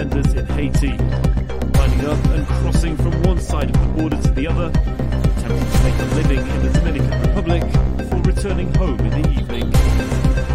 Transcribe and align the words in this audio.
vendors 0.00 0.32
in 0.32 0.46
Haiti, 0.46 0.96
lining 1.76 2.06
up 2.06 2.24
and 2.30 2.46
crossing 2.46 2.96
from 2.96 3.22
one 3.22 3.38
side 3.38 3.68
of 3.68 3.78
the 3.82 4.00
border 4.00 4.16
to 4.16 4.30
the 4.30 4.46
other, 4.46 4.68
attempting 4.68 5.70
to 5.72 5.82
make 5.82 5.98
a 5.98 6.14
living 6.14 6.38
in 6.38 6.62
the 6.62 6.70
Dominican 6.78 7.20
Republic 7.20 7.62
before 7.98 8.22
returning 8.22 8.74
home 8.76 8.98
in 9.00 9.22
the 9.22 9.28
evening. 9.28 10.49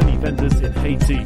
Many 0.00 0.16
vendors 0.18 0.60
in 0.60 0.72
Haiti, 0.74 1.24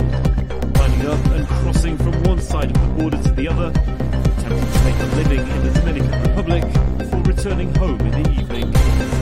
lining 0.79 1.07
up 1.07 1.25
and 1.27 1.47
crossing 1.47 1.99
from 1.99 2.23
one 2.23 2.41
side 2.41 2.75
of 2.75 2.81
the 2.81 3.03
border 3.03 3.23
to 3.23 3.33
the 3.33 3.49
other, 3.49 3.69
attempting 3.69 4.73
to 4.73 4.85
make 4.85 4.99
a 4.99 5.17
living 5.17 5.41
in 5.41 5.63
the 5.65 5.71
Dominican 5.81 6.23
Republic 6.23 6.65
before 6.99 7.23
returning 7.23 7.75
home 7.75 8.01
in 8.01 8.23
the 8.23 8.31
evening. 8.31 9.22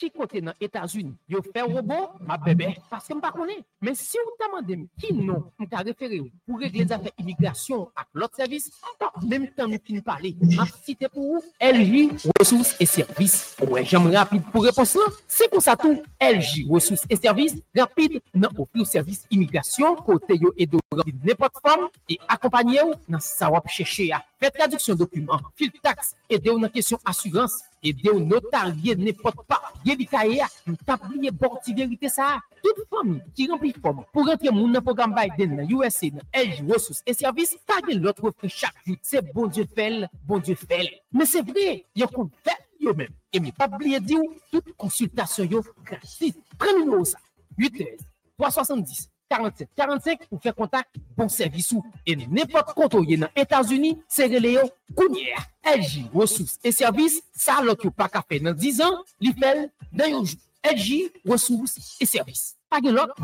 ki 0.00 0.10
kote 0.14 0.40
nan 0.44 0.56
Etats-Unis, 0.62 1.12
yo 1.28 1.42
fè 1.44 1.64
robot, 1.66 2.16
ma 2.26 2.38
bebe, 2.40 2.70
paske 2.90 3.12
m 3.12 3.20
pa 3.22 3.32
konen. 3.34 3.60
Men 3.84 3.96
si 3.98 4.18
ou 4.20 4.36
taman 4.40 4.64
dem 4.66 4.86
ki 5.00 5.12
non, 5.16 5.44
m 5.60 5.68
ka 5.68 5.82
refere 5.84 6.22
ou 6.22 6.30
pou 6.48 6.60
regle 6.60 6.86
zafè 6.88 7.12
imigrasyon 7.20 7.86
ak 7.98 8.08
lot 8.16 8.38
servis, 8.38 8.70
ta 9.00 9.10
mèm 9.20 9.48
tan 9.56 9.68
nou 9.70 9.82
fin 9.84 10.00
pale, 10.04 10.32
ma 10.56 10.66
site 10.80 11.10
pou 11.12 11.36
ou 11.36 11.44
LJ 11.60 12.30
Ressources 12.38 12.74
et 12.80 12.88
Services. 12.88 13.56
Ouè, 13.66 13.84
jèm 13.84 14.08
rapide 14.14 14.46
pou 14.52 14.64
repons 14.64 14.96
lan, 14.96 15.20
se 15.28 15.48
kon 15.52 15.64
sa 15.64 15.76
tou 15.80 16.00
LJ 16.16 16.66
Ressources 16.70 17.04
et 17.10 17.20
Services, 17.20 17.60
rapide 17.76 18.22
nan 18.32 18.50
opi 18.56 18.80
ou 18.80 18.88
servis 18.88 19.26
imigrasyon, 19.28 20.00
kote 20.06 20.38
yo 20.40 20.54
edo 20.56 20.80
rapide 20.96 21.20
nepot 21.28 21.60
fam, 21.60 21.88
e 22.08 22.16
akompanye 22.30 22.86
ou 22.86 22.96
nan 23.10 23.20
sa 23.24 23.52
wap 23.52 23.68
chèche 23.68 24.08
ya. 24.08 24.24
Fè 24.40 24.48
traduksyon 24.54 24.96
dokumen, 24.96 25.44
fil 25.60 25.72
tax, 25.84 26.14
ede 26.32 26.48
ou 26.48 26.60
nan 26.60 26.72
kesyon 26.72 27.00
asurans, 27.04 27.58
ede 27.84 28.08
ou 28.12 28.22
notarye 28.24 28.94
nepot 28.96 29.36
pa, 29.48 29.60
ye 29.84 29.89
li 29.98 30.06
kaye 30.08 30.38
ya, 30.38 30.48
nou 30.66 30.78
tabliye 30.86 31.32
borti 31.34 31.74
verite 31.76 32.10
sa. 32.12 32.36
Tout 32.60 32.82
fami 32.92 33.18
ki 33.36 33.48
rempli 33.50 33.72
fom 33.76 34.02
pou 34.14 34.26
rentre 34.28 34.52
moun 34.54 34.72
nan 34.74 34.84
program 34.84 35.14
Biden 35.16 35.56
nan 35.58 35.70
USA 35.76 36.10
nan 36.14 36.26
LG 36.36 36.64
Ressources 36.68 37.02
et 37.06 37.16
Services, 37.16 37.60
ta 37.66 37.80
gen 37.86 38.02
lot 38.04 38.20
refre 38.24 38.50
chak 38.52 38.76
jout. 38.86 39.00
Se 39.02 39.22
bon 39.34 39.50
dieu 39.50 39.68
fel, 39.76 40.06
bon 40.28 40.42
dieu 40.44 40.58
fel. 40.58 40.88
Men 41.12 41.28
se 41.28 41.42
vre, 41.46 41.80
yo 41.96 42.10
kon 42.12 42.30
fel 42.46 42.60
yo 42.80 42.94
men. 42.96 43.10
E 43.32 43.42
mi 43.42 43.52
tabliye 43.54 44.00
di 44.02 44.18
ou, 44.18 44.34
tout 44.52 44.74
konsultasyon 44.80 45.50
yo 45.56 45.64
gratis. 45.84 46.38
Pren 46.60 46.84
nou 46.86 47.06
sa, 47.08 47.20
813 47.58 48.06
370 48.40 49.09
47 49.30 49.70
45 49.78 50.26
pou 50.26 50.42
fè 50.42 50.52
kontak 50.56 50.88
bon 51.16 51.30
servis 51.32 51.70
ou. 51.76 51.84
E 52.04 52.16
nepot 52.20 52.74
konto 52.76 53.02
ye 53.06 53.18
nan 53.20 53.30
Etats-Unis, 53.38 54.02
se 54.10 54.26
rele 54.30 54.56
yo 54.58 54.66
kounye. 54.98 55.38
LG 55.64 56.10
Ressources 56.14 56.58
et 56.64 56.72
Services, 56.72 57.20
sa 57.32 57.60
lot 57.62 57.80
yo 57.84 57.92
pa 57.94 58.10
ka 58.10 58.24
fè 58.26 58.40
nan 58.42 58.56
10 58.58 58.80
an, 58.86 59.02
li 59.22 59.34
fel 59.38 59.68
nan 59.92 60.16
yo 60.16 60.24
jou. 60.24 60.40
LG 60.60 61.12
Ressources 61.24 61.96
et 62.00 62.06
Services. 62.06 62.56
Pa 62.68 62.80
gen 62.82 62.94
lot. 62.94 63.14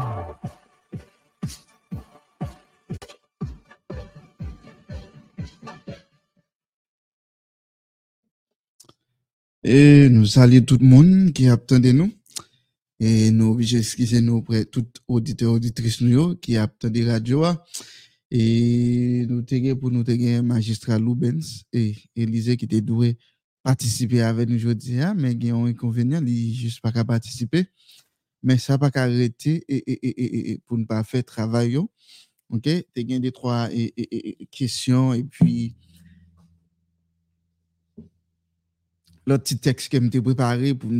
Et 9.68 10.08
nous 10.08 10.26
saluons 10.26 10.64
tout 10.64 10.78
le 10.80 10.86
monde 10.86 11.32
qui 11.32 11.48
attendait 11.48 11.92
nous. 11.92 12.12
Et 12.98 13.30
nous 13.30 13.52
obligés 13.52 13.78
excuser 13.78 14.20
nous 14.20 14.36
auprès 14.36 14.64
tout 14.64 14.86
auditeur 15.06 15.58
nous 16.00 16.36
qui 16.36 16.56
attendait 16.56 17.04
radio. 17.10 17.44
Et 18.30 19.26
nous 19.28 19.42
pour 19.78 19.90
nous 19.90 20.04
magistrat 20.42 20.98
Lubens 20.98 21.64
et 21.72 21.94
Élisée 22.16 22.56
qui 22.56 22.64
était 22.64 22.80
doué 22.80 23.18
participer 23.66 24.22
avec 24.22 24.48
nous 24.48 24.54
aujourd'hui, 24.54 25.00
hein, 25.00 25.14
mais 25.18 25.32
il 25.32 25.44
y 25.44 25.50
a 25.50 25.56
un 25.56 25.64
inconvénient, 25.64 26.24
il 26.24 26.54
juste 26.54 26.80
pas 26.80 26.92
participer. 27.04 27.66
Mais 28.44 28.58
ça 28.58 28.78
pas 28.78 28.90
arrêter 28.94 29.64
et, 29.66 29.76
et, 29.90 30.08
et, 30.08 30.50
et, 30.52 30.58
pour 30.58 30.78
ne 30.78 30.84
pas 30.84 31.02
faire 31.02 31.24
travail. 31.24 31.76
OK? 31.76 32.62
Tu 32.62 32.84
as 32.96 33.18
des 33.18 33.32
trois 33.32 33.68
questions 34.52 35.14
et 35.14 35.24
puis 35.24 35.74
l'autre 39.26 39.44
petit 39.44 39.58
texte 39.58 39.90
que 39.90 40.00
je 40.00 40.20
préparé 40.20 40.74
pour, 40.74 40.90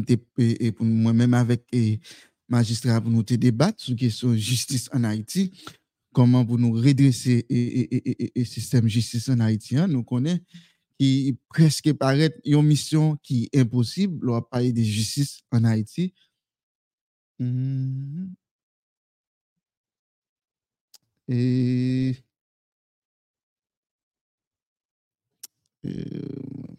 pour 0.77 0.87
moi-même 0.87 1.35
avec 1.35 1.65
les 1.73 2.01
magistrats 2.49 3.01
pour 3.01 3.11
nous 3.11 3.23
débattre 3.23 3.81
sur 3.83 3.93
la 3.93 3.99
question 3.99 4.31
de 4.31 4.37
justice 4.37 4.89
en 4.93 5.05
Haïti, 5.05 5.53
comment 6.13 6.45
pour 6.45 6.59
nous 6.59 6.73
redresser 6.73 7.47
le 7.49 8.45
système 8.45 8.85
de 8.85 8.89
justice 8.89 9.29
en 9.29 9.41
Haïti. 9.41 9.77
Hein. 9.77 9.89
Nous 9.89 10.03
connaissons 10.03 10.41
qui 10.99 11.39
presque 11.49 11.93
paraît 11.93 12.35
une 12.45 12.63
mission 12.63 13.17
qui 13.23 13.49
est 13.53 13.61
impossible, 13.61 14.31
on 14.31 14.41
parler 14.43 14.73
de 14.73 14.83
justice 14.83 15.41
en 15.53 15.65
Haïti. 15.65 16.15
Mm-hmm. 17.41 18.29
Et, 21.29 22.17
et 25.85 26.05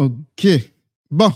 Ok. 0.00 0.46
Bon. 1.10 1.30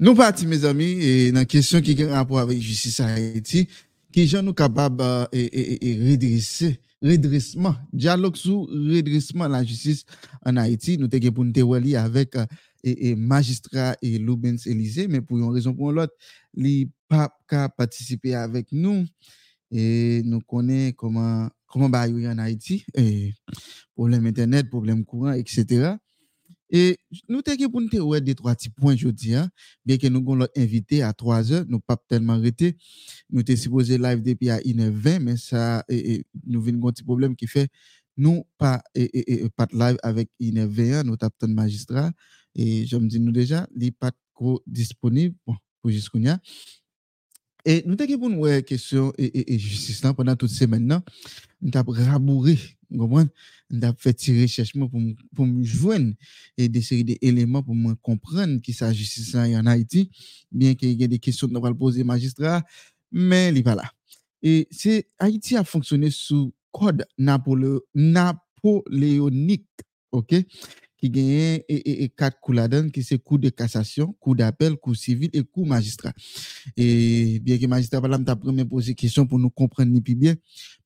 Nous 0.00 0.14
partons, 0.14 0.46
mes 0.46 0.64
amis, 0.64 0.92
et 0.92 1.30
dans 1.30 1.40
la 1.40 1.44
question 1.44 1.82
qui 1.82 2.02
a 2.02 2.14
rapport 2.14 2.38
avec 2.38 2.58
justice 2.58 3.00
à 3.00 3.08
Haïti, 3.08 3.68
qui 4.10 4.26
sont 4.26 4.42
nous 4.42 4.54
capables 4.54 4.96
de 4.96 5.04
euh, 5.04 6.10
redresser, 6.10 6.80
redressement, 7.02 7.74
dialogue 7.92 8.36
sur 8.36 8.62
redressement 8.62 9.46
de 9.46 9.52
la 9.52 9.62
justice 9.62 10.06
en 10.42 10.56
Haïti. 10.56 10.96
Nous 10.96 11.06
avons 11.12 11.32
pour 11.32 11.44
nous 11.44 11.94
avec 11.94 12.34
euh, 12.34 12.46
et, 12.82 13.14
magistrat 13.14 13.94
et 14.00 14.16
Lubens 14.16 14.56
Élysée, 14.64 15.06
mais 15.06 15.20
pour 15.20 15.36
une 15.36 15.52
raison 15.52 15.74
pour 15.74 15.92
l'autre, 15.92 16.14
les 16.54 16.88
pas 17.10 17.28
participer 17.76 18.34
avec 18.34 18.68
nous 18.72 19.04
et 19.70 20.22
nous 20.24 20.40
connaissons 20.40 20.94
comment 20.96 21.50
comment 21.66 21.90
bah 21.90 22.06
en 22.08 22.38
Haïti, 22.38 22.86
et 22.94 23.34
problème 23.94 24.24
internet, 24.24 24.70
problème 24.70 25.04
courant, 25.04 25.32
etc. 25.32 25.96
Et 26.74 26.96
nous 27.28 27.42
avons 27.46 27.70
pour 27.70 27.80
nous 27.82 28.20
des 28.20 28.34
trois 28.34 28.54
petits 28.54 28.70
points 28.70 28.94
aujourd'hui, 28.94 29.34
hein. 29.34 29.50
bien 29.84 29.98
que 29.98 30.06
nous 30.06 30.20
avons 30.20 30.46
invité 30.56 31.02
à 31.02 31.12
3 31.12 31.52
heures, 31.52 31.64
nous 31.68 31.80
pas 31.80 31.98
tellement 32.08 32.32
arrêté. 32.32 32.78
Nous 33.28 33.42
étions 33.42 33.56
supposé 33.56 33.98
live 33.98 34.22
depuis 34.22 34.48
à 34.48 34.58
1h20, 34.58 35.20
mais 35.20 35.36
ça, 35.36 35.84
et, 35.90 36.24
nous 36.46 36.66
avons 36.66 36.88
un 36.88 36.92
petit 36.92 37.04
problème 37.04 37.36
qui 37.36 37.46
fait 37.46 37.68
nous 38.16 38.44
pas, 38.56 38.82
et, 38.94 39.46
pas 39.54 39.66
de 39.66 39.78
live 39.78 39.98
avec 40.02 40.30
1h20, 40.40 41.04
nous 41.04 41.16
avons 41.20 41.30
un 41.42 41.46
magistrat. 41.48 42.10
Et 42.54 42.86
je 42.86 42.96
me 42.96 43.06
dis 43.06 43.20
nous 43.20 43.32
déjà, 43.32 43.68
il 43.78 43.92
pas 43.92 44.10
disponible 44.66 45.36
bon, 45.46 45.54
pour 45.82 45.90
jusqu'à 45.90 46.40
Et 47.66 47.82
nous 47.86 47.96
avons 48.00 48.18
pour 48.18 48.30
nous 48.30 48.46
une 48.46 48.62
question 48.62 49.12
et, 49.18 49.58
justice 49.58 50.00
pendant 50.16 50.36
toutes 50.36 50.48
ces 50.48 50.64
semaines. 50.64 51.02
Nous 51.60 51.70
avons 51.74 51.92
rabouré, 51.92 52.58
nous 52.92 53.04
avons 53.04 53.28
fait 53.98 54.14
tirer 54.14 54.42
recherche 54.42 54.72
pour, 54.72 54.90
pour 55.34 55.46
me 55.46 55.64
joindre 55.64 56.12
et 56.56 56.68
des 56.68 56.82
séries 56.82 57.04
pour 57.64 57.74
me 57.74 57.94
comprendre 57.94 58.60
qui 58.60 58.72
sa 58.72 58.92
justice 58.92 59.34
en 59.34 59.66
Haïti, 59.66 60.10
bien 60.50 60.74
qu'il 60.74 60.92
y 60.92 61.04
ait 61.04 61.08
des 61.08 61.18
questions 61.18 61.48
que 61.48 61.52
nous 61.52 61.74
poser 61.74 62.04
magistrat, 62.04 62.62
mais 63.10 63.48
il 63.48 63.54
n'est 63.54 63.62
pas 63.62 63.74
là. 63.74 63.90
Et 64.42 64.68
c'est 64.70 65.08
Haïti 65.18 65.56
a 65.56 65.64
fonctionné 65.64 66.10
sous 66.10 66.52
code 66.70 67.06
napoléonique, 67.18 69.66
ok? 70.10 70.34
qui 71.02 71.10
gagne 71.10 71.62
et, 71.68 72.08
quatre 72.16 72.38
coups 72.38 72.56
là-dedans, 72.56 72.88
qui 72.88 73.02
c'est 73.02 73.18
coup 73.18 73.36
de 73.36 73.48
cassation, 73.48 74.12
coup 74.20 74.36
d'appel, 74.36 74.76
coup 74.76 74.94
civil 74.94 75.30
et 75.32 75.42
coup 75.42 75.64
magistrat. 75.64 76.12
Et 76.76 77.40
bien 77.40 77.58
que 77.58 77.66
magistrat, 77.66 77.98
voilà, 77.98 78.18
m'a 78.18 78.36
première 78.36 78.68
posé 78.68 78.94
question 78.94 79.26
pour 79.26 79.40
nous 79.40 79.50
comprendre 79.50 79.90
ni 79.90 80.00
plus 80.00 80.14
bien. 80.14 80.36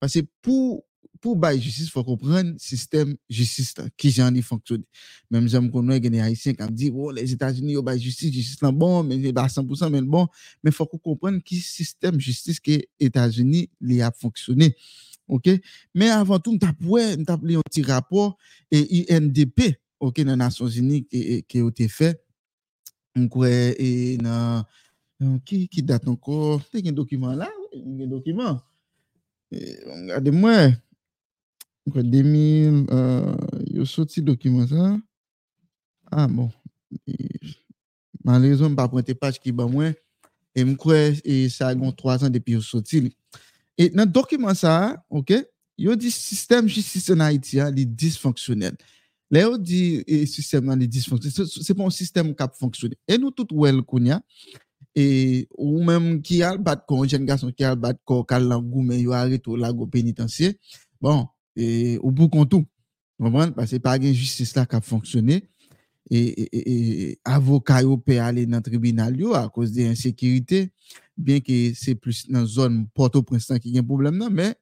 Parce 0.00 0.14
que 0.14 0.20
pour, 0.40 0.85
pou 1.22 1.36
bay 1.38 1.58
justice, 1.60 1.90
fò 1.92 2.04
kompren 2.06 2.54
sistem 2.62 3.14
justice 3.30 3.86
ki 3.98 4.12
jan 4.16 4.34
ni 4.34 4.44
fonksyon. 4.44 4.84
Mèm 5.32 5.48
jèm 5.50 5.70
konon 5.72 6.00
genè 6.02 6.22
haisyen 6.24 6.56
kan 6.58 6.70
di, 6.72 6.90
oh, 6.92 7.10
les 7.14 7.32
Etats-Unis 7.34 7.78
yo 7.78 7.82
bay 7.86 7.98
justice, 8.02 8.32
justice 8.34 8.62
lan 8.64 8.76
bon, 8.76 9.02
men 9.06 9.24
ba 9.36 9.48
100% 9.50 9.92
men 9.94 10.06
bon, 10.10 10.28
men 10.64 10.74
fò 10.74 10.88
kompren 10.94 11.40
ki 11.44 11.58
sistem 11.62 12.20
justice 12.20 12.62
ki 12.62 12.82
Etats-Unis 13.08 13.70
li 13.80 14.00
ap 14.04 14.18
fonksyonè. 14.22 14.70
Ok? 15.26 15.50
Men 15.96 16.14
avan 16.20 16.40
tou, 16.42 16.54
mtap 16.54 16.78
wè, 16.86 17.08
mtap 17.18 17.42
li 17.46 17.56
yon 17.56 17.66
ti 17.72 17.82
rapor 17.86 18.34
e 18.70 18.82
INDP, 19.02 19.74
ok, 20.02 20.22
nan 20.28 20.40
Nasyon 20.44 20.70
Zini 20.70 21.02
ki 21.08 21.62
yo 21.62 21.72
te 21.74 21.88
fè, 21.90 22.12
mkwe 23.18 23.52
e 23.80 23.90
nan, 24.22 24.64
ki, 25.48 25.64
ki 25.72 25.82
dat 25.86 26.06
anko, 26.08 26.60
te 26.70 26.82
gen 26.84 26.94
dokumen 26.96 27.38
la, 27.40 27.50
gen 27.74 28.10
dokumen, 28.12 28.60
e, 29.50 29.62
gade 30.12 30.34
mwen, 30.34 30.76
Mwen 31.86 32.10
2000, 32.10 32.86
euh, 32.90 33.36
yo 33.70 33.84
soti 33.86 34.22
dokumen 34.22 34.66
sa. 34.66 34.96
Ah 36.10 36.26
bon, 36.26 36.50
malrezon 38.26 38.72
mpa 38.74 38.88
pointe 38.90 39.14
page 39.14 39.38
ki 39.42 39.52
ba 39.54 39.68
mwen, 39.70 39.94
e 40.54 40.64
mkwe 40.66 40.98
e 41.22 41.36
sa 41.52 41.70
agon 41.70 41.94
3 41.94 42.26
an 42.26 42.34
depi 42.34 42.56
yo 42.56 42.62
soti 42.64 43.04
li. 43.04 43.12
E 43.78 43.86
nan 43.94 44.10
dokumen 44.10 44.56
sa, 44.58 44.96
ok, 45.06 45.36
yo 45.78 45.94
di 45.94 46.10
sistem 46.10 46.66
jistis 46.66 47.06
en 47.14 47.22
Haiti 47.22 47.60
a 47.62 47.68
li 47.70 47.86
disfonksyonel. 47.86 48.74
Le 49.30 49.44
yo 49.44 49.54
di 49.58 49.80
e, 50.02 50.24
sistem 50.30 50.66
nan 50.66 50.82
li 50.82 50.90
disfonksyonel, 50.90 51.46
se, 51.46 51.62
se 51.68 51.78
pon 51.78 51.94
sistem 51.94 52.34
kap 52.34 52.58
fonksyonel. 52.58 52.98
E 53.06 53.20
nou 53.20 53.30
tout 53.30 53.54
wel 53.54 53.78
koun 53.86 54.10
ya, 54.10 54.18
e 54.96 55.06
ou 55.54 55.86
menm 55.86 56.18
ki 56.24 56.42
al 56.48 56.58
bat 56.58 56.82
kon, 56.88 57.06
jen 57.06 57.26
gason 57.28 57.54
ki 57.54 57.68
al 57.68 57.78
bat 57.78 58.02
kon, 58.02 58.26
kal 58.26 58.50
langou 58.50 58.82
men 58.82 58.98
yo 59.04 59.14
arit 59.14 59.46
ou 59.46 59.60
lago 59.60 59.86
penitansye. 59.92 60.56
Bon, 60.98 61.28
et, 61.56 61.96
ou 62.02 62.12
pou 62.12 62.30
kontou. 62.32 62.66
Mwen 63.18 63.54
pase 63.56 63.80
pa 63.82 63.96
gen 64.00 64.14
justice 64.14 64.56
la 64.56 64.66
kap 64.68 64.84
fonksyonè, 64.86 65.40
e 66.06 67.16
avoka 67.26 67.80
yo 67.82 67.96
pe 67.98 68.20
ale 68.22 68.44
nan 68.46 68.62
tribunal 68.62 69.16
yo 69.18 69.32
a 69.34 69.46
kouz 69.50 69.72
de 69.74 69.88
insekirite, 69.88 70.66
bien 71.16 71.40
ki 71.42 71.72
se 71.74 71.96
plus 71.98 72.26
nan 72.30 72.46
zon 72.46 72.84
Porto-Princeton 72.94 73.62
ki 73.62 73.72
gen 73.78 73.86
problem 73.88 74.20
nan, 74.20 74.30
men 74.30 74.54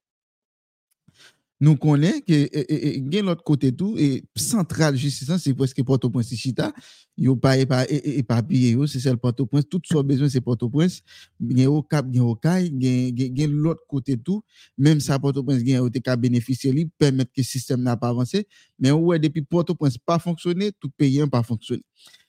nous 1.61 1.77
connaissons 1.77 2.21
que 2.27 3.21
l'autre 3.21 3.45
côté 3.45 3.73
tout 3.73 3.95
et 3.97 4.25
central 4.37 4.97
justice 4.97 5.31
c'est 5.39 5.55
presque 5.55 5.83
Port-au-Prince 5.85 6.35
Chita 6.35 6.73
yo 7.17 7.37
pas 7.37 7.57
éparpillé 7.57 8.77
c'est 8.89 8.99
celle 8.99 9.17
Port-au-Prince. 9.17 9.65
Tout 9.71 9.81
soit 9.85 10.03
besoin 10.03 10.29
c'est 10.29 10.41
Port-au-Prince. 10.41 11.01
A 11.41 11.67
au 11.71 11.83
Cap 11.83 12.07
a 12.15 12.21
au 12.21 12.35
Caille 12.35 12.71
gain 12.71 13.47
l'autre 13.47 13.83
côté 13.89 14.17
tout. 14.17 14.43
Même 14.77 14.99
ça 15.01 15.19
Port-au-Prince 15.19 15.63
gain 15.63 15.81
au 15.81 15.91
cas 15.91 16.17
bénéficier 16.17 16.73
lui 16.73 16.87
permettre 16.99 17.31
que 17.33 17.41
le 17.41 17.45
système 17.45 17.83
n'a 17.83 17.97
pas 17.97 18.09
avancé. 18.09 18.49
Mais 18.79 18.91
ouais 18.91 19.19
depuis 19.19 19.43
Port-au-Prince 19.43 19.97
pas 19.99 20.19
fonctionné 20.19 20.73
tout 20.81 20.91
pays 20.97 21.19
n'a 21.19 21.29
pas 21.29 21.43
fonctionné. 21.45 21.83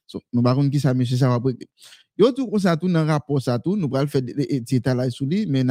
So, 0.07 0.21
nous 0.31 0.43
par 0.43 0.57
qui 0.69 0.79
ça 0.79 0.93
monsieur 0.93 1.17
ça 1.17 1.27
va 1.27 1.39
yo 2.17 2.31
tout 2.31 2.59
ça 2.59 2.77
tout 2.77 2.87
dans 2.87 3.05
rapport 3.05 3.41
ça 3.41 3.57
tout 3.57 3.75
nous 3.75 3.89
va 3.89 4.05
faire 4.05 4.21
des 4.21 4.63
états 4.69 5.09
sur 5.09 5.25
lui 5.25 5.47
mais 5.47 5.63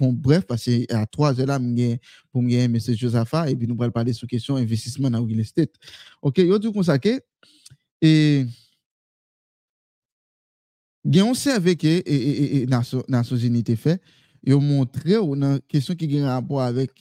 Bon, 0.00 0.14
bref, 0.14 0.46
pase 0.48 0.86
a 0.88 1.04
3 1.04 1.44
la 1.44 1.58
mwen 1.60 1.98
pou 2.32 2.40
mwen 2.40 2.54
gen 2.54 2.70
M. 2.72 2.78
Josapha 2.96 3.42
e 3.50 3.54
bi 3.58 3.66
nou 3.68 3.76
pral 3.76 3.92
pale 3.92 4.14
sou 4.16 4.24
kesyon 4.30 4.62
investisman 4.62 5.12
nan 5.12 5.26
real 5.28 5.42
estate. 5.44 5.76
Ok, 6.24 6.40
yo 6.40 6.56
di 6.56 6.72
konsake, 6.72 7.18
e 8.00 8.48
gen 11.04 11.26
yon 11.26 11.36
serve 11.36 11.76
ke 11.76 12.00
e, 12.00 12.16
e, 12.16 12.48
e, 12.62 12.64
nan 12.72 12.80
so, 12.88 13.04
so 13.28 13.36
zinite 13.36 13.76
fe, 13.76 14.00
yo 14.40 14.56
montre 14.64 15.20
ou 15.20 15.36
nan 15.36 15.60
kesyon 15.68 15.92
ki 16.00 16.08
gen 16.14 16.24
rapor 16.30 16.64
avek 16.64 16.96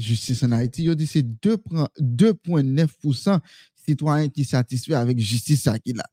justice 0.00 0.40
en 0.48 0.56
Haiti, 0.56 0.88
yo 0.88 0.96
di 0.96 1.04
se 1.10 1.20
2.9% 1.20 3.44
2,9% 3.88 3.90
citoyens 3.90 4.28
qui 4.28 4.44
satisfait 4.44 4.94
avec 4.94 5.18
justice 5.18 5.62
ça 5.62 5.78
qui 5.78 5.92
là. 5.92 6.04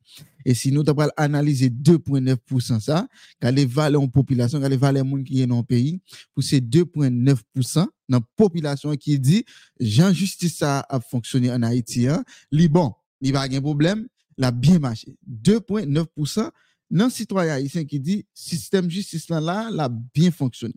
Et 0.45 0.53
si 0.53 0.71
nous 0.71 0.83
t'avons 0.83 1.09
analyser 1.17 1.69
2,9% 1.69 2.79
ça, 2.79 3.07
quand 3.41 3.51
les 3.51 3.65
valeurs 3.65 4.01
en 4.01 4.07
population, 4.07 4.59
quand 4.61 4.69
les 4.69 4.77
valeurs 4.77 5.05
monde 5.05 5.23
qui 5.23 5.41
est 5.41 5.47
dans 5.47 5.57
le 5.57 5.63
pays, 5.63 5.99
pour 6.33 6.43
ces 6.43 6.61
2,9% 6.61 7.35
dans 7.75 7.87
la 8.09 8.19
population 8.35 8.95
qui 8.95 9.19
dit, 9.19 9.43
Jean 9.79 10.13
justice 10.13 10.57
ça 10.57 10.85
a 10.89 10.99
fonctionné 10.99 11.51
en 11.51 11.63
Haïti, 11.63 12.07
hein, 12.07 12.23
li 12.51 12.67
bon, 12.67 12.93
il 13.21 13.33
va 13.33 13.41
pas 13.41 13.47
de 13.49 13.59
problème, 13.59 14.07
la 14.37 14.51
bien 14.51 14.79
marché. 14.79 15.15
2,9% 15.29 16.49
dans 16.91 17.09
citoyen 17.09 17.53
haïtien 17.53 17.83
qui 17.83 17.99
dit, 17.99 18.25
système 18.33 18.89
justice 18.89 19.29
là, 19.29 19.41
là, 19.41 19.69
la 19.71 19.89
bien 19.89 20.31
fonctionné. 20.31 20.75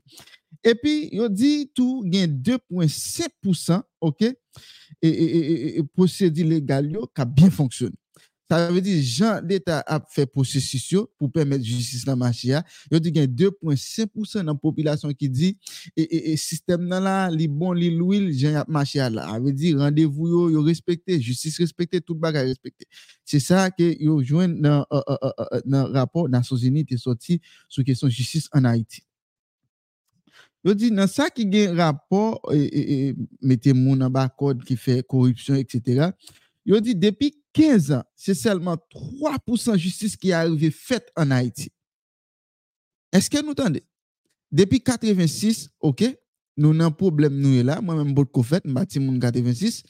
Epi, 0.66 1.08
yo 1.14 1.28
di 1.30 1.68
tou 1.76 2.02
gen 2.10 2.34
2.7% 2.42 3.78
ok, 4.00 4.26
e, 4.26 5.08
e, 5.08 5.08
e, 5.78 5.86
posedi 5.94 6.46
legal 6.46 6.88
yo 6.90 7.06
ka 7.14 7.26
bien 7.28 7.52
fonksyon. 7.54 7.94
Sa 8.48 8.62
ve 8.72 8.80
di 8.80 8.94
jan 9.04 9.44
l'Etat 9.44 9.84
ap 9.92 10.06
fe 10.08 10.24
posesi 10.24 10.80
yo 10.94 11.02
pou 11.20 11.28
pwemet 11.28 11.60
justice 11.60 12.08
nan 12.08 12.16
machi 12.16 12.48
ya, 12.54 12.62
yo 12.88 12.96
di 13.04 13.12
gen 13.12 13.28
2.5% 13.28 14.40
nan 14.46 14.56
popilasyon 14.56 15.12
ki 15.12 15.28
di, 15.28 15.50
e 15.92 16.32
sistem 16.40 16.86
nan 16.88 17.04
la, 17.04 17.16
li 17.28 17.44
bon, 17.44 17.76
li 17.76 17.90
louil, 17.92 18.30
jan 18.32 18.56
ap 18.62 18.70
machi 18.72 19.02
ya 19.02 19.10
la. 19.12 19.28
A 19.28 19.36
ve 19.44 19.52
di 19.52 19.74
randevou 19.76 20.30
yo, 20.32 20.46
yo 20.56 20.64
respekte, 20.64 21.20
justice 21.20 21.60
respekte, 21.60 22.00
tout 22.00 22.16
bagay 22.16 22.48
respekte. 22.48 22.88
Se 23.28 23.42
sa 23.44 23.66
ke 23.68 23.92
yo 24.00 24.16
jwen 24.24 24.56
nan, 24.64 24.80
uh, 24.88 25.04
uh, 25.04 25.28
uh, 25.28 25.60
nan 25.68 25.92
rapor 25.92 26.32
nan 26.32 26.46
Sosini 26.46 26.86
te 26.88 26.96
soti 26.96 27.36
sou 27.68 27.84
kesyon 27.84 28.08
justice 28.08 28.48
an 28.56 28.72
Haiti. 28.72 29.04
Yo 30.68 30.74
di 30.76 30.90
nan 30.92 31.08
sa 31.08 31.30
ki 31.32 31.46
gen 31.48 31.78
rapor 31.78 32.36
e, 32.52 32.58
e, 32.60 32.80
e, 32.82 33.28
mette 33.40 33.72
moun 33.72 34.02
an 34.04 34.12
bakod 34.12 34.60
ki 34.68 34.74
fe 34.76 34.98
korupsyon, 35.00 35.62
etc. 35.62 36.10
Yo 36.68 36.76
di 36.84 36.92
depi 36.92 37.30
15 37.56 37.94
an, 37.96 38.04
se 38.12 38.34
selman 38.36 38.76
3% 38.92 39.78
justice 39.80 40.18
ki 40.20 40.34
arive 40.36 40.68
fet 40.74 41.08
an 41.16 41.32
Haiti. 41.32 41.70
Eske 43.16 43.40
nou 43.40 43.56
tande? 43.56 43.80
Depi 44.52 44.82
86, 44.84 45.70
ok, 45.80 46.10
nou 46.60 46.76
nan 46.76 46.92
problem 46.92 47.40
nou 47.40 47.56
e 47.56 47.64
la, 47.64 47.78
mwen 47.80 48.02
mwen 48.02 48.14
bot 48.18 48.28
ko 48.34 48.44
fet, 48.44 48.68
mbati 48.68 49.00
moun 49.00 49.16
86. 49.22 49.80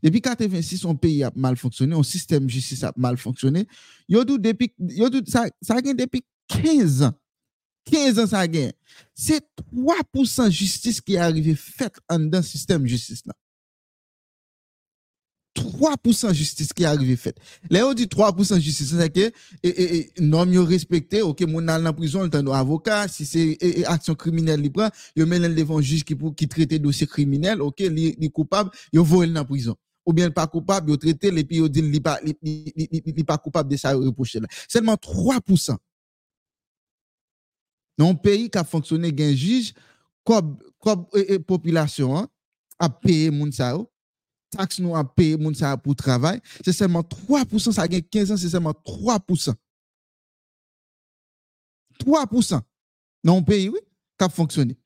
Depi 0.00 0.22
86, 0.24 0.86
on 0.88 0.96
peyi 0.96 1.26
ap 1.28 1.36
mal 1.36 1.60
fonksyonè, 1.60 1.92
on 1.98 2.08
sistem 2.08 2.48
justice 2.48 2.88
ap 2.88 2.96
mal 2.96 3.20
fonksyonè. 3.20 3.66
Yo 4.08 4.24
di 4.24 4.40
depi, 4.48 4.72
yo 4.96 5.12
di 5.12 5.26
sa, 5.28 5.44
sa 5.60 5.76
gen 5.84 6.00
depi 6.00 6.24
15 6.56 7.10
an. 7.10 7.18
15 7.84 8.18
ans, 8.18 8.26
ça 8.26 8.50
gen. 8.50 8.72
C'est 9.14 9.44
3% 9.74 10.50
justice 10.50 11.00
qui 11.00 11.14
est 11.14 11.18
arrivé 11.18 11.54
faite 11.54 11.96
en 12.08 12.18
dans 12.18 12.42
système 12.42 12.86
justice 12.86 13.22
là. 13.26 13.34
3% 15.54 16.32
justice 16.32 16.72
qui 16.72 16.82
est 16.82 16.86
arrivé 16.86 17.16
faite. 17.16 17.36
Là, 17.70 17.86
on 17.86 17.92
dit 17.92 18.06
3% 18.06 18.58
justice, 18.58 18.94
c'est 18.96 19.10
que, 19.12 19.20
et, 19.20 19.32
et, 19.68 19.96
et, 19.98 20.12
normes 20.20 20.52
yo 20.52 20.64
respecté, 20.64 21.22
ok, 21.22 21.42
mon 21.42 21.60
dans 21.62 21.82
la 21.82 21.92
prison, 21.92 22.22
le 22.22 22.30
temps 22.30 22.46
avocat, 22.52 23.06
si 23.08 23.26
c'est 23.26 23.84
action 23.86 24.14
criminelle, 24.14 24.60
li 24.60 24.70
prend, 24.70 24.88
mène 25.16 25.46
le 25.46 25.54
devant 25.54 25.80
juge 25.80 26.04
qui 26.04 26.16
qui 26.36 26.48
traite 26.48 26.74
dossier 26.80 27.06
criminel, 27.06 27.60
ok, 27.60 27.80
li 27.80 28.30
coupable, 28.32 28.70
voye 28.92 29.26
dans 29.28 29.34
la 29.40 29.44
prison. 29.44 29.76
Ou 30.06 30.12
bien 30.12 30.30
pas 30.30 30.46
coupable, 30.46 30.90
yo 30.90 30.96
traité, 30.96 31.28
et 31.28 31.44
puis 31.44 31.60
dit 31.68 31.82
li- 31.82 32.02
li 33.04 33.24
pas 33.24 33.38
coupable 33.38 33.70
de 33.70 33.76
ça, 33.76 33.94
reproché. 33.94 34.40
Seulement 34.68 34.96
3%. 34.96 35.76
Dans 37.98 38.08
un 38.08 38.14
pays 38.14 38.50
qui 38.50 38.58
a 38.58 38.64
fonctionné, 38.64 39.12
gen 39.16 39.34
juge, 39.34 39.74
comme, 40.24 40.56
comme, 40.78 41.06
et, 41.14 41.34
et 41.34 41.38
population, 41.38 42.16
hein, 42.16 42.28
a 42.78 42.88
payé 42.88 43.30
sa 43.52 43.72
yo, 43.72 43.90
taxe 44.50 44.78
nous 44.80 44.96
a 44.96 45.04
payé 45.04 45.36
moun 45.36 45.54
sa 45.54 45.76
pour 45.76 45.94
travail, 45.94 46.40
c'est 46.64 46.72
seulement 46.72 47.02
3%, 47.02 47.72
ça 47.72 47.82
a 47.82 47.88
gagné 47.88 48.02
15 48.02 48.32
ans, 48.32 48.36
c'est 48.36 48.48
seulement 48.48 48.72
3%. 48.72 49.54
3% 52.00 52.60
dans 53.24 53.36
un 53.36 53.42
pays, 53.42 53.68
oui, 53.68 53.78
qui 54.18 54.24
a 54.24 54.28
fonctionné. 54.28 54.76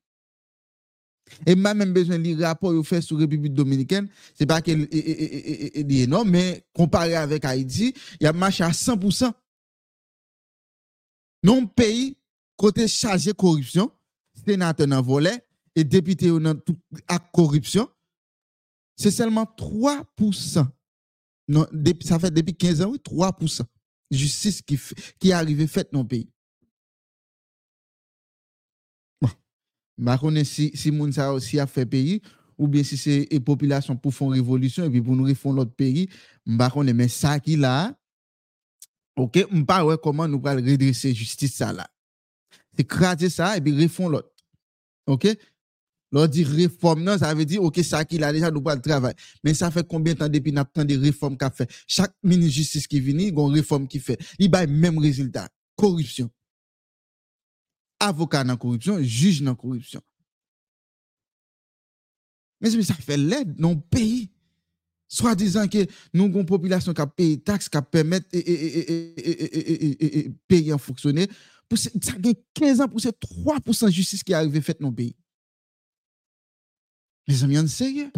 Et 1.44 1.56
même 1.56 1.92
besoin 1.92 2.18
de 2.18 2.42
rapport 2.42 2.72
yo 2.72 2.82
fait 2.84 3.00
sur 3.00 3.18
République 3.18 3.54
Dominicaine, 3.54 4.08
c'est 4.34 4.46
pas 4.46 4.62
qu'elle 4.62 4.82
est 4.92 5.90
énorme, 5.90 6.30
mais 6.30 6.64
comparé 6.72 7.16
avec 7.16 7.44
Haïti, 7.44 7.94
il 8.20 8.24
y 8.24 8.26
a 8.26 8.32
marché 8.32 8.62
à 8.62 8.70
100%. 8.70 9.32
Non 11.42 11.66
pays, 11.66 12.16
côté 12.56 12.88
chargé 12.88 13.32
corruption, 13.32 13.90
sénateur 14.46 14.86
dans 14.86 15.02
volet, 15.02 15.44
et 15.74 15.84
député 15.84 16.28
dans 16.28 16.54
à 17.06 17.18
corruption, 17.18 17.88
c'est 18.96 19.10
seulement 19.10 19.44
3%. 19.44 20.66
Non, 21.48 21.66
depuis- 21.72 22.06
ça 22.06 22.18
fait 22.18 22.30
depuis 22.30 22.54
15 22.54 22.80
ans, 22.82 22.90
oui, 22.90 22.98
3%. 22.98 23.64
Justice 24.10 24.62
qui, 24.62 24.78
est 25.24 25.32
arrivé 25.32 25.66
faite 25.66 25.92
dans 25.92 26.02
le 26.02 26.08
pays. 26.08 26.30
Bon. 29.20 29.28
Je 29.98 30.16
connais 30.18 30.44
si, 30.44 30.70
si 30.74 30.90
moun 30.90 31.12
sa 31.12 31.32
aussi 31.32 31.58
a 31.58 31.66
fait 31.66 31.86
pays, 31.86 32.22
ou 32.56 32.68
bien 32.68 32.82
si 32.82 32.96
c'est 32.96 33.28
une 33.30 33.44
population 33.44 33.96
pour 33.96 34.14
faire 34.14 34.28
révolution, 34.28 34.84
et 34.84 34.90
puis 34.90 35.02
pour 35.02 35.14
nous 35.14 35.24
refondre 35.24 35.56
l'autre 35.56 35.74
pays, 35.74 36.08
je 36.46 36.70
connais, 36.70 36.94
mais 36.94 37.08
ça 37.08 37.38
qui 37.38 37.56
là, 37.56 37.94
ok, 39.16 39.36
je 39.36 39.54
ne 39.54 39.58
sais 39.60 39.64
pas 39.64 39.96
comment 39.98 40.26
nous 40.26 40.40
allons 40.46 40.64
redresser 40.64 41.14
justice 41.14 41.56
ça 41.56 41.72
là. 41.72 41.86
écraser 42.78 43.30
ça 43.30 43.56
et 43.56 43.60
puis 43.60 43.72
refont 43.82 44.08
l'autre. 44.08 44.30
OK 45.06 45.26
Lors 46.12 46.28
dit 46.28 46.44
réforme, 46.44 47.02
non, 47.02 47.18
ça 47.18 47.34
veut 47.34 47.44
dire, 47.44 47.62
OK, 47.62 47.78
ça 47.82 48.04
qu'il 48.04 48.22
a 48.22 48.32
déjà, 48.32 48.50
nous 48.50 48.62
pas 48.62 48.76
le 48.76 48.80
travail. 48.80 49.14
Mais 49.42 49.54
ça 49.54 49.70
fait 49.70 49.86
combien 49.86 50.14
de 50.14 50.18
temps 50.20 50.28
depuis 50.28 50.52
n'a 50.52 50.64
pas 50.64 50.84
de 50.84 50.96
réformes 50.96 51.36
qu'a 51.36 51.50
fait? 51.50 51.68
Chaque 51.86 52.14
ministre 52.22 52.54
justice 52.54 52.86
qui 52.86 53.00
vient, 53.00 53.18
il 53.18 53.34
y 53.34 53.38
a 53.38 53.46
une 53.46 53.52
réforme 53.52 53.88
qui 53.88 53.98
fait. 53.98 54.18
Il 54.38 54.50
y 54.50 54.56
a 54.56 54.64
le 54.64 54.72
même 54.72 54.98
résultat. 54.98 55.48
Corruption. 55.76 56.30
Avocat 57.98 58.44
dans 58.44 58.56
corruption, 58.56 59.02
juge 59.02 59.42
dans 59.42 59.54
corruption. 59.54 60.00
Mais 62.60 62.70
ça 62.82 62.94
fait 62.94 63.16
l'aide 63.16 63.56
dans 63.56 63.70
le 63.70 63.80
pays. 63.80 64.30
Soit 65.08 65.34
disant 65.36 65.68
que 65.68 65.86
nous 66.12 66.24
avons 66.24 66.40
une 66.40 66.46
population 66.46 66.92
qui 66.92 67.02
paye 67.16 67.40
taxes, 67.40 67.68
qui 67.68 67.78
permet 67.90 68.20
de 68.20 68.26
payer 70.48 70.72
en 70.72 70.78
fonctionner. 70.78 71.28
Pour 71.68 71.78
ça 71.78 71.90
a 72.14 72.34
15 72.54 72.80
ans 72.80 72.88
pour 72.88 73.00
ces 73.00 73.10
3% 73.10 73.86
de 73.86 73.90
justice 73.90 74.22
qui 74.22 74.32
est 74.32 74.36
arrivé 74.36 74.60
fait 74.60 74.80
dans 74.80 74.88
le 74.90 74.94
pays. 74.94 75.16
Mes 77.28 77.42
amis, 77.42 77.58
on 77.58 77.66
sérieux? 77.66 78.10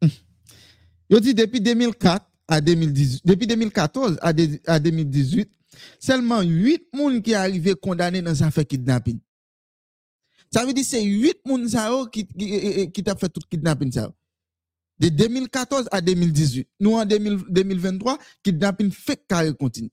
Hum. 0.00 0.10
Yo 1.10 1.20
dit 1.20 1.34
depuis 1.34 1.60
2004 1.60 2.24
à 2.48 2.60
2018, 2.60 3.22
depuis 3.26 3.46
2014 3.46 4.18
à, 4.22 4.32
de- 4.32 4.60
à 4.66 4.78
2018, 4.80 5.50
seulement 6.00 6.40
8 6.40 6.78
personnes 6.90 7.22
qui 7.22 7.34
arrivé 7.34 7.74
condamnés 7.74 8.22
dans 8.22 8.42
affaire 8.42 8.66
kidnapping. 8.66 9.18
Ça 10.50 10.64
veut 10.64 10.72
dire 10.72 10.82
que 10.84 10.88
c'est 10.88 11.02
8 11.04 11.42
personnes 11.44 12.10
qui, 12.10 12.26
qui, 12.26 12.90
qui 12.92 13.02
t'a 13.04 13.14
fait 13.16 13.28
tout 13.28 13.40
kidnapping 13.50 13.92
ça. 13.92 14.10
De 14.98 15.10
2014 15.10 15.88
à 15.92 16.00
2018. 16.00 16.66
Nous 16.80 16.92
en 16.94 17.04
2000 17.04 17.44
2023, 17.50 18.18
kidnapping 18.42 18.90
fait 18.90 19.22
carré 19.28 19.52
continue. 19.54 19.90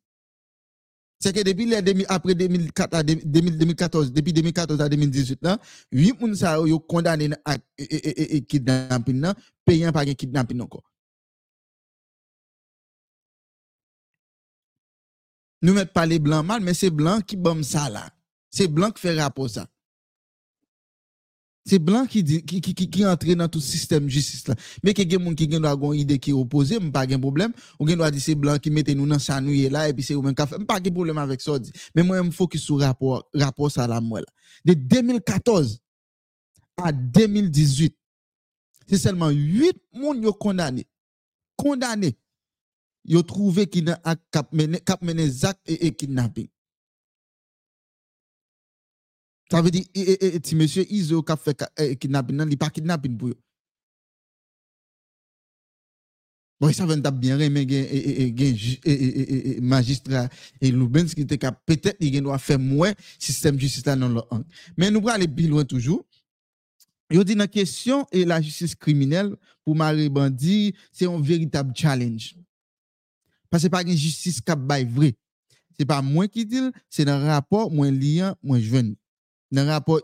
c'est 1.20 1.34
que 1.34 1.42
depuis 1.42 1.66
les 1.66 1.82
demi, 1.82 2.06
après 2.08 2.36
2004 2.36 2.94
à 2.94 3.04
2014, 3.04 4.12
depuis 4.12 4.34
2014 4.34 4.82
à 4.82 4.90
2018, 4.90 5.40
là, 5.42 5.58
8 5.92 6.14
personnes 6.14 6.36
sont 6.36 6.80
condamnées 6.80 7.30
à 7.46 7.56
e, 7.56 7.58
e, 7.80 8.38
e, 8.38 8.40
kidnapping, 8.40 9.34
payant 9.66 9.92
par 9.92 10.06
kidnapping 10.06 10.62
encore. 10.62 10.84
Nous 15.62 15.74
ne 15.74 15.80
mettons 15.80 15.94
pas 15.94 16.06
les 16.06 16.20
blancs 16.20 16.46
mal, 16.46 16.62
mais 16.62 16.74
c'est 16.74 16.92
blanc 16.92 17.22
qui 17.22 17.38
bombe 17.38 17.64
ça 17.64 17.90
là. 17.90 18.10
C'est 18.52 18.68
blanc 18.68 18.92
qui 18.92 19.02
fait 19.02 19.20
rapport 19.20 19.50
ça. 19.50 19.68
C'est 21.68 21.80
blanc 21.80 22.06
qui 22.06 22.24
dit 22.24 22.44
qui 22.46 22.62
qui 22.62 22.76
qui, 22.76 22.90
qui 22.92 23.04
entre 23.06 23.34
dans 23.34 23.48
tout 23.50 23.60
système 23.60 24.04
de 24.06 24.10
justice 24.10 24.48
là. 24.48 24.54
Mais 24.84 24.94
que 24.94 25.18
moun 25.18 25.36
qui 25.36 25.48
doit 25.48 25.76
une 25.82 26.00
idée 26.00 26.20
qui 26.20 26.30
est 26.30 26.34
opposée, 26.34 26.80
m'pas 26.80 27.08
gen 27.08 27.20
problème. 27.20 27.54
Ou 27.80 27.88
gen 27.88 27.98
doit 27.98 28.12
dire 28.12 28.22
c'est 28.22 28.36
blanc 28.36 28.60
qui 28.60 28.70
mette 28.70 28.90
nous 28.90 29.08
dans 29.08 29.18
sa 29.18 29.42
nuit 29.42 29.68
là 29.70 29.90
et 29.90 29.94
puis 29.94 30.04
c'est 30.04 30.14
ou 30.14 30.22
même 30.22 30.36
café. 30.36 30.58
M'pas 30.60 30.78
gen 30.84 30.94
problème 30.94 31.18
avec 31.18 31.42
ça. 31.42 31.54
Mais 31.96 32.04
moi 32.04 32.22
me 32.22 32.30
focus 32.30 32.62
sur 32.62 32.80
rapport 32.80 33.28
rapport 33.34 33.72
ça 33.72 33.88
là 33.88 34.00
moi. 34.00 34.22
De 34.64 34.74
2014 34.74 35.80
à 36.78 36.92
2018, 36.92 37.96
c'est 38.88 38.98
seulement 39.00 39.30
8 39.30 39.76
moun 39.92 40.22
yo 40.22 40.34
condamné. 40.34 40.86
Condamné. 41.56 42.16
Yo 43.06 43.24
trouvé 43.24 43.66
qui 43.66 43.82
dans 43.82 43.98
ak- 44.04 44.22
kap 44.32 44.54
mené 44.54 44.80
et, 45.66 45.88
et 45.88 45.96
kidnapping. 45.96 46.48
Ça 49.52 49.62
veut 49.62 49.72
dire, 49.72 49.84
eh, 49.94 50.02
eh, 50.02 50.18
eh, 50.20 50.36
et, 50.36 50.40
si 50.44 50.56
monsieur 50.56 50.92
Iso 50.92 51.22
qui 51.22 51.32
a 51.32 51.38
fait 51.38 51.64
kidnapping, 52.00 52.36
non, 52.36 52.46
il 52.46 52.50
n'est 52.50 52.56
pas 52.56 52.70
kidnapping 52.70 53.18
pour 53.18 53.30
eux. 53.30 53.38
Bon, 56.60 56.72
ça 56.72 56.86
veut 56.86 56.96
dire 56.96 57.12
bien 57.12 57.38
aimé 57.40 57.68
un 58.86 59.62
magistrat 59.62 60.30
et 60.62 60.72
Loubens 60.72 61.14
qui 61.14 61.22
était 61.22 61.38
peut-être 61.38 61.98
il 62.00 62.22
doit 62.22 62.38
faire 62.38 62.60
moins 62.60 62.94
système 63.20 63.60
justice 63.60 63.84
dans 63.84 64.08
leur 64.08 64.26
angle. 64.32 64.46
Mais 64.78 64.90
nous 64.90 65.00
allons 65.00 65.10
aller 65.10 65.28
plus 65.28 65.48
loin 65.48 65.66
toujours. 65.66 66.06
Yo 67.12 67.24
dit 67.24 67.36
la 67.36 67.48
question 67.48 68.08
et 68.12 68.26
la 68.26 68.42
justice 68.42 68.74
criminelle 68.74 69.36
pour 69.64 69.76
Marie 69.76 70.10
Bandi, 70.10 70.74
c'est 70.92 71.06
un 71.06 71.20
véritable 71.20 71.74
challenge. 71.76 72.36
Parce 73.50 73.64
que 73.64 73.68
pas 73.68 73.84
une 73.84 73.96
justice 73.96 74.42
qui 74.42 74.52
est 74.52 74.86
vraie. 74.86 75.16
C'est 75.78 75.86
pas 75.86 76.02
moi 76.02 76.28
qui 76.28 76.46
dis, 76.46 76.62
c'est 76.90 77.08
un 77.08 77.20
rapport 77.20 77.70
moins 77.70 77.92
liant, 77.92 78.36
moins 78.42 78.60
jeune. 78.60 78.96
Dans 79.52 79.64
le 79.64 79.70
rapport 79.70 80.02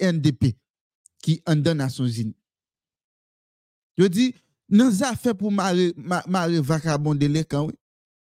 INDP 0.00 0.56
qui 1.22 1.42
en 1.46 1.56
donne 1.56 1.78
Nations 1.78 2.06
Unies. 2.06 2.36
Yo 3.98 4.08
dit 4.08 4.34
dans 4.68 4.88
les 4.88 5.02
affaires 5.02 5.36
pour 5.36 5.50
Marie 5.52 5.92
ma- 5.96 6.24
Marie 6.28 6.60
vagabond 6.60 7.14
oui. 7.66 7.72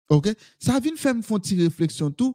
OK? 0.09 0.29
Ça 0.59 0.79
vient 0.81 0.95
faire 0.97 1.15
une 1.15 1.23
réflexion 1.61 2.11
tout. 2.11 2.35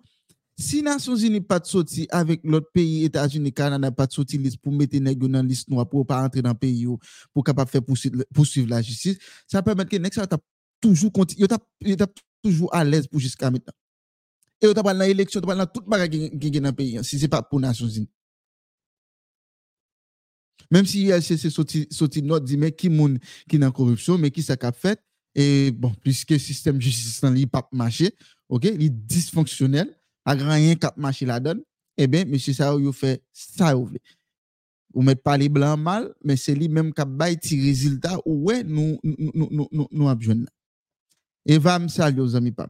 Si 0.58 0.84
Nations 0.84 1.16
Unies 1.16 1.42
pas 1.42 1.60
de 1.60 1.66
avec 2.12 2.42
l'autre 2.44 2.70
pays, 2.72 3.06
États-Unis, 3.06 3.54
Canada, 3.54 3.92
pas 3.92 4.06
de 4.06 4.12
sorti 4.12 4.38
pour 4.62 4.72
mettre 4.74 4.96
yo 4.96 5.28
dans 5.28 5.42
liste 5.48 5.70
noire 5.70 5.88
pour 5.88 6.06
pas 6.06 6.24
entrer 6.24 6.42
dans 6.42 6.50
le 6.50 6.56
pays 6.56 6.86
pour 7.34 7.44
capable 7.44 7.72
faire 7.72 7.82
poursuivre, 7.84 8.70
la 8.70 8.82
justice, 8.82 9.18
ça 9.48 9.64
permet 9.64 9.86
que 9.86 9.96
t'a 10.28 10.38
toujours 10.80 11.12
continue, 11.12 11.48
toujours 12.44 12.74
à 12.76 12.84
l'aise 12.84 13.08
pour 13.08 13.20
jusqu'à 13.20 13.50
maintenant. 13.50 13.74
Et 14.62 14.74
t'a 14.74 14.84
pas 14.84 14.94
dans 14.94 15.00
l'élection, 15.00 15.42
t'a 15.42 15.48
pas 15.48 15.56
dans 15.56 15.66
toute 15.66 15.88
bagarre 15.88 16.10
qui 16.10 16.38
qui 16.38 16.52
dans 16.52 16.70
le 16.70 16.76
pays, 16.76 17.04
si 17.04 17.18
c'est 17.18 17.28
pas 17.28 17.42
pour 17.42 17.60
Nations. 17.60 17.88
Même 20.70 20.86
si 20.86 21.04
ILCC 21.08 21.50
sorti 21.50 21.88
sorti 21.90 22.22
note 22.22 22.46
dit 22.46 22.58
mais 22.58 22.72
qui 22.72 22.90
moun 22.90 23.20
qui 23.50 23.60
corruption, 23.60 24.18
mais 24.18 24.32
qui 24.32 24.42
ça 24.42 24.56
fait 24.72 25.00
et 25.34 25.72
bon, 25.72 25.94
puisque 26.02 26.32
le 26.32 26.40
système 26.40 26.78
de 26.78 26.82
justice 26.82 27.24
li 27.24 27.46
pas 27.46 27.68
marché, 27.72 28.14
il 28.50 28.84
est 28.84 28.90
dysfonctionnel, 28.90 29.98
a 30.26 30.34
rien 30.34 30.76
cap 30.76 30.96
marché 30.98 31.26
la 31.26 31.40
donne, 31.40 31.62
eh 31.98 32.08
bien 32.08 32.26
monsieur 32.26 32.54
ça 32.54 32.74
yo 32.74 32.92
fait 32.92 33.24
ça 33.34 33.76
vle. 33.76 33.98
Ou 34.94 35.02
met 35.02 35.16
pas 35.16 35.38
les 35.38 35.50
blancs 35.50 35.80
mal, 35.80 36.14
mais 36.24 36.36
c'est 36.36 36.54
lui 36.54 36.68
même 36.68 36.94
qui 36.94 37.04
bay 37.06 37.38
ti 37.38 37.60
résultat 37.62 38.18
ou 38.26 38.44
ouais 38.48 38.64
nous 38.64 39.00
nous 39.04 39.32
nous 39.34 39.50
nous 39.52 39.68
nous, 39.72 39.88
nous 39.90 40.10
a 40.10 40.16
besoin. 40.16 40.46
Et 41.46 41.58
va 41.58 41.80
me 41.80 41.88
saluer 41.88 42.22
aux 42.22 42.36
amis 42.36 42.52
pam. 42.52 42.70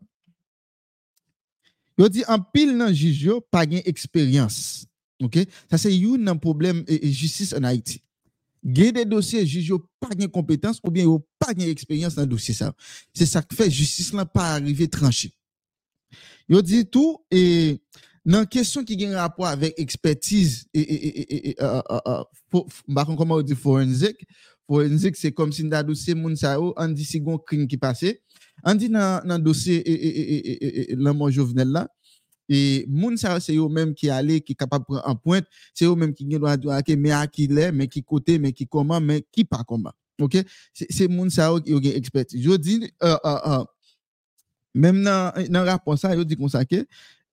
Yo 2.02 2.10
dit 2.10 2.24
en 2.28 2.40
pile 2.42 2.74
nan 2.74 2.94
juge 2.98 3.30
pas 3.54 3.68
gen 3.70 3.82
expérience. 3.86 4.88
OK? 5.22 5.38
Ça 5.70 5.78
c'est 5.78 5.94
un 6.28 6.36
problème 6.36 6.84
et 6.88 7.12
justice 7.12 7.54
en 7.54 7.64
Haïti. 7.64 8.02
Gen 8.66 8.92
des 8.92 9.06
dossiers 9.06 9.46
juge 9.46 9.74
pas 10.00 10.10
gen 10.18 10.28
compétence 10.28 10.80
ou 10.84 10.90
bien 10.90 11.04
yo 11.04 11.20
pas 11.38 11.54
gen 11.56 11.70
expérience 11.70 12.16
dans 12.16 12.26
dossier 12.26 12.56
ça. 12.56 12.74
C'est 13.14 13.28
ça 13.28 13.44
qui 13.44 13.56
fait 13.56 13.70
justice 13.70 14.14
là 14.14 14.26
pas 14.26 14.54
arriver 14.54 14.88
tranché. 14.88 15.32
Yo 16.50 16.62
dit 16.64 16.88
tout 16.88 17.20
et 17.30 17.80
dans 18.26 18.46
question 18.46 18.84
qui 18.84 18.98
gen 19.00 19.14
rapport 19.14 19.46
avec 19.46 19.78
expertise 19.78 20.66
et 20.74 20.80
et 20.82 21.08
et 21.08 21.34
et, 21.36 21.50
et 21.52 21.56
euh, 21.62 21.82
euh, 21.92 22.24
fo- 22.52 22.68
f- 22.68 22.82
bah, 22.88 23.06
comment 23.06 23.36
on 23.36 23.42
dit 23.44 23.54
forensique? 23.56 24.26
Forensique 24.66 25.18
c'est 25.18 25.32
comme 25.34 25.52
si 25.54 25.64
dossier 25.70 26.16
dit 26.16 27.06
si 27.06 27.22
gon 27.22 27.38
crime 27.38 27.68
qui 27.68 27.78
passé 27.78 28.22
on 28.64 28.76
dit 28.76 28.90
dans 28.90 29.26
dans 29.26 29.40
dossier 29.40 29.78
et 29.78 30.92
et 30.92 31.32
Jovenel 31.32 31.70
là 31.70 31.88
et 32.50 32.86
moun 32.90 33.16
c'est 33.18 33.56
eux 33.56 33.68
même 33.70 33.94
qui 33.94 34.10
allé 34.10 34.42
qui 34.42 34.56
capable 34.56 34.86
prendre 34.86 35.08
en 35.08 35.16
pointe 35.16 35.46
c'est 35.74 35.86
eux 35.86 35.96
même 35.96 36.14
qui 36.14 36.30
gen 36.30 36.40
droit 36.40 36.58
dire 36.58 36.98
mais 36.98 37.12
à 37.12 37.26
qui 37.28 37.48
l'est 37.48 37.72
mais 37.72 37.88
qui 37.88 38.04
côté 38.04 38.40
mais 38.40 38.52
qui 38.52 38.68
comment 38.68 39.00
mais 39.00 39.26
qui 39.32 39.46
pas 39.46 39.64
comment 39.66 39.94
OK? 40.20 40.38
C'est 40.74 41.08
moun 41.08 41.30
yo 41.30 41.60
qui 41.62 41.74
ont 41.74 41.80
expertise 41.80 42.44
je 42.44 42.56
dis 42.58 42.92
euh, 43.04 43.18
euh, 43.26 43.40
euh, 43.46 43.64
même 44.74 45.04
dans 45.04 45.34
dans 45.50 45.66
rapport 45.66 45.98
ça 45.98 46.16
yo 46.16 46.24
dit 46.24 46.36
comme 46.36 46.50
ça 46.50 46.62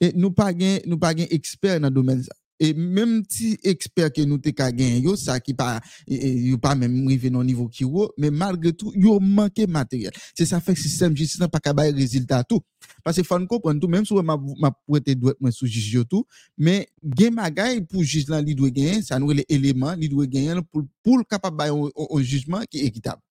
et 0.00 0.12
nous 0.14 0.31
pas 0.31 0.52
gain 0.52 0.78
nous 0.87 0.98
pas 0.98 1.14
gain 1.14 1.26
expert 1.31 1.81
dans 1.81 1.90
domaine 1.90 2.22
ça 2.22 2.35
et 2.61 2.75
même 2.75 3.23
si 3.29 3.59
expert 3.62 4.12
que 4.12 4.23
nous 4.23 4.38
te 4.38 4.51
ka 4.51 4.71
gain 4.73 5.01
yo 5.03 5.16
ça 5.16 5.40
qui 5.40 5.55
pas 5.55 5.81
et- 6.07 6.14
et 6.29 6.33
yo 6.51 6.59
pas 6.59 6.75
même 6.75 7.07
arrivé 7.07 7.31
dans 7.31 7.44
niveau 7.44 7.68
qui 7.68 7.85
mais 8.16 8.31
malgré 8.31 8.73
tout 8.73 8.92
yo 8.94 9.21
manqué 9.21 9.66
matériel 9.66 10.12
c'est 10.35 10.47
ça 10.47 10.61
fait 10.61 10.75
que 10.75 10.81
système 10.81 11.16
justice 11.16 11.40
n'a 11.40 11.49
pas 11.49 11.61
ka 11.61 11.73
bay 11.73 11.90
résultat 11.90 12.44
tout. 12.44 12.61
Parce 13.05 13.16
que 13.16 13.23
faut 13.23 13.38
comprendre 13.47 13.81
tout 13.81 13.88
même 13.88 14.05
si 14.05 14.14
m'a 14.14 14.37
m'a 14.61 14.73
prêté 14.87 15.14
doit 15.14 15.35
moi 15.40 15.51
sous 15.53 15.66
juge 15.66 16.03
tout 16.09 16.25
mais 16.57 16.88
gain 17.05 17.31
bagay 17.31 17.81
pour 17.83 18.03
juge 18.03 18.29
là 18.29 18.40
li 18.40 18.55
doit 18.55 18.71
gagner 18.71 19.03
ça 19.03 19.18
nous 19.18 19.31
les 19.31 19.44
éléments 19.49 19.94
li 19.94 20.09
doit 20.09 20.27
gagner 20.27 20.55
pour 20.73 20.83
pour 21.03 21.27
capable 21.27 21.62
un 21.62 22.23
jugement 22.23 22.62
qui 22.71 22.79
est 22.81 22.87
équitable 22.87 23.23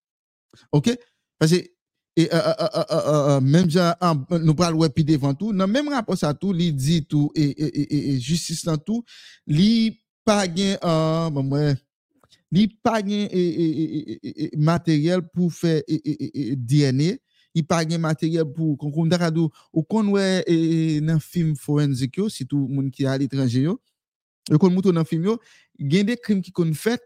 OK? 0.71 0.89
Parce 1.39 1.51
que 1.51 1.63
et 2.17 2.33
euh, 2.33 2.37
euh, 2.37 2.53
euh, 2.59 2.67
euh, 2.73 2.83
euh, 2.91 3.37
euh, 3.37 3.41
même 3.41 3.69
genre 3.69 3.93
en- 4.01 4.39
nous 4.39 4.55
parlons 4.55 4.89
puis 4.89 5.03
devant 5.05 5.35
tout 5.35 5.53
dans 5.53 5.67
même 5.67 5.87
rapport 5.89 6.17
ça 6.17 6.33
tout 6.33 6.51
li 6.51 6.73
dit 6.73 7.05
tout 7.05 7.31
et, 7.35 7.43
et, 7.43 7.81
et, 7.81 8.13
et- 8.15 8.19
justice 8.19 8.65
dans 8.65 8.77
tout 8.77 9.03
li 9.45 9.99
pas 10.25 10.47
gain 10.47 10.77
euh, 10.83 11.75
li 12.51 12.67
pas 12.81 13.03
gain 13.03 13.27
matériel 14.57 15.21
pour 15.21 15.53
faire 15.53 15.83
DNA 15.87 17.13
il 17.53 17.65
pas 17.65 17.85
gain 17.85 17.99
matériel 17.99 18.45
pour 18.45 18.77
qu'on 18.79 19.05
d'accord 19.05 19.51
ou 19.71 19.83
qu'on 19.83 20.07
ouais 20.09 20.43
dans 21.01 21.19
film 21.19 21.55
forensique 21.55 22.19
si 22.29 22.47
tout 22.47 22.67
monde 22.67 22.89
qui 22.89 23.03
est 23.03 23.07
à 23.07 23.17
l'étranger 23.17 23.61
yo 23.61 23.79
yo 24.49 24.57
qu'on 24.57 24.71
mouton 24.71 24.91
dans 24.91 25.05
film 25.05 25.23
yo 25.25 25.39
gain 25.79 26.03
des 26.03 26.17
crimes 26.17 26.41
qui 26.41 26.51
qu'on 26.51 26.73
fait 26.73 27.01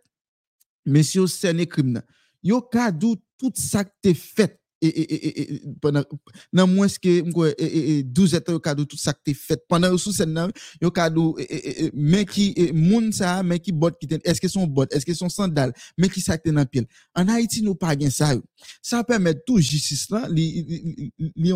mais 0.85 1.03
si 1.03 1.17
yo 1.17 1.27
cerné 1.27 1.67
crime 1.67 2.01
yo 2.41 2.61
ka 2.61 2.91
dou 2.91 3.17
tout 3.37 3.51
ça 3.55 3.83
que 3.83 4.13
fait 4.13 4.60
et, 4.87 5.61
pendant 5.81 6.03
nan 6.51 6.67
moins 6.73 6.87
que 6.87 7.21
m'ko, 7.21 7.45
et, 7.45 7.53
et, 7.57 7.97
et 7.99 8.03
12 8.03 8.35
ans 8.35 8.75
dou 8.75 8.85
tout 8.85 8.97
ça 8.97 9.13
que 9.13 9.19
t'es 9.23 9.33
fait 9.33 9.63
pendant 9.67 9.95
sous 9.97 10.11
scène 10.11 10.33
nan, 10.33 10.51
yo 10.81 10.91
et, 11.39 11.91
mais 11.93 12.25
qui 12.25 12.55
moun 12.73 13.11
ça 13.11 13.43
mais 13.43 13.59
qui 13.59 13.71
bot 13.71 13.91
qui 13.91 14.07
est-ce 14.23 14.41
que 14.41 14.47
son 14.47 14.65
bot 14.67 14.85
est-ce 14.91 15.05
que 15.05 15.13
son 15.13 15.29
sandal 15.29 15.73
mais 15.97 16.09
qui 16.09 16.21
ça 16.21 16.37
dans 16.45 16.65
pied 16.65 16.87
en 17.15 17.27
Haïti 17.27 17.61
nous 17.61 17.75
pas 17.75 17.97
gen 17.97 18.09
ça 18.09 18.33
ça 18.81 19.03
permet 19.03 19.35
tout 19.45 19.59
justice 19.59 20.09
là 20.09 20.27
li 20.29 20.63
li- 20.63 21.13
li- 21.19 21.33
li 21.35 21.53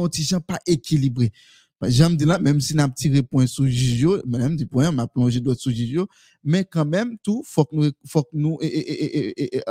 pas 0.47 0.59
équilibré 0.67 1.31
Jam 1.89 2.15
di 2.17 2.25
la, 2.25 2.37
menm 2.41 2.59
si 2.63 2.75
nan 2.77 2.91
ptire 2.93 3.21
point 3.25 3.49
sou 3.49 3.67
jijyo, 3.67 4.19
menm 4.29 4.55
di 4.57 4.65
point, 4.69 4.93
ma 4.95 5.05
plonje 5.09 5.41
dot 5.43 5.59
sou 5.59 5.73
jijyo, 5.73 6.05
men 6.45 6.65
kanmen 6.71 7.15
tou, 7.25 7.43
fok 7.47 7.73
nou, 7.75 7.91
fok 8.09 8.29
nou, 8.33 8.59
e, 8.63 8.69
e, 8.69 9.07
e, 9.25 9.45
e, 9.59 9.61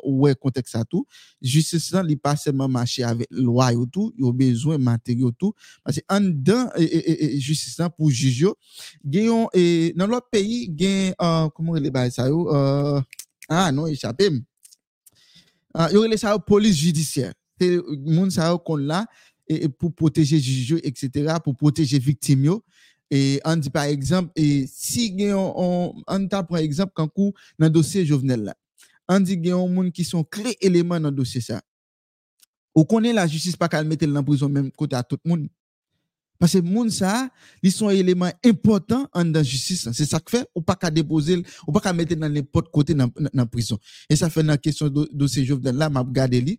ouwe 0.00 0.32
kontek 0.40 0.68
sa 0.70 0.82
tou, 0.88 1.04
justice 1.44 1.94
lan 1.94 2.08
li 2.08 2.16
pa 2.20 2.34
seman 2.40 2.72
mache 2.72 3.04
avè 3.06 3.28
lwa 3.34 3.70
yo 3.74 3.84
tou, 3.90 4.12
yo 4.20 4.32
bezwen 4.36 4.82
materyo 4.84 5.32
tou, 5.38 5.56
pasi 5.86 6.04
an 6.12 6.30
dan, 6.46 6.70
e, 6.80 6.88
e, 6.88 7.14
e, 7.14 7.28
justice 7.38 7.80
lan 7.82 7.92
pou 7.92 8.12
jijyo, 8.12 8.54
gen 9.04 9.30
yon, 9.30 9.46
e, 9.56 9.92
nan 9.98 10.10
lò 10.12 10.22
peyi 10.32 10.64
gen, 10.72 11.12
uh, 11.18 11.46
komon 11.54 11.78
rele 11.78 11.92
baye 11.94 12.12
sa 12.14 12.28
yo, 12.30 12.46
uh, 12.48 13.04
ah, 13.48 13.70
non, 13.74 13.90
echapem, 13.92 14.42
uh, 15.76 15.88
yo 15.92 16.04
rele 16.04 16.20
sa 16.20 16.34
yo 16.34 16.42
polis 16.44 16.80
judisyen, 16.80 17.36
te 17.60 17.76
moun 18.08 18.32
sa 18.34 18.50
yo 18.50 18.58
kon 18.64 18.82
la, 18.88 19.04
et, 19.48 19.68
pour 19.68 19.94
protéger 19.94 20.38
juge 20.38 20.80
etc. 20.82 21.34
pour 21.42 21.56
protéger 21.56 21.98
victime. 21.98 22.58
Et 23.10 23.40
on 23.44 23.56
dit 23.56 23.70
par 23.70 23.84
exemple 23.84 24.32
et 24.34 24.66
si 24.66 25.14
on 25.32 25.94
on 26.06 26.28
par 26.28 26.56
exemple 26.56 26.92
quand 26.94 27.08
coup 27.08 27.32
dans 27.58 27.70
dossier 27.70 28.04
Jovenel 28.06 28.42
là. 28.42 28.54
On 29.08 29.20
dit 29.20 29.38
gen 29.42 29.54
on 29.54 29.68
moun 29.68 29.92
qui 29.92 30.04
sont 30.04 30.24
clés 30.24 30.56
éléments 30.60 31.00
dans 31.00 31.12
dossier 31.12 31.40
ça. 31.40 31.60
Ou 32.74 32.84
connaît 32.84 33.12
la 33.12 33.26
justice 33.26 33.56
pas 33.56 33.68
qu'à 33.68 33.84
mettre 33.84 34.06
dans 34.06 34.24
prison 34.24 34.48
même 34.48 34.70
côté 34.72 34.96
à 34.96 35.02
tout 35.02 35.18
le 35.24 35.30
monde. 35.30 35.48
Parce 36.38 36.52
que 36.52 36.58
moun 36.58 36.90
ça, 36.90 37.30
ils 37.62 37.70
sont 37.70 37.90
éléments 37.90 38.32
importants 38.44 39.08
en 39.12 39.24
dans 39.24 39.42
justice. 39.42 39.88
C'est 39.92 40.04
ça 40.04 40.18
que 40.18 40.30
fait 40.30 40.46
ou 40.54 40.60
pas 40.60 40.74
qu'à 40.74 40.90
déposer, 40.90 41.42
ou 41.66 41.72
pas 41.72 41.80
qu'à 41.80 41.92
mettre 41.92 42.16
dans 42.16 42.28
n'importe 42.28 42.70
côté 42.70 42.92
dans 42.94 43.10
dans 43.32 43.46
prison. 43.46 43.78
Et 44.10 44.16
ça 44.16 44.28
fait 44.28 44.42
dans 44.42 44.48
la 44.48 44.58
question 44.58 44.88
de 44.88 45.08
dossier 45.12 45.44
Jovenel 45.44 45.76
là, 45.76 45.88
m'a 45.88 46.00
regardé 46.00 46.58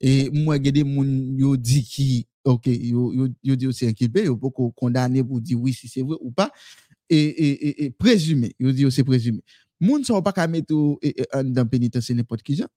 et 0.00 0.30
moi 0.30 0.58
gade 0.58 0.84
moun 0.84 1.36
yo 1.38 1.56
dit 1.56 1.82
qui 1.82 2.26
OK 2.44 2.66
yo 2.66 3.12
yo 3.14 3.28
yo 3.42 3.72
c'est 3.72 3.88
inculpé 3.88 4.24
yo 4.24 4.36
pas 4.36 4.48
condamné 4.76 5.22
pour 5.24 5.40
dire 5.40 5.60
oui 5.60 5.72
si 5.72 5.88
c'est 5.88 6.02
vrai 6.02 6.16
ou 6.20 6.30
pas 6.30 6.50
et 7.08 7.16
et 7.16 7.68
et, 7.68 7.84
et 7.84 7.90
présumé 7.90 8.54
yo 8.58 8.72
dit 8.72 8.84
c'est 8.90 9.04
présumé 9.04 9.40
moun 9.80 10.04
ça 10.04 10.12
va 10.14 10.22
pas 10.22 10.32
qu'à 10.32 10.46
mettre 10.46 10.74
en 10.74 11.44
dans 11.44 11.66
pénitentiaire 11.66 12.16
n'importe 12.16 12.42
qui 12.42 12.56
gens 12.56 12.68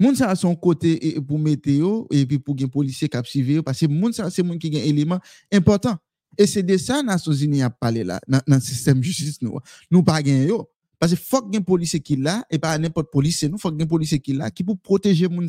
moun 0.00 0.14
ça 0.14 0.28
a 0.30 0.36
son 0.36 0.54
côté 0.56 0.92
et- 0.92 1.16
et 1.16 1.20
pour 1.20 1.38
mettre 1.38 1.68
et 2.10 2.26
puis 2.26 2.38
pour 2.38 2.56
gen 2.56 2.68
policier 2.68 3.08
suivre 3.24 3.50
yo, 3.50 3.62
parce 3.62 3.80
que 3.80 3.86
moun 3.86 4.12
c'est 4.12 4.42
moun 4.42 4.58
qui 4.58 4.72
gen 4.72 4.82
élément 4.82 5.18
important. 5.52 5.96
Et 6.36 6.46
c'est 6.46 6.62
de 6.62 6.76
ça 6.76 7.02
Nations 7.02 7.32
Unies 7.32 7.62
a 7.62 7.70
parlé 7.70 8.04
là 8.04 8.20
dans 8.28 8.40
le 8.46 8.60
système 8.60 9.02
justice 9.02 9.42
nous 9.42 9.58
nous 9.90 10.02
pas 10.02 10.22
gen 10.22 10.46
yo. 10.46 10.68
Parce 11.00 11.12
que 11.14 11.18
faut 11.18 11.48
gen 11.52 11.64
policier 11.64 12.00
qui 12.00 12.16
là 12.16 12.44
et 12.50 12.58
pas 12.58 12.78
n'importe 12.78 13.10
policier 13.10 13.48
nous 13.48 13.58
faut 13.58 13.70
gen 13.76 13.88
policier 13.88 14.20
qui 14.20 14.32
là 14.34 14.50
qui 14.50 14.62
pour 14.62 14.78
protéger 14.78 15.26
moun 15.28 15.48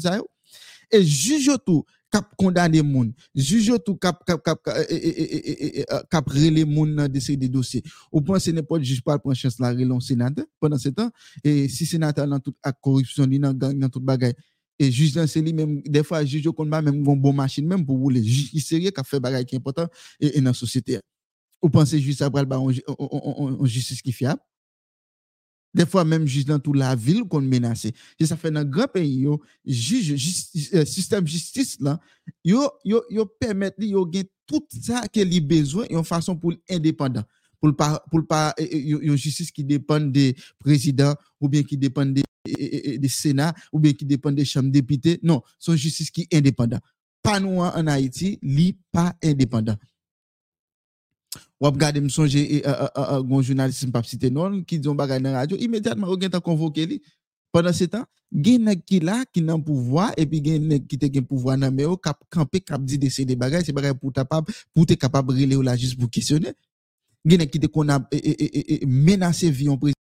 E 0.92 1.02
juj 1.06 1.48
yo 1.50 1.58
tou 1.62 1.86
kap 2.10 2.26
kondane 2.42 2.82
moun, 2.82 3.12
juj 3.38 3.70
yo 3.70 3.78
tou 3.78 3.94
kap, 4.02 4.24
kap, 4.26 4.42
kap, 4.42 4.62
kap, 4.66 4.78
e 4.90 4.98
e 4.98 5.10
e, 5.10 5.26
e, 5.26 5.40
e, 5.54 5.84
e, 5.84 6.00
kap 6.10 6.30
rele 6.34 6.64
moun 6.66 6.96
nan 6.98 7.12
dese 7.12 7.36
de 7.38 7.50
dosye. 7.52 7.84
Ou 8.10 8.24
pan 8.26 8.42
se 8.42 8.54
ne 8.56 8.66
pot 8.66 8.82
juj 8.82 9.04
pal 9.06 9.22
pran 9.22 9.38
chans 9.38 9.60
la 9.62 9.70
relon 9.76 10.02
senate, 10.02 10.42
pendant 10.60 10.82
se 10.82 10.90
tan, 10.90 11.12
e 11.46 11.68
si 11.70 11.86
senate 11.86 12.26
nan 12.26 12.42
tout 12.42 12.58
ak 12.66 12.80
korupsyon 12.82 13.30
li 13.30 13.42
nan 13.42 13.54
gang 13.54 13.78
nan 13.78 13.94
tout 13.94 14.02
bagay, 14.02 14.34
E 14.80 14.88
juj 14.88 15.12
lan 15.18 15.28
se 15.28 15.42
li 15.44 15.52
menm, 15.52 15.82
defa 15.92 16.22
juj 16.24 16.46
yo 16.48 16.54
kon 16.56 16.70
ba 16.72 16.80
menm 16.80 17.02
yon 17.04 17.20
bon 17.20 17.36
machin 17.36 17.66
menm 17.68 17.84
pou 17.84 18.00
wou 18.00 18.14
le 18.16 18.22
juj 18.24 18.54
iserye 18.56 18.94
ka 18.96 19.04
fe 19.04 19.20
bagay 19.20 19.44
ki 19.44 19.58
important 19.60 19.92
e, 20.16 20.32
e 20.32 20.44
nan 20.44 20.56
sosyete. 20.56 21.02
Ou 21.60 21.68
panse 21.74 22.00
juj 22.00 22.16
sa 22.16 22.30
pral 22.32 22.48
ba 22.48 22.62
on, 22.64 22.72
on, 22.96 23.10
on, 23.20 23.58
on 23.60 23.68
justice 23.68 24.00
ki 24.00 24.16
fiab, 24.16 24.40
Des 25.74 25.86
fois, 25.86 26.04
même 26.04 26.26
juste 26.26 26.48
dans 26.48 26.60
toute 26.60 26.78
la 26.78 26.96
ville 26.96 27.24
qu'on 27.26 27.42
menace. 27.42 27.86
Et 28.20 28.26
ça 28.26 28.36
fait 28.36 28.50
dans 28.50 28.66
grand 28.66 28.88
pays, 28.88 29.20
yo, 29.20 29.40
juge, 29.66 30.16
justice, 30.16 30.74
euh, 30.74 30.84
système 30.84 31.28
justice, 31.28 31.78
là, 31.80 32.00
yo, 32.44 32.68
yo, 32.84 33.04
yo 33.10 33.26
permet, 33.26 33.74
yo, 33.78 34.10
tout 34.48 34.66
ça 34.70 35.08
qu'il 35.08 35.36
a 35.36 35.40
besoin, 35.42 35.86
en 35.94 36.04
façon 36.04 36.36
pour 36.36 36.54
indépendant. 36.70 37.24
Pour 37.62 37.76
pas, 37.76 38.04
pour 38.10 38.22
une 38.58 39.18
justice 39.18 39.52
qui 39.52 39.64
dépend 39.64 40.00
des 40.00 40.36
présidents, 40.60 41.14
ou 41.40 41.50
bien 41.50 41.62
qui 41.62 41.78
dépend 41.78 42.06
des, 42.06 42.24
des 42.98 43.10
sénats, 43.10 43.54
ou 43.72 43.80
bien 43.80 43.94
qui 43.94 44.06
dépend 44.06 44.32
des 44.32 44.46
chambres 44.46 44.72
députés. 44.72 45.20
Non, 45.22 45.42
son 45.60 45.76
justice 45.76 46.10
qui 46.10 46.22
est 46.22 46.38
indépendant. 46.38 46.80
Pas 47.22 47.40
nous 47.40 47.60
en 47.60 47.88
Haïti, 47.88 48.40
li 48.42 48.78
pas 48.92 49.14
indépendant. 49.22 49.76
Ou 51.62 51.66
regardez, 51.66 52.00
me 52.00 52.10
songe, 52.10 52.36
un 52.36 53.42
journaliste, 53.42 53.92
pas 53.92 54.04
cité 54.04 54.30
non, 54.30 54.64
qui 54.64 54.80
dit 54.80 54.88
on 54.88 54.96
bagay 54.96 55.20
dans 55.20 55.32
la 55.32 55.40
radio, 55.40 55.58
immédiatement, 55.58 56.08
on 56.10 56.16
a 56.16 56.40
convoqué 56.40 56.86
lui. 56.86 57.02
Pendant 57.52 57.74
ce 57.74 57.86
temps, 57.86 58.06
gen 58.32 58.64
nèg 58.64 58.84
qui 58.86 59.00
là 59.00 59.26
qui 59.34 59.42
nan 59.42 59.64
pouvoir 59.64 60.14
et 60.18 60.26
puis 60.26 60.44
gen 60.44 60.68
nèg 60.68 60.86
qui 60.88 60.98
te 60.98 61.08
gen 61.12 61.26
pouvoir 61.26 61.58
nan 61.58 61.74
mais 61.74 61.86
cap 62.02 62.20
camper 62.30 62.62
cap 62.62 62.84
dit 62.84 63.00
de 63.00 63.24
des 63.24 63.36
bagages 63.36 63.64
c'est 63.66 63.74
bagay 63.74 63.94
pour 63.94 64.14
capable 64.14 64.54
pour 64.74 64.86
te 64.86 64.94
capable 64.94 65.34
relé 65.34 65.56
ou 65.56 65.62
la 65.62 65.76
juste 65.76 65.98
pour 66.00 66.10
questionner 66.10 66.54
gen 67.26 67.40
nèg 67.40 67.50
qui 67.50 67.60
te 67.60 67.68
qu'on 67.68 67.90
a 67.90 68.00
menacé 68.86 69.50
vie 69.50 69.70
en 69.70 69.78
président 69.78 69.99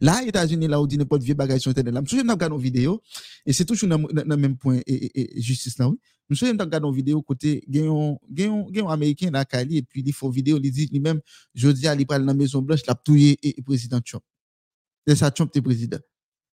Là, 0.00 0.22
États-Unis, 0.24 0.66
là, 0.66 0.80
où 0.80 0.86
dit 0.86 0.98
n'importe 0.98 1.22
vieux 1.22 1.34
bagage 1.34 1.60
sur 1.60 1.70
Internet. 1.70 1.94
Là, 1.94 2.00
je 2.00 2.16
me 2.16 2.20
souviens 2.20 2.36
de 2.36 2.60
vidéo, 2.60 3.00
et 3.46 3.52
c'est 3.52 3.64
toujours 3.64 3.88
dans 3.88 3.98
le 3.98 4.36
même 4.36 4.56
point, 4.56 4.80
et, 4.86 5.40
justice 5.40 5.78
là, 5.78 5.88
oui. 5.88 5.96
Je 6.28 6.34
me 6.34 6.36
souviens 6.36 6.54
de 6.54 6.86
une 6.86 6.94
vidéo 6.94 7.22
côté, 7.22 7.62
gagnant, 7.68 8.18
gagnant, 8.30 8.88
américain, 8.88 9.30
là, 9.30 9.44
Kali, 9.44 9.76
et 9.76 9.82
puis 9.82 10.02
il 10.04 10.12
faut 10.12 10.30
vidéo, 10.30 10.58
il 10.62 10.72
dit 10.72 10.86
lui-même, 10.86 11.20
je 11.54 11.68
dis, 11.68 11.86
il 11.86 12.06
parle 12.06 12.22
dans 12.22 12.28
la 12.28 12.34
Maison 12.34 12.62
Blanche, 12.62 12.80
l'a 12.86 12.94
tué 12.94 13.38
et 13.42 13.60
président 13.62 14.00
Trump. 14.00 14.24
C'est 15.06 15.16
ça, 15.16 15.30
Trump, 15.30 15.54
est 15.54 15.60
président. 15.60 15.98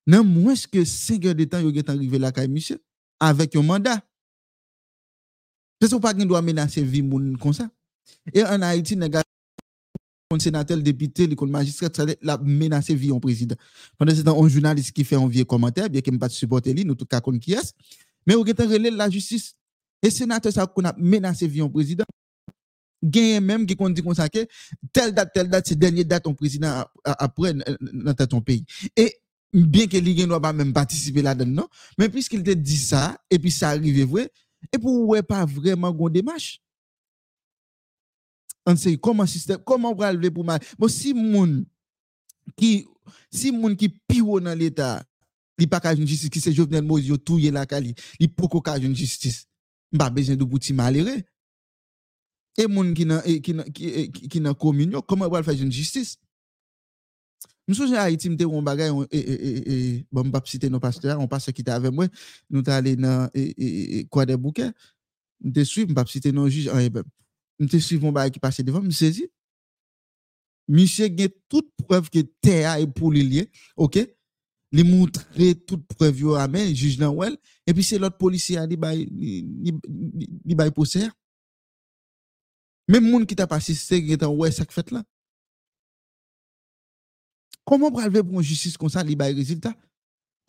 Non, 0.06 0.24
moins 0.24 0.56
que 0.56 0.84
5 0.84 1.26
heures 1.26 1.36
de 1.36 1.46
temps, 1.46 1.60
il 1.60 1.78
est 1.78 1.90
arrivé 1.90 2.20
là, 2.20 2.32
monsieur, 2.50 2.84
avec 3.20 3.56
un 3.56 3.62
mandat. 3.62 4.06
Parce 5.80 5.94
que 5.94 5.98
pas 6.00 6.14
qu'il 6.14 6.28
doit 6.28 6.42
menacer 6.42 6.84
vie 6.84 7.02
comme 7.40 7.54
ça. 7.54 7.70
Et 8.34 8.44
en 8.44 8.62
Haïti, 8.62 8.96
un 10.32 10.40
sénateur, 10.40 10.78
député, 10.78 11.28
le 11.28 11.36
magistrat, 11.48 11.90
ça 11.96 12.06
la 12.22 12.38
menacé 12.38 12.96
vie 12.96 13.12
en 13.12 13.20
président. 13.20 13.56
Pendant 13.98 14.16
ce 14.16 14.22
temps, 14.22 14.44
un 14.44 14.48
journaliste 14.48 14.92
qui 14.92 15.04
fait 15.04 15.16
un 15.16 15.28
vieux 15.28 15.46
commentaire, 15.46 15.90
bien 15.90 16.02
qu'il 16.02 16.14
ne 16.14 16.20
pas 16.20 16.30
supporter 16.30 16.74
lui, 16.74 16.86
nous 16.86 16.96
tout 16.96 17.06
cas 17.06 17.22
qui 17.22 17.54
est. 17.54 17.74
Mais 18.28 18.36
au 18.36 18.44
temps 18.44 18.68
relais 18.68 18.92
la 18.92 19.10
justice. 19.10 19.56
Et 20.04 20.10
sénateur, 20.10 20.52
ça 20.52 20.66
qu'on 20.66 20.86
a 20.86 20.94
menacé 20.98 21.48
vie 21.48 21.62
en 21.62 21.70
président. 21.70 22.06
Gagne 23.04 23.44
même 23.44 23.66
qui 23.66 23.76
dit 23.76 24.04
comme 24.04 24.14
ça 24.14 24.30
que 24.30 24.46
telle 24.94 25.12
date, 25.14 25.32
telle 25.34 25.50
date, 25.50 25.68
c'est 25.68 25.78
dernière 25.78 26.06
date 26.06 26.28
en 26.28 26.34
président 26.34 26.86
après 27.04 27.54
dans 27.54 28.14
ton 28.28 28.42
pays. 28.42 28.64
Et 28.96 29.16
bien 29.54 29.88
que 29.88 29.98
l'Igue 29.98 30.28
ne 30.28 30.38
pas 30.38 30.54
même 30.54 30.72
participer 30.72 31.22
là-dedans, 31.22 31.68
mais 31.98 32.10
puisqu'il 32.10 32.44
te 32.44 32.52
dit 32.52 32.78
ça, 32.78 33.18
et 33.30 33.40
puis 33.40 33.52
ça 33.52 33.70
arrive 33.70 34.06
vrai, 34.06 34.32
et 34.72 34.78
pour 34.78 35.08
ouais 35.08 35.24
pas 35.24 35.46
vraiment 35.46 35.92
gon 35.92 36.10
démarche 36.10 36.62
an 38.68 38.80
se 38.80 38.94
koman 39.02 39.30
sistem, 39.30 39.62
koman 39.68 39.96
pral 39.98 40.20
vle 40.20 40.32
pou 40.34 40.46
mari. 40.48 40.68
Bon, 40.80 40.92
si 40.92 41.14
moun 41.18 41.62
ki, 42.60 42.72
si 43.34 43.54
moun 43.56 43.76
ki 43.80 43.92
piwo 44.10 44.40
nan 44.44 44.58
l'Etat, 44.60 45.08
li 45.62 45.68
pa 45.70 45.82
ka 45.84 45.94
joun 45.96 46.10
justice, 46.10 46.32
ki 46.34 46.42
se 46.42 46.54
Jovenel 46.56 46.86
Moïse 46.88 47.12
yo 47.12 47.20
touye 47.22 47.52
la 47.54 47.68
ka 47.70 47.80
li, 47.82 47.94
li 48.22 48.30
poko 48.30 48.64
ka 48.66 48.78
joun 48.80 48.96
justice, 48.98 49.46
mba 49.94 50.10
bezen 50.14 50.40
do 50.40 50.48
bouti 50.50 50.74
malere. 50.74 51.20
E 52.60 52.68
moun 52.68 52.92
ki 52.98 53.06
nan, 53.08 53.22
e, 53.26 53.38
ki 53.44 53.56
nan, 53.56 53.70
ki, 53.72 53.92
e, 53.92 54.08
ki 54.12 54.42
nan 54.44 54.58
kominyo, 54.58 55.04
koman 55.08 55.32
pral 55.32 55.46
fè 55.48 55.56
joun 55.56 55.72
justice? 55.74 56.18
Msou 57.70 57.88
jen 57.88 58.02
a 58.02 58.10
itim 58.12 58.34
te 58.40 58.48
woun 58.48 58.66
bagay, 58.66 58.90
on, 58.92 59.06
e, 59.08 59.20
e, 59.20 59.36
e, 59.36 59.52
e, 59.62 59.76
bon 60.12 60.28
mbap 60.28 60.50
site 60.50 60.68
nou 60.72 60.82
pasteur, 60.84 61.20
on 61.22 61.30
pas 61.30 61.44
se 61.46 61.54
kita 61.56 61.78
ave 61.78 61.92
mwen, 61.94 62.10
nou 62.52 62.66
ta 62.66 62.80
ale 62.82 62.98
nan 63.00 63.30
kwa 64.12 64.26
de 64.28 64.36
bouke, 64.36 64.72
mte 65.46 65.66
suiv 65.70 65.94
mbap 65.94 66.10
site 66.12 66.34
nou 66.36 66.52
juj, 66.52 66.68
an 66.74 66.82
e 66.84 66.90
bèm. 66.98 67.08
mte 67.62 67.82
suivon 67.84 68.16
ba 68.16 68.28
ki 68.34 68.42
pase 68.42 68.66
devan, 68.66 68.84
mse 68.88 69.12
zi, 69.20 69.28
mse 70.72 71.10
gen 71.14 71.32
tout 71.52 71.68
preuve 71.86 72.12
ke 72.14 72.26
te 72.44 72.62
a 72.68 72.80
e 72.82 72.90
pou 72.90 73.14
li 73.14 73.24
liye, 73.28 73.48
ok, 73.78 74.02
li 74.72 74.86
moutre 74.88 75.54
tout 75.68 75.82
preuve 75.96 76.26
yo 76.26 76.36
amen, 76.40 76.72
juj 76.74 76.98
nan 77.02 77.16
wel, 77.18 77.36
epi 77.68 77.86
se 77.86 78.00
lot 78.02 78.16
polisi 78.20 78.58
a 78.60 78.66
li 78.68 78.80
bay, 78.80 79.06
li, 79.06 79.42
li, 79.68 79.76
li 80.48 80.58
bay 80.58 80.72
pou 80.74 80.88
ser. 80.90 81.12
Mem 82.92 83.06
moun 83.08 83.26
ki 83.28 83.38
ta 83.38 83.48
pase 83.48 83.76
se 83.78 84.00
gen 84.04 84.20
tan 84.20 84.34
wè 84.36 84.50
sak 84.52 84.72
fèt 84.74 84.92
la. 84.96 85.04
Koman 87.68 87.94
pralve 87.94 88.24
pou 88.26 88.42
an 88.42 88.46
justice 88.46 88.80
kon 88.80 88.92
sa 88.92 89.04
li 89.06 89.16
bay 89.16 89.36
rezultat? 89.38 89.78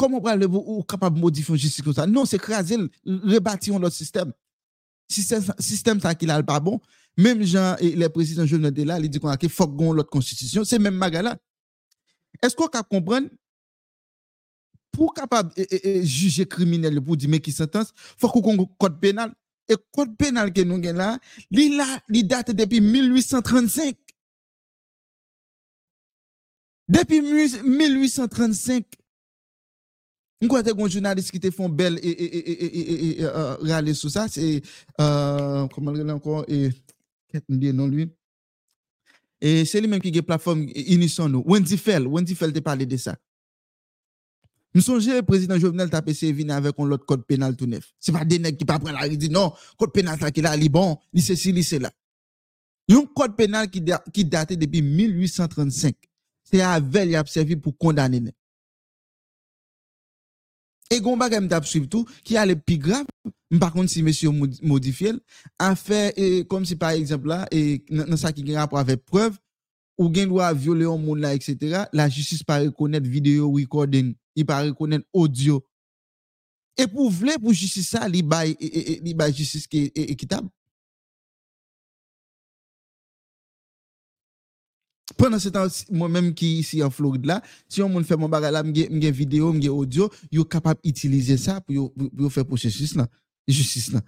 Koman 0.01 0.23
pralve 0.25 0.49
pou 0.51 0.79
ou 0.79 0.87
kapab 0.89 1.19
modifon 1.19 1.59
justice 1.61 1.85
kon 1.87 1.95
sa? 1.95 2.07
Non, 2.09 2.27
se 2.27 2.41
krasel, 2.41 2.89
rebati 3.05 3.71
yon 3.71 3.83
lot 3.83 3.95
sistem. 3.95 4.33
Sistem 5.13 6.01
sa 6.03 6.15
ki 6.17 6.27
la 6.31 6.41
l 6.41 6.47
pa 6.49 6.59
bon, 6.63 6.81
même 7.17 7.43
Jean 7.43 7.77
et 7.79 7.95
les 7.95 8.09
présidents 8.09 8.47
Jovenel 8.47 8.75
là, 8.87 8.99
ils 8.99 9.09
disent 9.09 9.21
qu'on 9.21 9.29
a 9.29 9.37
faut 9.49 9.69
qu'on 9.69 9.93
l'autre 9.93 10.11
constitution, 10.11 10.65
c'est 10.65 10.79
même 10.79 10.95
magala. 10.95 11.37
Est-ce 12.43 12.57
qu'on 12.57 12.69
peut 12.69 12.83
comprendre? 12.89 13.29
Pour 14.91 15.15
capable 15.15 15.55
de 15.55 16.03
juger 16.03 16.47
criminel 16.47 17.01
pour 17.01 17.17
dire 17.17 17.29
mais 17.31 17.41
qui 17.41 17.51
sentence, 17.53 17.93
faut 17.97 18.29
qu'on 18.29 18.67
code 18.79 19.01
pénal 19.01 19.33
et 19.69 19.75
code 19.91 20.17
pénal 20.17 20.53
que 20.53 20.61
nous 20.61 20.75
avons 20.75 20.99
là, 20.99 21.19
il 22.11 22.27
date 22.27 22.51
depuis 22.51 22.81
1835. 22.81 23.97
Depuis 26.89 27.23
1835, 27.23 28.85
on 30.43 30.49
croit 30.49 30.63
un 30.67 30.89
journaliste 30.89 31.31
qui 31.31 31.41
te 31.41 31.51
font 31.51 31.69
belle 31.69 31.99
et, 32.03 32.09
et, 32.09 32.39
et, 32.39 33.21
et, 33.21 33.23
et, 33.23 33.27
Et 39.41 39.65
c'est 39.65 39.81
lui-même 39.81 40.01
qui 40.01 40.09
a 40.09 40.13
une 40.15 40.23
plateforme 40.23 40.67
Unison. 40.75 41.43
Wendy 41.45 41.77
Fell, 41.77 42.07
Wendy 42.07 42.35
Fell 42.35 42.53
te 42.53 42.61
parlé 42.61 42.87
de 42.87 42.97
ça. 42.97 43.17
Nous 44.75 44.81
sommes 44.81 45.01
le 45.01 45.21
président 45.23 45.59
Jovenel 45.59 45.91
tapé 45.91 46.13
venu 46.13 46.51
avec 46.51 46.75
un 46.79 46.91
autre 46.91 47.05
code 47.05 47.27
pénal 47.27 47.57
tout 47.57 47.67
neuf. 47.67 47.93
C'est 47.99 48.13
pas 48.13 48.25
des 48.25 48.39
nègres 48.39 48.57
qui 48.57 48.65
pas 48.65 48.79
prendre 48.79 48.99
la 48.99 49.09
dit 49.09 49.29
non, 49.29 49.53
code 49.77 49.93
pénal 49.93 50.19
qui 50.33 50.41
là, 50.41 50.57
il 50.57 50.71
bon, 50.71 50.97
il 51.13 51.21
c'est 51.21 51.37
ci, 51.37 51.63
c'est 51.63 51.79
là. 51.79 51.91
Un 52.91 53.05
code 53.15 53.37
pénal 53.37 53.69
qui, 53.69 53.83
qui 54.13 54.25
date 54.25 54.55
depuis 54.55 54.81
1835. 54.81 55.95
C'est 56.45 56.61
avec 56.61 57.09
il 57.09 57.17
a 57.17 57.25
servi 57.27 57.57
pour 57.57 57.77
condamner. 57.77 58.33
Et 60.93 61.01
gon 61.01 61.17
bagay 61.17 61.41
m'tap 61.41 61.65
suivre 61.65 61.87
tout, 61.87 62.05
qui 62.23 62.37
a 62.37 62.45
le 62.45 62.55
plus 62.55 62.77
grave, 62.77 63.07
par 63.59 63.73
contre, 63.73 63.91
si 63.91 64.03
monsieur 64.03 64.29
modifié, 64.63 65.13
a 65.59 65.75
fait, 65.75 66.45
comme 66.51 66.67
si 66.67 66.77
par 66.77 66.91
exemple 66.91 67.29
là, 67.29 67.49
et 67.51 67.83
dans 67.89 68.17
ça 68.19 68.31
qui 68.31 68.55
rapport 68.55 68.79
avec 68.79 69.03
preuve, 69.03 69.39
ou 69.97 70.13
gen 70.13 70.29
doit 70.29 70.53
violer 70.53 70.85
un 70.85 70.99
monde 70.99 71.21
là, 71.21 71.33
etc., 71.33 71.85
la 71.95 72.11
justice 72.11 72.43
pas 72.43 72.59
reconnaître 72.61 73.09
vidéo 73.09 73.51
recording, 73.51 74.15
il 74.37 74.45
pas 74.45 74.63
reconnaître 74.63 75.07
audio. 75.15 75.65
Et 76.77 76.87
pour 76.87 77.11
vouloir 77.11 77.39
pour 77.39 77.55
justice 77.55 77.89
ça, 77.89 78.07
il 78.13 78.23
bail, 78.23 78.55
il 78.61 79.15
bail 79.15 79.35
justice 79.35 79.67
qui 79.67 79.91
est 79.95 80.11
équitable. 80.11 80.49
Pendant 85.23 85.39
ce 85.39 85.51
temps, 85.51 85.69
moi-même 85.93 86.35
qui 86.35 86.59
ici 86.59 86.83
en 86.83 86.91
Floride 86.91 87.27
là, 87.27 87.41
si 87.69 87.81
on 87.81 87.89
me 87.89 88.03
fait 88.03 88.17
mon 88.17 88.29
bagage 88.29 88.53
là, 88.53 88.65
j'ai 88.75 89.13
vidéo, 89.13 89.55
j'ai 89.61 89.69
audio, 89.69 90.11
yo 90.33 90.45
capable 90.45 90.81
d'utiliser 90.83 91.37
ça 91.37 91.61
pour 91.61 91.95
pour 91.95 92.33
faire 92.33 92.45
processus 92.45 92.97
là, 92.97 93.07
justice 93.47 93.93
là. 93.93 94.03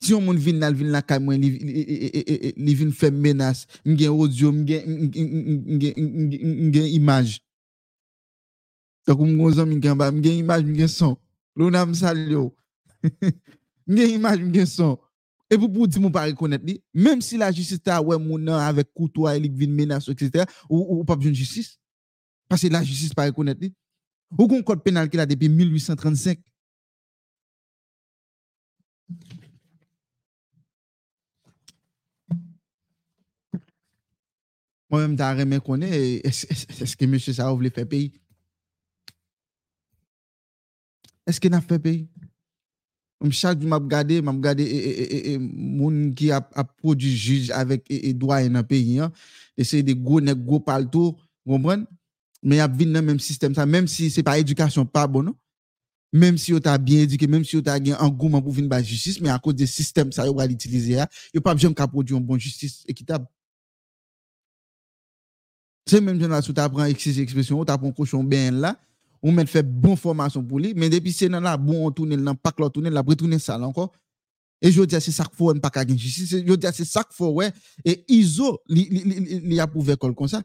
Si 0.00 0.14
on 0.14 0.20
me 0.20 0.36
vient 0.36 0.52
là, 0.52 0.70
vient 0.70 0.86
là 0.86 1.02
quand 1.02 1.20
moi, 1.20 1.34
il 1.34 2.74
vient 2.76 2.92
faire 2.92 3.10
menace, 3.10 3.66
j'ai 3.84 4.06
audio, 4.06 4.54
j'ai 4.64 4.84
image. 6.92 7.40
Donc 9.08 9.18
mon 9.18 9.58
ami 9.58 9.80
qui 9.80 9.90
en 9.90 9.96
bas, 9.96 10.12
j'ai 10.22 10.36
image, 10.36 10.66
j'ai 10.72 10.86
son. 10.86 11.18
L'on 11.56 11.74
a 11.74 11.84
me 11.84 11.94
salio. 11.94 12.54
J'ai 13.88 14.14
image, 14.14 14.38
j'ai 14.54 14.66
son. 14.66 15.00
E 15.52 15.56
pou 15.60 15.68
pou 15.68 15.84
di 15.86 16.00
moun 16.00 16.12
pa 16.14 16.22
rekonet 16.24 16.62
li, 16.64 16.78
menm 16.96 17.20
si 17.20 17.36
la 17.36 17.50
justice 17.52 17.82
ta 17.84 17.98
wè 18.00 18.16
moun 18.16 18.40
nan 18.48 18.56
avèk 18.64 18.88
koutou 18.96 19.26
a 19.28 19.34
elik 19.36 19.52
vin 19.58 19.74
menas, 19.76 20.06
etc., 20.08 20.46
ou, 20.64 20.78
ou, 20.78 21.02
ou 21.02 21.04
pap 21.04 21.20
joun 21.20 21.36
justice, 21.36 21.76
pase 22.48 22.70
la 22.72 22.80
justice 22.80 23.12
pa 23.12 23.26
rekonet 23.28 23.60
li. 23.60 23.68
Ou 24.38 24.48
kon 24.48 24.64
kote 24.64 24.80
penal 24.86 25.10
ki 25.12 25.20
la 25.20 25.28
depi 25.28 25.50
1835. 25.52 26.40
Mwen 34.88 35.04
mèm 35.04 35.20
ta 35.20 35.34
remè 35.36 35.60
konè, 35.60 35.92
eske 36.32 37.12
mèche 37.12 37.36
sa 37.36 37.52
ou 37.52 37.60
vle 37.60 37.68
fè 37.76 37.84
peyi? 37.92 38.08
Eske 41.28 41.52
na 41.52 41.60
fè 41.60 41.76
peyi? 41.76 42.06
Chak 43.30 43.60
di 43.60 43.68
m 43.70 43.76
ap 43.76 43.84
gade, 43.86 44.18
m 44.18 44.32
ap 44.32 44.40
gade 44.42 44.64
e, 44.66 44.78
e, 44.78 45.04
e, 45.04 45.18
e, 45.32 45.36
moun 45.38 46.08
ki 46.18 46.32
ap, 46.34 46.48
ap 46.58 46.72
produ 46.82 47.06
juj 47.06 47.52
avèk 47.54 47.84
e, 47.86 48.00
e 48.10 48.14
doyen 48.18 48.56
nan 48.56 48.66
peyi 48.66 48.98
an, 49.04 49.12
eseye 49.54 49.84
de 49.86 49.94
go 49.94 50.18
nek 50.18 50.40
go 50.42 50.58
pal 50.64 50.88
tou, 50.90 51.14
gompren, 51.46 51.84
men 52.42 52.64
ap 52.64 52.74
vin 52.74 52.90
nan 52.90 53.06
menm 53.06 53.22
sistem 53.22 53.54
sa, 53.54 53.68
menm 53.68 53.86
si 53.90 54.10
se 54.10 54.24
pa 54.26 54.34
edukasyon 54.42 54.88
pa 54.90 55.06
bon, 55.06 55.30
no? 55.30 55.36
menm 56.12 56.36
si 56.36 56.52
yo 56.52 56.60
ta 56.60 56.76
bien 56.78 57.06
edike, 57.06 57.26
menm 57.26 57.44
si 57.44 57.56
yo 57.56 57.62
ta 57.64 57.78
gen 57.80 57.96
an 57.96 58.10
gouman 58.12 58.42
pou 58.44 58.52
vin 58.52 58.68
ba 58.68 58.82
justis, 58.84 59.16
men 59.22 59.32
akos 59.32 59.56
de 59.56 59.66
sistem 59.66 60.12
sa 60.12 60.26
yo 60.28 60.36
wale 60.36 60.52
itilize 60.52 60.98
ya, 60.98 61.06
yo 61.32 61.40
pa 61.40 61.54
jem 61.56 61.72
ka 61.74 61.88
produ 61.88 62.12
yon 62.12 62.24
bon 62.26 62.40
justis 62.40 62.82
ekitab. 62.90 63.24
Se 65.88 65.98
menm 66.04 66.20
jen 66.20 66.30
la 66.30 66.42
sou 66.44 66.54
ta 66.54 66.68
pran 66.70 66.92
eksiz 66.92 67.16
ekspresyon, 67.22 67.62
ou 67.62 67.68
ta 67.68 67.78
pran 67.80 67.94
koshon 67.96 68.28
ben 68.28 68.60
la, 68.60 68.74
on 69.24 69.30
met 69.30 69.46
fait 69.46 69.62
bonne 69.62 69.96
formation 69.96 70.42
pour 70.42 70.58
lui, 70.58 70.74
mais 70.74 70.90
depuis 70.90 71.12
c'est 71.12 71.28
dans 71.28 71.40
la 71.40 71.56
bon 71.56 71.86
on 71.86 71.92
tourne 71.92 72.16
dans 72.16 72.34
pas 72.34 72.50
que 72.50 72.68
tourne 72.68 72.88
la 72.88 73.02
retourner 73.02 73.38
ça 73.38 73.56
encore. 73.58 73.92
Et 74.60 74.72
je 74.72 74.82
dis 74.82 75.00
c'est 75.00 75.12
ça 75.12 75.24
qu'il 75.24 75.36
faut 75.36 75.54
on 75.54 75.58
pas 75.60 75.70
gagner 75.70 75.96
justice, 75.96 76.30
je 76.30 76.54
dis 76.54 76.66
c'est 76.74 76.84
ça 76.84 77.04
qu'il 77.04 77.14
faut 77.14 77.30
ouais 77.30 77.52
et 77.84 78.04
ISO 78.08 78.60
il 78.68 79.60
a 79.60 79.66
prouvé 79.68 79.96
comme 79.96 80.26
ça. 80.26 80.42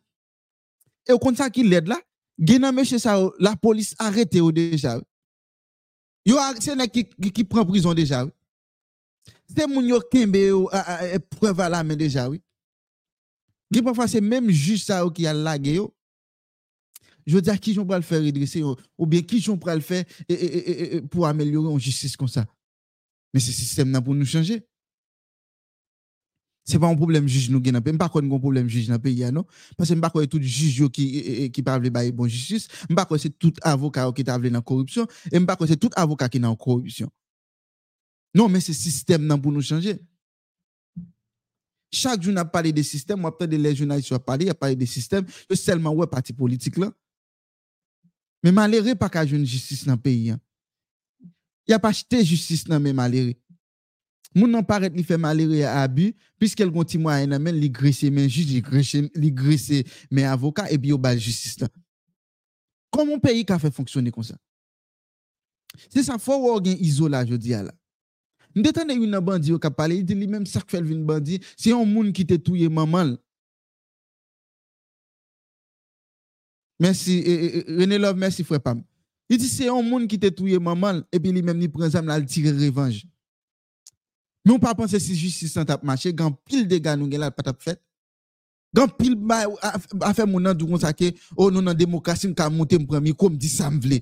Et 1.08 1.12
au 1.12 1.36
ça 1.36 1.50
qui 1.50 1.64
l'aide 1.64 1.88
là, 1.88 2.00
gen 2.40 2.72
monsieur 2.72 3.00
ça 3.00 3.20
la 3.40 3.56
police 3.56 3.96
arrêté 3.98 4.42
déjà. 4.52 5.02
Yo 6.26 6.38
c'est 6.60 6.92
qui 6.92 7.06
qui 7.06 7.44
prend 7.44 7.66
prison 7.66 7.96
déjà. 7.96 8.28
C'est 9.56 9.66
moun 9.66 9.88
yo 9.88 10.00
kembe 10.12 10.68
preuve 11.32 11.62
à 11.62 11.70
la 11.70 11.84
main 11.84 11.96
déjà 11.96 12.30
oui. 12.30 12.44
Gen 13.72 13.84
parfois 13.84 14.08
c'est 14.08 14.22
même 14.22 14.52
juge 14.52 14.84
ça 14.84 15.04
qui 15.16 15.26
a 15.26 15.34
lagué 15.34 15.76
yo. 15.76 15.97
Je 17.28 17.36
veux 17.36 17.42
dire, 17.42 17.60
qui 17.60 17.74
j'en 17.74 17.84
le 17.84 18.02
faire 18.02 18.24
redresser, 18.24 18.64
ou 18.98 19.06
bien 19.06 19.22
qui 19.22 19.42
j'en 19.42 19.60
le 19.64 19.82
faire 19.82 20.06
pour 21.12 21.28
améliorer 21.28 21.74
une 21.74 21.80
justice 21.80 22.16
comme 22.16 22.30
ça. 22.30 22.46
Mais 23.34 23.42
ce 23.42 23.52
système 23.52 23.92
là 23.92 24.02
pour 24.02 24.16
nous 24.16 24.26
changer. 24.26 24.66
Ce 26.64 26.74
n'est 26.74 26.80
pas 26.80 26.88
un 26.88 26.96
problème 26.96 27.28
juge 27.28 27.50
nous 27.50 27.60
gagnons. 27.60 27.82
Même 27.86 27.98
pas 27.98 28.10
un 28.14 28.40
problème 28.40 28.70
juge 28.70 28.88
dans 28.88 28.94
le 28.94 29.00
pays, 29.00 29.30
non? 29.32 29.46
Parce 29.78 29.90
que 29.90 29.96
je 29.96 30.00
pas 30.00 30.10
que 30.10 30.24
tout 30.26 30.42
juge 30.42 30.88
qui, 30.90 31.52
qui 31.52 31.64
parle 31.64 31.82
de 31.82 32.12
bonne 32.12 32.30
justice. 32.30 32.70
Je 32.90 32.96
pas 32.96 33.06
que 33.06 33.18
c'est 33.18 33.38
tout 33.38 33.54
avocat 33.62 34.10
qui 34.14 34.24
parle 34.24 34.44
dans 34.44 34.54
la 34.54 34.62
corruption. 34.62 35.06
Et 35.30 35.38
je 35.38 35.44
pas 35.44 35.58
que 35.58 35.68
c'est 35.68 35.78
tout 35.78 35.90
avocat 35.96 36.30
qui 36.30 36.38
est 36.38 36.42
dans 36.42 36.52
la 36.52 36.56
corruption. 36.56 37.10
Non, 38.34 38.48
mais 38.48 38.62
ce 38.62 38.72
système 38.72 39.28
là 39.28 39.38
pour 39.38 39.52
nous 39.52 39.62
changer. 39.62 40.00
Chaque 41.92 42.22
jour, 42.22 42.34
on 42.34 42.38
a 42.38 42.46
parlé 42.46 42.72
des 42.72 42.84
systèmes. 42.84 43.20
Moi, 43.20 43.38
peut-être 43.38 43.52
les 43.52 43.76
journalistes 43.76 44.12
ont 44.14 44.20
parlé, 44.20 44.46
il 44.46 44.50
a 44.50 44.54
parlé 44.54 44.76
des 44.76 44.86
systèmes. 44.86 45.26
C'est 45.50 45.56
seulement 45.58 45.94
ouais, 45.94 46.08
parti 46.08 46.32
politique 46.34 46.78
là. 46.78 46.92
Men 48.44 48.56
malere 48.56 48.96
pa 48.98 49.10
ka 49.10 49.26
joun 49.26 49.46
justice 49.46 49.88
nan 49.88 50.00
peyi 50.02 50.36
an. 50.36 50.42
Ya 51.68 51.80
pa 51.82 51.92
chite 51.94 52.24
justice 52.24 52.70
nan 52.70 52.82
men 52.84 52.96
malere. 52.96 53.36
Moun 54.36 54.52
nan 54.52 54.66
paret 54.66 54.94
ni 54.94 55.04
fe 55.08 55.18
malere 55.18 55.64
a 55.66 55.82
abu, 55.82 56.12
piske 56.40 56.62
el 56.62 56.72
gonti 56.72 57.00
mwa 57.02 57.16
en 57.24 57.34
amen 57.38 57.56
li 57.58 57.70
grese 57.74 58.12
men 58.14 58.28
juj, 58.30 58.52
li 58.52 58.62
grese, 58.62 59.02
li 59.16 59.32
grese 59.34 59.82
men 60.12 60.28
avoka, 60.30 60.68
e 60.70 60.78
bi 60.78 60.92
yo 60.94 61.00
bal 61.02 61.18
justice 61.18 61.64
nan. 61.64 61.72
Koman 62.94 63.22
peyi 63.24 63.46
ka 63.48 63.58
fe 63.60 63.72
fonksyone 63.74 64.14
kon 64.14 64.28
sa? 64.28 64.38
Se 65.90 66.04
sa 66.06 66.18
fwa 66.22 66.38
wò 66.42 66.56
gen 66.64 66.78
izola 66.84 67.24
jodi 67.28 67.56
ala. 67.58 67.74
Ndetane 68.58 68.96
yon 68.98 69.12
nan 69.14 69.26
bandi 69.26 69.52
yo 69.52 69.60
ka 69.62 69.70
pale, 69.74 70.00
iti 70.02 70.16
li 70.18 70.28
menm 70.30 70.46
sak 70.50 70.70
fel 70.72 70.86
vin 70.86 71.04
bandi, 71.06 71.42
se 71.56 71.70
yon 71.70 71.86
moun 71.86 72.14
ki 72.16 72.26
te 72.26 72.38
touye 72.42 72.70
mamal, 72.74 73.16
Merci, 76.80 77.24
René 77.68 77.98
Love, 77.98 78.18
merci 78.18 78.44
frère 78.44 78.62
Pam. 78.62 78.84
Il 79.30 79.38
dit 79.38 79.48
c'est 79.48 79.68
un 79.68 79.82
monde 79.82 80.08
qui 80.08 80.20
t'a 80.20 80.32
tué 80.32 80.58
maman 80.60 81.02
et 81.12 81.20
puis 81.20 81.32
lui-même 81.32 81.62
il 81.62 81.72
prend 81.72 81.90
ça 81.90 82.02
il 82.02 82.26
tire 82.26 82.54
revanche. 82.54 83.06
Mais 84.46 84.54
on 84.54 84.60
pas 84.60 84.74
penser 84.74 85.00
si 85.00 85.16
justice 85.16 85.52
sans 85.52 85.66
tap 85.66 85.84
marché, 85.84 86.14
grand 86.14 86.32
pile 86.32 86.68
de 86.68 86.78
gars 86.78 86.96
nous 86.96 87.10
là 87.10 87.32
pas 87.32 87.54
fait. 87.60 87.82
Grand 88.74 88.88
pile 88.88 89.18
a 90.02 90.14
fait 90.14 90.26
mon 90.26 90.40
nom 90.40 90.54
du 90.54 90.66
que 90.66 91.12
oh 91.36 91.52
non 91.52 91.62
non 91.62 91.74
démocratie 91.74 92.28
m'ka 92.28 92.50
monter 92.50 92.80
premier 92.80 93.14
comme 93.14 93.38
dit 93.38 93.50
ça 93.50 93.70
me 93.70 93.80
vle. 93.80 94.00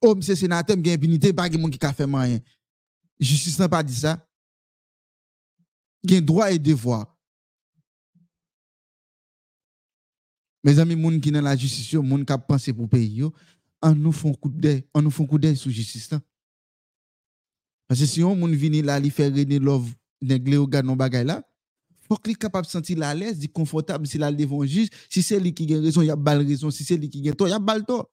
Oh 0.00 0.14
monsieur 0.14 0.34
sénateur 0.34 0.76
m'gain 0.76 0.94
impunité 0.94 1.32
pas 1.32 1.50
monde 1.50 1.76
qui 1.76 1.84
a 1.84 1.92
fait 1.92 2.04
rien. 2.04 2.38
Justice 3.20 3.58
n'a 3.58 3.68
pas 3.68 3.82
dit 3.82 3.94
ça. 3.94 4.26
Gain 6.04 6.20
droit 6.20 6.50
et 6.50 6.58
devoir. 6.58 7.11
Mes 10.64 10.78
amis, 10.78 10.96
moun 10.96 11.20
qui 11.20 11.32
dans 11.32 11.40
la 11.40 11.56
justice, 11.56 11.94
moun 11.94 12.24
qui 12.24 12.34
pensé 12.46 12.72
pour 12.72 12.88
payer, 12.88 13.24
on 13.82 13.94
nous 13.94 14.12
font 14.12 14.32
coup 14.32 14.48
d'œil, 14.48 14.84
on 14.94 15.02
nous 15.02 15.10
font 15.10 15.26
coup 15.26 15.38
d'œil 15.38 15.56
sous 15.56 15.70
justice 15.70 16.10
là. 16.10 16.20
Parce 17.88 18.00
que 18.00 18.06
si 18.06 18.22
on 18.22 18.36
moun 18.36 18.54
vini 18.54 18.80
là, 18.80 18.98
il 19.00 19.10
fait 19.10 19.28
René 19.28 19.58
Love, 19.58 19.90
néglé 20.20 20.56
au 20.56 20.66
gars 20.66 20.82
non 20.82 20.94
bagay 20.94 21.24
là, 21.24 21.42
faut 22.08 22.16
qu'il 22.16 22.38
capable 22.38 22.66
sentir 22.66 23.02
à 23.02 23.14
l'aise, 23.14 23.38
dit 23.38 23.48
confortable 23.48 24.06
si 24.06 24.18
là 24.18 24.30
devant 24.30 24.64
juge, 24.64 24.88
si 25.10 25.22
c'est 25.22 25.40
lui 25.40 25.52
qui 25.52 25.66
gagne 25.66 25.82
raison, 25.82 26.00
il 26.00 26.06
y 26.06 26.10
a 26.10 26.16
bal 26.16 26.46
raison, 26.46 26.70
si 26.70 26.84
c'est 26.84 26.96
lui 26.96 27.10
qui 27.10 27.20
gagne 27.20 27.34
tort, 27.34 27.48
il 27.48 27.50
y 27.50 27.54
a 27.54 27.58
bal 27.58 27.84
tort. 27.84 28.08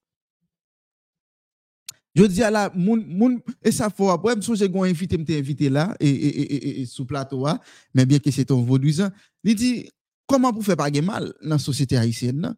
Je 2.16 2.24
dis 2.24 2.42
à 2.42 2.50
la 2.50 2.72
moun 2.76 3.06
moun 3.08 3.40
et 3.64 3.72
ça 3.72 3.90
faut 3.92 4.10
après 4.10 4.36
me 4.36 4.42
songer 4.42 4.68
gon 4.68 4.84
invité 4.84 5.18
me 5.18 5.24
invité 5.30 5.70
là 5.70 5.96
et 6.00 6.10
et 6.10 6.42
et, 6.42 6.56
et, 6.56 6.82
et 6.82 6.86
sous 6.88 7.06
plateau 7.06 7.46
là, 7.46 7.62
mais 7.94 8.08
bien 8.08 8.18
que 8.18 8.32
c'est 8.32 8.50
un 8.52 8.56
vaudouisant, 8.56 9.10
il 9.44 9.56
dit 9.56 9.90
Koman 10.30 10.54
pou 10.54 10.66
fe 10.66 10.78
page 10.78 11.02
mal 11.06 11.32
nan 11.42 11.62
sosyete 11.62 11.98
Haitien 11.98 12.38
nan? 12.46 12.58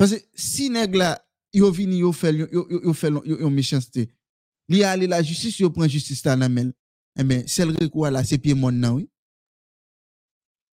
Pase 0.00 0.22
si 0.32 0.70
neg 0.72 0.96
la 0.96 1.14
yo 1.52 1.68
vini 1.74 2.00
yo 2.00 2.12
fel 2.16 2.46
yon 2.48 3.52
mechanste, 3.52 4.06
li 4.72 4.80
a 4.82 4.94
ale 4.96 5.10
la 5.10 5.20
justis 5.22 5.58
yo 5.60 5.68
pren 5.74 5.90
justis 5.92 6.22
ta 6.24 6.36
nan 6.38 6.52
men, 6.52 6.70
eh 7.16 7.20
e 7.20 7.26
men 7.28 7.44
sel 7.50 7.74
rekwa 7.76 8.10
la 8.10 8.24
se 8.24 8.40
pie 8.40 8.56
mon 8.56 8.72
nan. 8.72 8.96
Oui? 8.96 9.08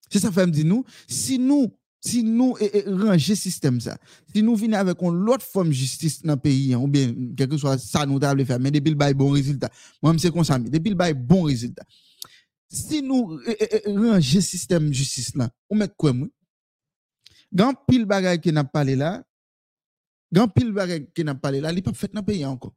Se 0.10 0.24
sa 0.24 0.32
fem 0.34 0.50
di 0.52 0.64
nou, 0.64 0.86
si 1.06 1.38
nou, 1.38 1.68
si 2.02 2.24
nou 2.24 2.56
eh, 2.58 2.70
eh, 2.72 2.80
e, 2.80 2.88
e, 2.88 2.96
range 3.04 3.36
sistem 3.36 3.82
sa, 3.84 3.98
si 4.32 4.42
nou 4.42 4.58
vini 4.58 4.80
avek 4.80 5.04
on 5.04 5.20
lot 5.28 5.44
form 5.44 5.74
justis 5.76 6.22
nan 6.26 6.40
peyi, 6.40 6.72
an, 6.74 6.86
ou 6.86 6.90
bien, 6.90 7.12
kelke 7.38 7.60
swa 7.60 7.76
sa 7.82 8.06
nou 8.08 8.22
ta 8.24 8.32
able 8.32 8.48
fe, 8.48 8.58
men 8.58 8.74
depil 8.74 8.96
bay 8.98 9.14
bon 9.14 9.36
rezultat. 9.36 9.76
Mwen 10.00 10.16
mse 10.16 10.32
konsami, 10.34 10.72
depil 10.72 10.96
bay 10.98 11.14
bon 11.14 11.46
rezultat. 11.52 11.86
si 12.70 13.02
nou 13.02 13.40
ranger 13.42 14.44
sistem 14.46 14.92
justice 14.94 15.34
lan, 15.38 15.50
ou 15.70 15.78
met 15.80 15.94
kwen 15.98 16.22
mwen, 16.22 16.32
gan 17.50 17.74
pil 17.88 18.06
bagay 18.10 18.38
ki 18.42 18.54
nan 18.54 18.68
pale 18.70 18.96
la, 19.00 19.16
gan 20.34 20.50
pil 20.54 20.70
bagay 20.76 21.02
ki 21.16 21.26
nan 21.26 21.40
pale 21.42 21.64
la, 21.64 21.74
li 21.74 21.84
pa 21.86 21.96
fèt 21.98 22.14
nan 22.14 22.26
peye 22.26 22.46
ankon. 22.46 22.74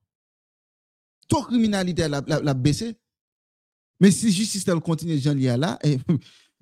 To 1.29 1.43
kriminalite 1.47 2.09
la, 2.09 2.23
la, 2.27 2.41
la 2.41 2.57
bese, 2.57 2.93
men 4.01 4.15
si 4.15 4.33
justice 4.33 4.67
tel 4.67 4.81
kontine 4.85 5.19
jan 5.21 5.37
li 5.39 5.51
a 5.53 5.59
la, 5.61 5.75
e, 5.85 5.99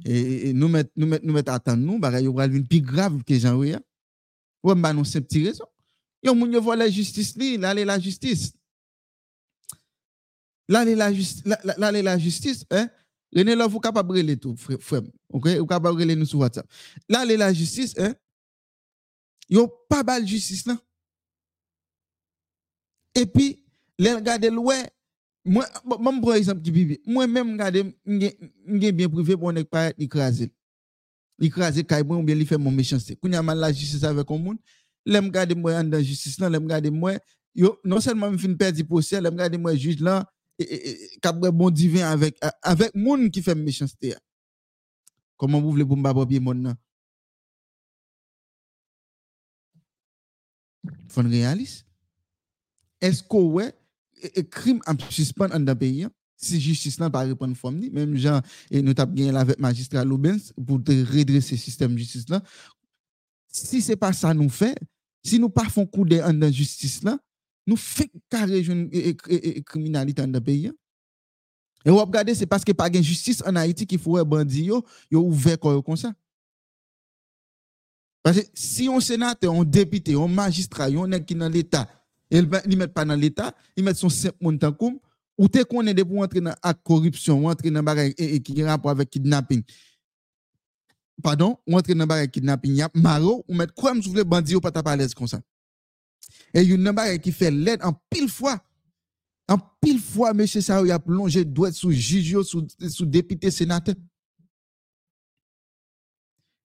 e, 0.05 0.17
e, 0.51 0.53
nou 0.53 0.69
met, 0.73 0.91
met, 0.99 1.23
met 1.23 1.55
atan 1.55 1.79
nou, 1.79 2.03
bagay 2.03 2.27
yo 2.27 2.35
bral 2.35 2.51
vin 2.53 2.67
pi 2.67 2.83
grav 2.85 3.23
ke 3.27 3.39
jan 3.39 3.59
we 3.63 3.77
ya, 3.77 3.83
wè 4.67 4.75
mba 4.77 4.93
nou 4.97 5.09
se 5.09 5.23
pti 5.23 5.47
rezon. 5.47 5.71
Yo 6.21 6.35
moun 6.37 6.53
yo 6.53 6.61
vo 6.61 6.75
la 6.77 6.91
justice 6.91 7.39
li, 7.41 7.55
la 7.57 7.73
le 7.73 7.87
la 7.89 7.97
justice. 7.99 8.53
La 10.71 10.85
le 10.85 10.95
la, 10.95 11.09
justi, 11.13 11.43
la, 11.49 11.91
la 11.91 12.19
justice, 12.19 12.67
eh, 12.71 12.87
René 13.35 13.55
Love, 13.55 13.71
vous 13.71 13.81
capable 13.81 14.25
de 14.25 14.35
tout, 14.35 14.57
frère. 14.57 15.03
OK? 15.29 15.49
Vous 15.49 15.67
capable 15.67 16.05
de 16.05 16.15
nous 16.15 16.27
sur 16.27 16.41
WhatsApp. 16.41 16.67
Là, 17.09 17.25
la 17.25 17.53
justice, 17.53 17.95
hein? 17.99 18.15
Yo 19.49 19.69
pas 19.89 20.03
bal 20.03 20.27
justice 20.27 20.65
là. 20.67 20.79
Et 23.15 23.27
puis, 23.27 23.65
les 23.99 24.15
regarder 24.15 24.49
l'oué, 24.49 24.77
moi, 25.45 25.67
même 26.01 26.21
pour 26.21 26.35
exemple 26.35 26.63
qui 26.63 26.71
bibi, 26.71 27.01
moi 27.05 27.27
même 27.27 27.53
regarder, 27.53 27.97
m'gen 28.05 28.93
bien 28.93 29.09
privé 29.09 29.37
pour 29.37 29.53
ne 29.53 29.63
pas 29.63 29.93
écraser. 29.99 30.53
Écraser 31.41 31.83
caillou 31.83 32.15
ou 32.15 32.23
bien 32.23 32.37
lui 32.37 32.47
fait 32.47 32.59
mon 32.59 32.71
méchanceté. 32.71 33.17
Quand 33.17 33.29
y 33.29 33.35
a 33.35 33.43
mal 33.43 33.59
la 33.59 33.73
justice 33.73 34.05
avec 34.05 34.31
un 34.31 34.39
monde, 34.39 34.59
l'aime 35.05 35.27
regarder 35.27 35.55
moi 35.55 35.75
en 35.75 35.85
dans 35.85 36.03
justice 36.03 36.39
là, 36.39 36.49
les 36.49 36.59
regarder 36.59 36.91
moi, 36.91 37.15
yo 37.55 37.79
non 37.85 38.01
seulement 38.01 38.31
me 38.31 38.39
fin 38.39 38.55
perdre 38.55 38.83
procès, 38.85 39.21
l'aime 39.21 39.33
regarder 39.33 39.59
moi 39.59 39.75
juge 39.75 40.01
là, 40.01 40.31
E, 40.61 40.63
e, 40.63 40.77
e, 40.77 41.19
kabre 41.25 41.49
bon 41.57 41.73
divin 41.73 42.05
avèk, 42.05 42.37
avèk 42.69 42.93
moun 42.93 43.31
ki 43.33 43.41
fèm 43.41 43.63
méchanstè 43.65 44.13
ya. 44.13 44.19
Koman 45.41 45.63
pou 45.65 45.73
vle 45.73 45.87
pou 45.89 45.97
mba 45.97 46.13
bobye 46.13 46.41
moun 46.43 46.67
nan? 46.67 46.77
Fon 51.09 51.31
realis? 51.33 51.79
Esko 53.01 53.41
wè, 53.57 53.71
e 54.21 54.45
krim 54.45 54.83
ap 54.91 55.01
suspèn 55.09 55.57
an 55.57 55.65
da 55.65 55.73
peyi 55.81 56.05
ya? 56.05 56.13
Si 56.41 56.61
justice 56.61 57.01
nan 57.01 57.13
pa 57.13 57.25
repon 57.29 57.57
fòm 57.57 57.81
ni, 57.81 57.89
mèm 57.93 58.13
jan, 58.21 58.45
e 58.69 58.85
nou 58.85 58.97
tap 58.97 59.17
gen 59.17 59.33
la 59.37 59.47
vek 59.49 59.65
magistral 59.65 60.09
Loubens 60.09 60.53
pou 60.59 60.77
te 60.85 60.99
redresse 61.09 61.57
sistem 61.61 61.97
justice 61.97 62.29
nan. 62.29 62.45
Si 63.49 63.81
se 63.85 63.97
pa 63.97 64.13
sa 64.17 64.37
nou 64.37 64.53
fè, 64.53 64.75
si 65.25 65.41
nou 65.41 65.53
pa 65.53 65.65
fon 65.73 65.89
kou 65.89 66.05
de 66.09 66.21
an 66.25 66.37
dan 66.45 66.53
justice 66.53 67.01
nan, 67.09 67.17
nous 67.71 67.77
fait 67.77 68.11
carré 68.29 68.61
une 68.61 68.91
criminalité 69.65 70.23
dans 70.27 70.33
le 70.33 70.41
pays. 70.41 70.73
Et 71.85 71.91
vous 71.91 71.99
regardez, 71.99 72.35
c'est 72.35 72.47
parce 72.47 72.65
que 72.65 72.73
pas 72.73 72.91
de 72.91 73.01
justice 73.01 73.43
en 73.47 73.55
Haïti 73.55 73.87
qu'il 73.87 74.01
faut 74.01 74.23
bandi 74.25 74.65
yo, 74.65 74.85
yo 75.11 75.21
ouvert 75.21 75.59
comme 75.59 75.97
ça. 75.97 76.13
Parce 78.23 78.41
que 78.41 78.47
si 78.53 78.89
on 78.89 79.01
sénateur, 79.01 79.55
on 79.55 79.65
député, 79.65 80.17
on 80.17 80.29
magistrat, 80.29 80.91
on 80.91 81.11
est 81.13 81.25
qui 81.25 81.35
dans 81.35 81.49
l'État, 81.49 81.89
Et 82.31 82.43
ils 82.67 82.77
mettent 82.77 82.93
pas 82.93 83.05
dans 83.05 83.15
l'État, 83.15 83.55
ils 83.77 83.85
mettent 83.85 83.97
son 83.97 84.11
simple 84.11 84.37
monde 84.41 84.59
tant 84.59 84.73
comme, 84.73 84.99
ou 85.39 85.49
te 85.49 85.63
connaît 85.63 85.95
de 85.95 86.03
pour 86.03 86.19
entrer 86.19 86.41
dans 86.41 86.55
la 86.63 86.75
corruption, 86.75 87.45
ou 87.45 87.49
entrer 87.49 87.71
dans 87.71 87.83
bagay 87.83 88.15
et, 88.19 88.41
qui 88.41 88.63
rapport 88.63 88.91
avec 88.91 89.09
kidnapping. 89.09 89.63
Pardon, 91.23 91.57
ou 91.67 91.79
entrer 91.79 91.95
dans 91.95 92.07
bagay 92.07 92.29
kidnapping, 92.29 92.75
y 92.75 92.83
a 92.83 92.91
maro, 92.93 93.43
ou 93.49 93.55
mettre 93.55 93.73
quoi 93.73 93.95
m'souffle 93.95 94.25
bandit 94.25 94.57
ou 94.57 94.61
pas 94.61 94.73
ta 94.73 94.97
l'aise 94.97 95.15
comme 95.15 95.29
ça. 95.29 95.41
E 96.55 96.65
yon 96.65 96.83
nan 96.83 96.97
bagay 96.97 97.21
ki 97.23 97.33
fe 97.35 97.51
led 97.55 97.83
an 97.87 97.95
pil 98.13 98.29
fwa. 98.33 98.57
An 99.51 99.59
pil 99.83 99.99
fwa, 100.03 100.33
M. 100.35 100.45
Sao 100.51 100.87
ya 100.87 100.99
plonje 101.03 101.45
dwet 101.47 101.79
sou 101.79 101.95
jijyo, 101.95 102.45
sou, 102.47 102.67
sou 102.89 103.07
depite 103.07 103.51
senate. 103.55 103.97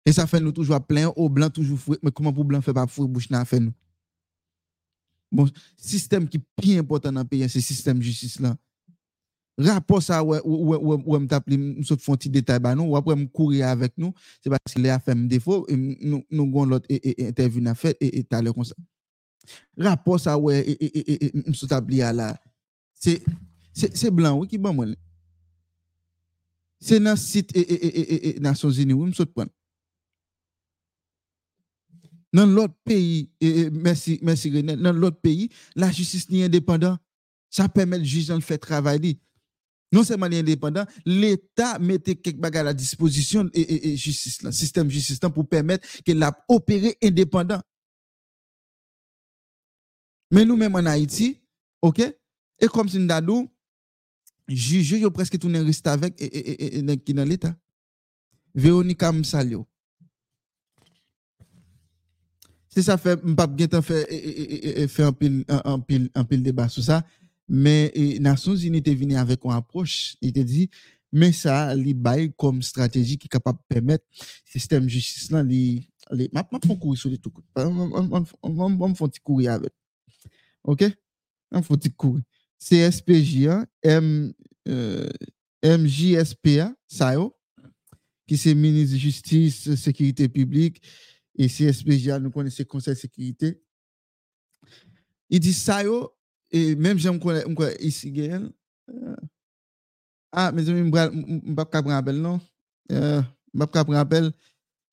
E 0.05 0.13
sa 0.13 0.27
fen 0.29 0.43
nou 0.45 0.53
toujwa 0.53 0.77
plen, 0.85 1.09
ou 1.15 1.31
blan 1.33 1.49
toujwa 1.53 1.79
fwe, 1.81 1.97
men 2.05 2.13
koman 2.13 2.33
pou 2.35 2.45
blan 2.45 2.61
fe 2.65 2.73
pa 2.77 2.85
fwe 2.85 3.07
bouch 3.09 3.31
nan 3.33 3.47
fen 3.49 3.69
nou. 3.69 3.77
Bon, 5.33 5.49
sistem 5.81 6.27
ki 6.29 6.39
pi 6.55 6.75
important 6.77 7.15
nan 7.17 7.25
peyen 7.27 7.49
se 7.51 7.59
sistem 7.65 7.97
justice 8.05 8.39
lan. 8.43 8.53
Rapport 9.57 10.03
sa 10.03 10.19
wè 10.21 10.41
m 10.43 11.25
tap 11.31 11.47
li 11.49 11.57
m 11.57 11.83
sot 11.87 12.03
fon 12.03 12.19
ti 12.19 12.29
detay 12.31 12.59
ba 12.61 12.75
nou, 12.77 12.93
wè 12.93 13.15
m 13.15 13.25
kouri 13.33 13.63
avèk 13.65 13.95
nou, 13.97 14.11
se 14.43 14.51
baske 14.51 14.81
le 14.83 14.91
a 14.93 14.99
fèm 15.01 15.25
defo, 15.31 15.63
nou 15.71 16.47
gon 16.53 16.75
lot 16.75 16.85
e 16.91 16.99
interview 17.29 17.63
nan 17.63 17.77
fèt 17.79 17.97
e 18.03 18.21
talè 18.27 18.53
kon 18.53 18.67
sa. 18.67 18.77
Rapport 19.77 20.19
ça, 20.19 20.37
ouais, 20.37 20.61
et, 20.61 20.85
et, 20.85 21.11
et, 21.11 21.25
et, 21.25 22.13
là. 22.13 22.39
C'est, 22.93 23.21
c'est, 23.73 24.11
blanc, 24.11 24.37
oui, 24.37 24.47
qui 24.47 24.57
bon, 24.57 24.73
moi. 24.73 24.85
C'est 26.79 26.99
dans 26.99 27.15
site, 27.15 27.55
et, 27.55 27.59
et, 27.59 27.85
et, 27.85 28.37
et, 28.37 28.39
Nations 28.39 28.69
Unies, 28.69 28.93
oui, 28.93 29.13
sommes 29.13 29.25
prendre. 29.27 29.51
Dans 32.33 32.45
l'autre 32.45 32.75
pays, 32.83 33.29
et, 33.39 33.69
merci, 33.69 34.19
merci 34.21 34.51
René, 34.51 34.75
dans 34.75 34.91
l'autre 34.91 35.19
pays, 35.21 35.49
la 35.75 35.91
justice 35.91 36.29
n'est 36.29 36.43
indépendante. 36.43 36.99
Ça 37.49 37.69
permet 37.69 37.97
le 37.97 38.03
juge 38.03 38.27
de 38.27 38.39
faire 38.41 38.59
travailler. 38.59 39.19
Non 39.91 40.03
seulement 40.03 40.25
indépendant, 40.25 40.85
l'État 41.05 41.79
mettait 41.79 42.15
quelques 42.15 42.37
bagages 42.37 42.61
à 42.61 42.63
la 42.65 42.73
disposition 42.73 43.49
et, 43.53 43.93
et, 43.93 43.95
justice, 43.95 44.41
le 44.41 44.51
système 44.51 44.89
justice 44.89 45.19
pour 45.33 45.47
permettre 45.47 45.87
qu'il 46.03 46.21
a 46.21 46.37
opéré 46.49 46.97
Men 50.31 50.47
nou 50.49 50.57
menm 50.59 50.77
an 50.79 50.89
Haiti, 50.89 51.33
ok, 51.85 52.07
e 52.61 52.69
kom 52.71 52.89
sin 52.89 53.05
dadou, 53.09 53.45
juje 54.49 55.01
yo 55.01 55.11
preske 55.13 55.39
tou 55.41 55.51
nen 55.51 55.65
reste 55.65 55.89
avek 55.89 56.17
e, 56.21 56.29
e, 56.29 56.55
e, 56.55 56.81
e 56.81 56.97
ki 57.01 57.15
nan 57.17 57.29
l'Etat. 57.29 57.57
Veronika 58.55 59.11
msal 59.11 59.51
yo. 59.51 59.65
Se 62.71 62.83
sa 62.83 62.97
fe, 62.99 63.15
mpap 63.23 63.53
gen 63.59 63.71
tan 63.71 63.83
fe, 63.85 64.01
fe 64.91 65.05
anpil, 65.07 65.41
anpil, 65.63 66.09
anpil 66.15 66.43
deba 66.43 66.67
sou 66.71 66.83
sa, 66.83 67.01
men 67.47 67.91
Nasyon 68.23 68.57
Zini 68.59 68.81
te 68.83 68.95
vini 68.97 69.15
avek 69.19 69.43
an 69.47 69.55
aproche, 69.59 70.15
te 70.19 70.43
di, 70.43 70.65
men 71.15 71.31
sa 71.35 71.69
li 71.77 71.93
baye 71.95 72.31
kom 72.39 72.59
strategi 72.65 73.15
ki 73.19 73.29
kapap 73.31 73.61
pemet 73.71 74.03
sistem 74.51 74.89
justice 74.91 75.31
lan 75.31 75.47
li, 75.47 75.85
li 76.15 76.27
map 76.35 76.51
map 76.51 76.67
fon 76.67 76.79
kouri 76.79 76.99
sou 76.99 77.11
li 77.11 77.19
tout 77.19 77.31
kout. 77.31 77.47
Mwen 77.55 78.97
fon 78.99 79.11
ti 79.11 79.23
kouri 79.23 79.47
avek. 79.51 79.71
OK? 80.65 80.83
An 81.53 81.63
foti 81.63 81.91
kou. 81.93 82.19
CSPJ, 82.59 83.47
hein? 83.47 83.65
M, 83.83 84.33
euh, 84.67 85.09
MJSPA, 85.63 86.73
ça 86.87 87.13
yo, 87.13 87.35
qui 88.27 88.37
c'est 88.37 88.55
ministre 88.55 88.95
de 88.95 88.99
Justice, 88.99 89.75
Sécurité 89.75 90.27
publique, 90.27 90.81
et 91.35 91.47
CSPJ, 91.47 92.09
nous 92.21 92.31
connaissons 92.31 92.63
Conseil 92.63 92.95
de 92.95 92.99
sécurité. 92.99 93.61
Il 95.29 95.39
dit 95.39 95.53
ça 95.53 95.83
yo, 95.83 96.11
et 96.51 96.75
même 96.75 96.97
j'aime 96.97 97.19
qu'on 97.19 97.35
ici, 97.79 98.11
Gaël. 98.11 98.51
Ah, 100.31 100.51
mes 100.51 100.67
amis, 100.67 100.79
je 100.79 100.83
ne 100.83 101.47
vais 101.47 101.55
pas 101.55 101.65
prendre 101.65 101.91
appel, 101.91 102.17
non? 102.17 102.41
Euh, 102.91 103.21
je 103.21 103.57
ne 103.57 103.63
vais 103.63 103.67
pas 103.67 103.83
prendre 103.85 103.99
appel. 103.99 104.31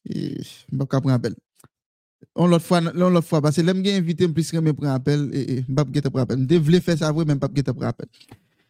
Je 0.04 0.12
ne 0.72 0.78
vais 0.78 0.86
pas 0.86 1.00
prendre 1.00 1.10
appel. 1.10 1.34
On 2.34 2.46
l'autre 2.46 2.64
fois 2.64 2.80
l'autre 2.80 3.20
fois 3.26 3.42
parce 3.42 3.56
que 3.56 3.62
l'aime 3.62 3.82
bien 3.82 3.96
invité 3.96 4.28
plus 4.28 4.50
que 4.50 4.58
me 4.58 4.72
prendre 4.72 4.92
appel 4.92 5.30
et 5.32 5.62
pas 5.62 5.84
prendre 5.84 6.20
appel 6.20 6.46
je 6.48 6.56
voulais 6.56 6.80
faire 6.80 6.98
ça 6.98 7.12
vrai 7.12 7.24
même 7.24 7.38
pas 7.38 7.48
prendre 7.48 7.84
appel 7.84 8.06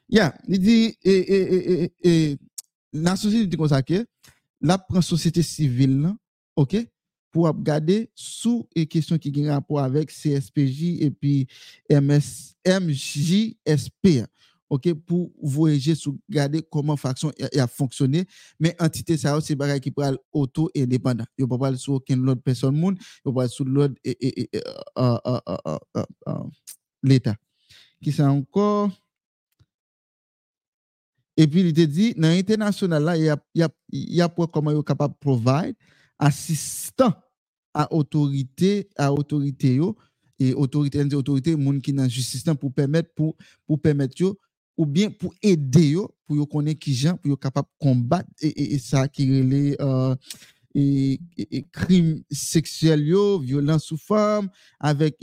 yeah 0.08 0.34
il 0.48 0.58
dit 0.58 0.96
et 1.02 1.10
et 1.12 1.82
et 1.82 1.92
et 2.02 2.38
la 2.92 3.16
société 3.16 3.56
comme 3.56 3.68
ça 3.68 3.82
que 3.82 4.04
la 4.60 4.78
société 5.00 5.42
civile 5.42 6.12
OK 6.56 6.76
pour 7.32 7.46
regarder 7.46 8.10
sous 8.14 8.68
les 8.76 8.86
questions 8.86 9.18
qui 9.18 9.32
ont 9.36 9.48
rapport 9.48 9.80
avec 9.80 10.10
CSPJ 10.10 11.00
et 11.00 11.10
puis 11.10 11.48
MS, 11.90 12.54
MJSP. 12.66 14.26
OK, 14.72 14.90
pour 14.94 15.30
voyager 15.42 15.94
sur 15.94 16.14
regarder 16.26 16.62
comment 16.62 16.96
faction 16.96 17.30
a, 17.58 17.66
fonctionné, 17.66 18.24
mais 18.58 18.74
entité 18.80 19.18
ça 19.18 19.38
c'est 19.42 19.54
qui 19.80 19.90
parle 19.90 20.16
auto 20.32 20.70
indépendant. 20.74 21.26
Il 21.36 21.46
pas 21.46 21.58
parler 21.58 21.76
sur 21.76 21.92
aucune 21.92 22.26
autre 22.26 22.40
personne 22.40 22.74
monde, 22.74 22.96
il 23.26 23.34
parle 23.34 23.50
sur 23.50 23.66
l'autre 23.66 23.96
et, 24.02 24.48
l'état. 27.02 27.36
Qui 28.02 28.22
encore? 28.22 28.90
Et 31.36 31.46
puis 31.46 31.60
il 31.60 31.74
te 31.74 31.82
dit 31.82 32.14
dans 32.14 32.28
l'international 32.28 33.12
il 33.18 33.24
y 33.24 33.28
a 33.28 33.36
y 33.54 33.62
a 33.62 33.68
y 33.90 34.22
a 34.22 34.28
comment 34.50 34.70
il 34.70 34.82
capable 34.82 35.14
provide 35.20 35.74
assistant 36.18 37.12
à 37.74 37.92
autorité 37.92 38.88
à 38.96 39.12
autorité 39.12 39.74
yo 39.74 39.96
et 40.38 40.54
autorité 40.54 41.04
autorité 41.14 41.56
monde 41.56 41.82
qui 41.82 41.92
dans 41.92 42.08
justice 42.08 42.44
pour 42.58 42.72
permettre 42.72 43.12
pour 43.14 43.36
pour 43.66 43.78
permettre 43.78 44.14
ou 44.76 44.86
bien 44.86 45.10
pour 45.10 45.34
aider 45.42 45.90
yo, 45.90 46.14
pour 46.26 46.36
yo 46.36 46.46
connaître 46.46 46.80
qui 46.80 46.94
gens, 46.94 47.16
pour 47.16 47.30
yo 47.30 47.36
capable 47.36 47.68
combattre 47.78 48.28
et, 48.40 48.48
et, 48.48 48.74
et, 48.74 48.78
ça 48.78 49.08
qui 49.08 49.28
relève 49.28 49.76
euh, 49.80 50.14
et, 50.74 51.20
et, 51.36 51.66
crimes 51.70 52.22
sexuels 52.30 53.06
yo, 53.06 53.38
violence 53.40 53.84
sous 53.84 53.98
femme, 53.98 54.48
avec 54.80 55.16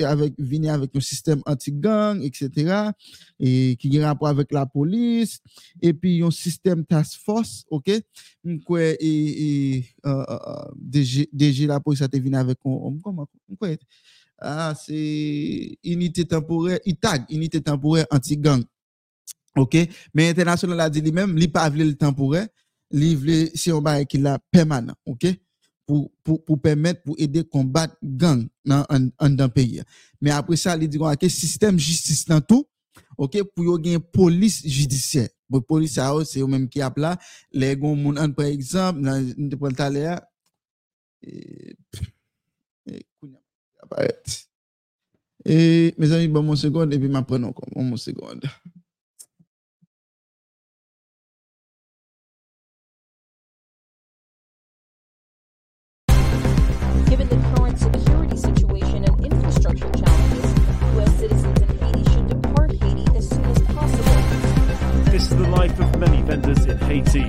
avec 0.00 0.34
venir 0.38 0.72
avec 0.72 0.94
un 0.96 1.00
système 1.00 1.40
anti-gang, 1.46 2.20
etc. 2.22 2.90
et 3.38 3.76
qui 3.78 4.00
a 4.00 4.08
rapport 4.08 4.28
avec 4.28 4.50
la 4.52 4.66
police 4.66 5.40
et 5.80 5.92
puis 5.92 6.22
un 6.22 6.30
système 6.30 6.84
task 6.84 7.20
force, 7.24 7.64
OK? 7.70 7.90
Donc 8.44 8.62
et, 8.78 8.96
et 9.00 9.84
euh, 10.06 10.24
euh, 10.28 10.38
euh 10.46 10.70
DG, 10.76 11.28
DG 11.32 11.66
la 11.66 11.80
police 11.80 12.02
a 12.02 12.06
été 12.06 12.18
venu 12.18 12.36
avec 12.36 12.58
on, 12.64 12.88
on, 12.88 12.98
comment 12.98 13.28
on, 13.48 13.66
ah, 14.42 14.74
c'est 14.74 15.78
unité 15.84 16.24
temporaire, 16.24 16.78
ITAG, 16.84 17.24
unité 17.30 17.60
temporaire 17.60 18.06
anti-gang. 18.10 18.62
OK? 19.56 19.76
Mais 20.14 20.30
international 20.30 20.80
a 20.80 20.90
dit 20.90 21.00
lui-même, 21.00 21.36
il 21.38 21.50
pas 21.50 21.68
le 21.68 21.94
temporaire, 21.94 22.48
livrer 22.90 23.50
c'est 23.54 23.70
un 23.70 23.80
bail 23.80 24.06
qui 24.06 24.18
la 24.18 24.38
permanent, 24.50 24.94
OK? 25.06 25.26
Pour, 25.86 26.10
pour, 26.22 26.44
pour 26.44 26.60
permettre, 26.60 27.02
pour 27.02 27.14
aider 27.18 27.40
à 27.40 27.44
combattre 27.44 27.96
gang 28.02 28.46
dans 28.64 28.84
un 28.88 29.48
pays. 29.48 29.82
Mais 30.20 30.30
après 30.30 30.56
ça, 30.56 30.76
il 30.76 30.88
dit 30.88 30.98
que 31.20 31.28
système 31.28 31.78
justice 31.78 32.24
dans 32.24 32.40
tout, 32.40 32.66
OK? 33.18 33.42
Pour 33.54 33.64
y 33.64 33.68
avoir 33.68 33.80
une 33.84 34.00
police 34.00 34.66
judiciaire. 34.66 35.28
Pour 35.50 35.64
police, 35.66 35.98
c'est 36.24 36.40
eux 36.40 36.46
même 36.46 36.68
qui 36.68 36.80
a 36.80 36.92
là. 36.96 37.18
Les 37.52 37.78
gens, 37.78 38.32
par 38.32 38.46
exemple, 38.46 39.02
dans 39.02 39.20
le 39.20 39.56
Aparet. 43.82 44.46
E, 45.44 45.92
me 45.98 46.28
bon 46.28 46.42
moun 46.42 46.56
segonde, 46.56 46.94
epi 46.94 47.08
ma 47.08 47.22
prenon 47.22 47.52
kon, 47.52 47.66
bon 47.74 47.84
moun 47.84 47.98
segonde. 47.98 48.48
Given 57.10 57.28
the 57.28 57.36
current 57.56 57.78
security 57.78 58.36
situation 58.36 59.04
and 59.04 59.24
infrastructure 59.26 59.90
challenges, 59.90 60.48
U.S. 60.94 61.12
citizens 61.18 61.60
in 61.60 61.68
Haiti 61.78 62.04
should 62.10 62.28
depart 62.28 62.70
Haiti 62.70 63.16
as 63.16 63.28
soon 63.28 63.44
as 63.44 63.60
possible. 63.62 65.10
This 65.10 65.30
is 65.30 65.36
the 65.36 65.48
life 65.48 65.78
of 65.80 65.98
many 65.98 66.22
vendors 66.22 66.64
in 66.64 66.78
Haiti, 66.78 67.28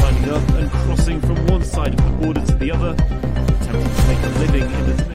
lining 0.00 0.30
up 0.30 0.48
and 0.54 0.70
crossing 0.70 1.20
from 1.20 1.46
one 1.48 1.64
side 1.64 1.92
of 1.92 2.04
the 2.04 2.24
border 2.24 2.46
to 2.46 2.54
the 2.54 2.70
other, 2.70 2.92
attempting 2.92 3.94
to 3.94 4.06
make 4.06 4.22
a 4.22 4.28
living 4.38 4.62
in 4.62 4.96
the 4.96 5.13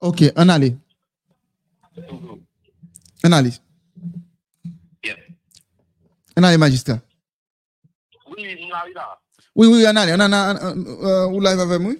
Ok, 0.00 0.22
an 0.36 0.50
ale. 0.50 0.76
An 3.22 3.32
ale. 3.32 3.50
Yeah. 5.04 5.16
An 6.36 6.44
ale, 6.44 6.58
magistra. 6.58 7.00
Oui, 8.26 8.56
moun 8.60 8.72
ale 8.72 8.92
la. 8.94 9.20
Oui, 9.54 9.68
oui, 9.68 9.86
an 9.86 9.96
ale. 9.96 10.12
An 10.12 10.20
an 10.20 10.32
an, 10.34 10.56
uh, 10.84 11.26
ou 11.32 11.40
live 11.40 11.60
avè 11.60 11.78
moun? 11.78 11.96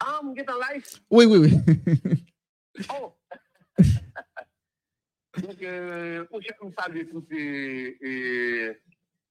Ah, 0.00 0.20
moun 0.22 0.34
get 0.34 0.48
an 0.48 0.58
live? 0.58 0.84
Oui, 1.10 1.26
oui, 1.26 1.38
oui. 1.38 1.50
oh! 2.88 3.12
Donc, 5.40 5.62
euh, 5.62 6.26
on 6.32 6.40
chèk 6.40 6.60
moun 6.60 6.72
salve 6.76 7.04
tout 7.06 7.24
euh, 7.32 8.74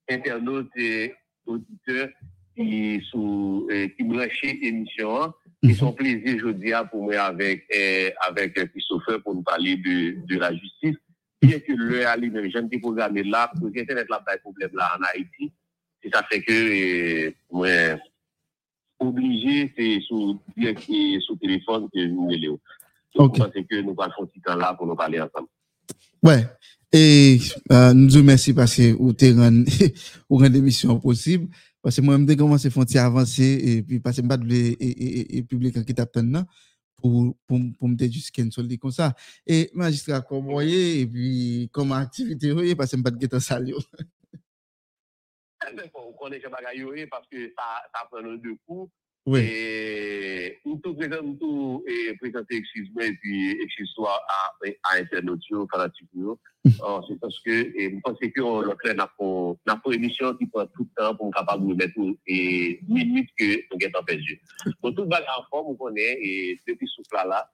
internaute 0.09 0.71
et 0.77 1.13
auditeur 1.45 2.07
qui, 2.55 3.01
euh, 3.13 3.87
qui 3.89 4.03
branchè 4.03 4.59
émission 4.61 5.15
an. 5.23 5.33
Ki 5.59 5.75
son 5.75 5.95
plezi 5.97 6.37
jodi 6.39 6.71
a 6.75 6.85
pou 6.87 7.03
mwen 7.03 7.19
avèk 7.19 8.59
Christopher 8.71 9.19
pou 9.23 9.35
nou 9.35 9.43
pali 9.43 9.75
de 9.81 10.39
la 10.39 10.53
justis. 10.55 10.95
Pye 11.39 11.59
ki 11.63 11.75
lè 11.79 12.05
alè 12.07 12.29
mèm 12.31 12.49
jèm 12.51 12.69
ti 12.71 12.79
pou 12.83 12.95
zanè 12.97 13.23
la, 13.27 13.47
pou 13.55 13.71
jèm 13.71 13.87
te 13.87 13.95
net 13.97 14.11
la 14.11 14.21
bay 14.25 14.39
problem 14.43 14.75
la 14.79 14.93
an 14.97 15.07
Haiti. 15.11 15.51
Se 15.99 16.11
sa 16.13 16.23
fè 16.27 16.39
ke 16.43 16.59
mwen 17.51 17.99
oblige 19.03 19.69
se 19.75 19.91
sou 20.07 20.37
telefon 21.39 21.87
ke 21.91 22.07
nou 22.07 22.31
mè 22.31 22.39
lè 22.39 22.51
ou. 22.51 22.59
Donc, 23.15 23.39
okay. 23.39 23.51
c'est 23.53 23.63
que 23.63 23.81
nous 23.81 23.95
allons 23.97 24.11
faire 24.11 24.23
un 24.23 24.53
temps 24.53 24.55
là 24.55 24.73
pour 24.73 24.85
nous 24.85 24.95
parler 24.95 25.19
ensemble. 25.19 25.47
Ouais. 26.21 26.45
Et 26.91 27.39
euh, 27.71 27.93
nous 27.93 28.09
vous 28.09 28.17
remercions 28.17 28.53
parce 28.53 28.75
que 28.75 28.93
vous 28.93 29.13
avez 29.21 29.33
rendu 29.33 29.71
l'émission 30.53 30.99
possible. 30.99 31.47
Pase 31.81 32.01
mwen 32.03 32.25
mde 32.25 32.35
koman 32.35 32.59
se 32.59 32.69
fonti 32.73 32.99
avanse 32.99 33.45
e 33.45 33.81
pi 33.87 34.01
pase 34.03 34.23
mbat 34.25 34.43
le 34.43 34.59
e 34.79 35.43
publik 35.47 35.77
an 35.79 35.85
ki 35.87 35.95
tap 35.95 36.11
ten 36.11 36.27
nan 36.33 36.47
pou 36.99 37.87
mde 37.87 38.09
jisken 38.11 38.51
soldi 38.51 38.77
kon 38.77 38.91
sa. 38.91 39.13
E 39.47 39.69
magistra 39.71 40.19
konvoye 40.19 40.79
e 40.99 41.05
pi 41.07 41.27
koman 41.71 42.03
aktivite 42.03 42.51
yo 42.51 42.65
e 42.65 42.75
pase 42.75 42.99
mbat 42.99 43.15
getan 43.21 43.43
sal 43.43 43.63
yo. 43.71 43.79
Mwen 45.63 45.87
konen 46.19 46.43
ke 46.43 46.51
bagay 46.51 46.81
yo 46.81 46.91
e 46.91 47.07
paske 47.07 47.47
sa 47.55 48.03
pren 48.11 48.27
nou 48.27 48.41
de 48.43 48.57
kou 48.67 48.89
Oui. 49.25 49.41
Et 49.41 50.57
nous 50.65 50.77
tout 50.77 50.95
présentons, 50.95 51.35
nous 51.37 51.83
présenter 52.19 52.55
excuse-moi 52.55 53.05
et 53.05 53.13
puis 53.13 53.51
excuse-moi 53.61 54.11
à, 54.27 54.51
à 54.83 54.99
internautes, 54.99 55.41
fanatiques. 55.71 56.09
Mm-hmm. 56.15 57.05
C'est 57.07 57.19
parce 57.19 57.39
que 57.41 57.79
et, 57.79 57.91
nous 57.91 58.01
pensons 58.01 58.17
que 58.19 58.41
notre 58.41 59.57
n'a 59.65 59.75
pas 59.75 59.91
émission 59.93 60.33
qui 60.35 60.47
prend 60.47 60.65
tout 60.67 60.87
le 60.87 61.03
temps 61.03 61.15
pour 61.15 61.31
capable 61.31 61.65
nous 61.65 61.75
mettre 61.75 61.93
et 62.27 62.79
mm-hmm. 62.81 62.93
minutes 62.93 63.29
que 63.37 63.45
nous 63.45 63.79
sommes 63.81 63.91
en 63.99 64.03
perdu. 64.03 64.41
Donc 64.83 64.95
tout 64.95 65.07
va 65.07 65.21
en 65.37 65.43
forme, 65.49 65.67
vous 65.67 65.75
connaissez, 65.75 66.17
et 66.21 66.61
depuis 66.67 66.87
ce 66.87 67.01
là 67.13 67.49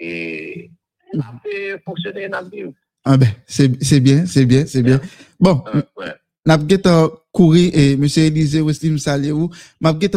et 0.00 0.70
on 1.12 1.20
a 1.20 1.40
fait 1.42 1.78
fonctionner, 1.84 2.28
on 2.28 2.32
a 2.32 2.42
vivre. 2.42 2.72
Ah 3.04 3.16
ben, 3.16 3.28
c'est 3.46 3.68
bien, 4.00 4.26
c'est 4.26 4.46
bien, 4.46 4.66
c'est 4.66 4.82
bien. 4.82 5.00
Bon, 5.38 5.62
on 6.46 6.50
a 6.50 7.08
courir 7.32 7.70
et 7.74 7.92
M. 7.92 8.04
Élise 8.16 8.60
Wesley, 8.60 8.90
me 8.90 8.98
salue. 8.98 9.32
On 9.32 9.50
a 9.84 9.98
fait 9.98 10.14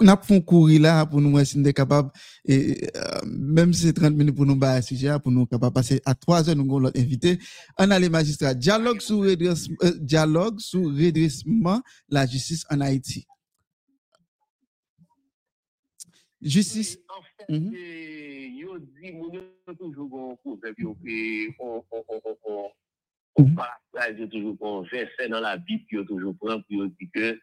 n'a 0.00 0.16
font 0.16 0.40
courir 0.40 0.80
là 0.82 1.06
pour 1.06 1.20
nous 1.20 1.30
voir 1.30 1.46
si 1.46 1.56
nous 1.58 1.64
sommes 1.64 1.72
capables 1.72 2.10
et 2.44 2.88
euh, 2.96 3.20
même 3.26 3.72
si 3.72 3.82
c'est 3.82 3.92
30 3.92 4.14
minutes 4.14 4.34
pour 4.34 4.44
nous 4.46 4.56
battre 4.56 4.86
sujet 4.88 5.16
pour 5.22 5.30
nous 5.30 5.46
capable 5.46 5.72
passer 5.72 6.00
à 6.04 6.14
3 6.14 6.48
heures 6.48 6.56
nous 6.56 6.62
allons 6.64 6.78
l'autre 6.80 6.98
invité 7.00 7.38
on 7.78 7.90
a 7.90 7.98
les 7.98 8.08
magistrats 8.08 8.54
dialogue 8.54 9.00
sur 9.00 9.18
redressement 9.20 9.76
euh, 9.84 9.92
dialogue 10.00 10.58
sur 10.58 10.82
redressement 10.82 11.80
la 12.08 12.26
justice 12.26 12.64
en 12.70 12.80
Haïti 12.80 13.26
justice 16.42 16.98
En 17.08 17.22
fait, 17.22 17.52
Mhm. 17.52 17.72
yo 18.58 18.78
di, 18.78 19.12
moun 19.12 19.32
yo 19.32 19.74
toujou 19.78 20.08
gon 20.08 20.36
kouze, 20.42 20.72
yo 20.78 20.94
pe, 21.02 21.54
on, 21.60 21.82
on, 21.90 22.02
on, 22.08 22.20
on, 22.24 22.36
on, 22.44 23.44
Mhm. 23.44 23.54
partage, 23.54 24.18
yo 24.20 24.26
toujou 24.26 24.56
kon 24.56 24.82
verset 24.90 25.28
dans 25.28 25.40
la 25.40 25.56
Bible, 25.56 25.86
yo 25.90 26.04
toujou 26.04 26.34
pran, 26.34 26.60
puis 26.62 26.76
yo 26.78 26.86
di 26.88 27.08
que 27.14 27.38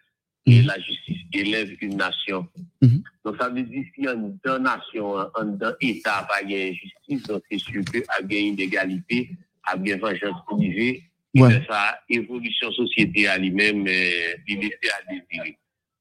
et 0.45 0.61
Mhm. 0.61 0.67
la 0.67 0.79
justice 0.79 1.17
élève 1.33 1.75
une 1.81 1.97
nation. 1.97 2.47
Mhm. 2.81 3.03
Donc, 3.23 3.35
ça 3.39 3.49
veut 3.49 3.61
dire 3.63 3.83
si 3.93 4.07
en 4.07 4.37
dans 4.43 4.59
nation, 4.59 5.13
en 5.35 5.45
dans 5.45 5.73
État, 5.81 6.27
pas 6.27 6.43
de 6.43 6.73
justice, 6.73 7.23
donc 7.27 7.43
c'est 7.49 7.59
sûr 7.59 7.83
que 7.85 7.99
a 8.17 8.21
bien 8.23 8.39
inégalité, 8.39 9.29
a 9.63 9.77
bien 9.77 9.97
vengeance 9.97 10.41
privée, 10.47 11.03
et 11.33 11.41
Ouais. 11.41 11.59
de 11.59 11.65
ça, 11.65 11.99
évolution 12.09 12.71
société 12.71 13.27
à 13.27 13.37
lui-même, 13.37 13.85
il 13.87 14.59
laisse 14.59 14.91
à 14.97 15.01
désirer. 15.13 15.57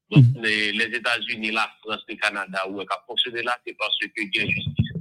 Donc, 0.09 0.25
Mhm. 0.35 0.43
les, 0.43 0.71
les 0.73 0.97
États-Unis, 0.97 1.51
la 1.51 1.69
France, 1.81 2.03
le 2.09 2.15
Canada, 2.15 2.67
où 2.69 2.81
a 2.81 2.85
fonctionné 3.07 3.43
là, 3.43 3.57
c'est 3.65 3.77
parce 3.77 3.97
que 3.99 4.07
il 4.17 4.35
y 4.35 4.39
a 4.41 4.45
justice. 4.47 4.91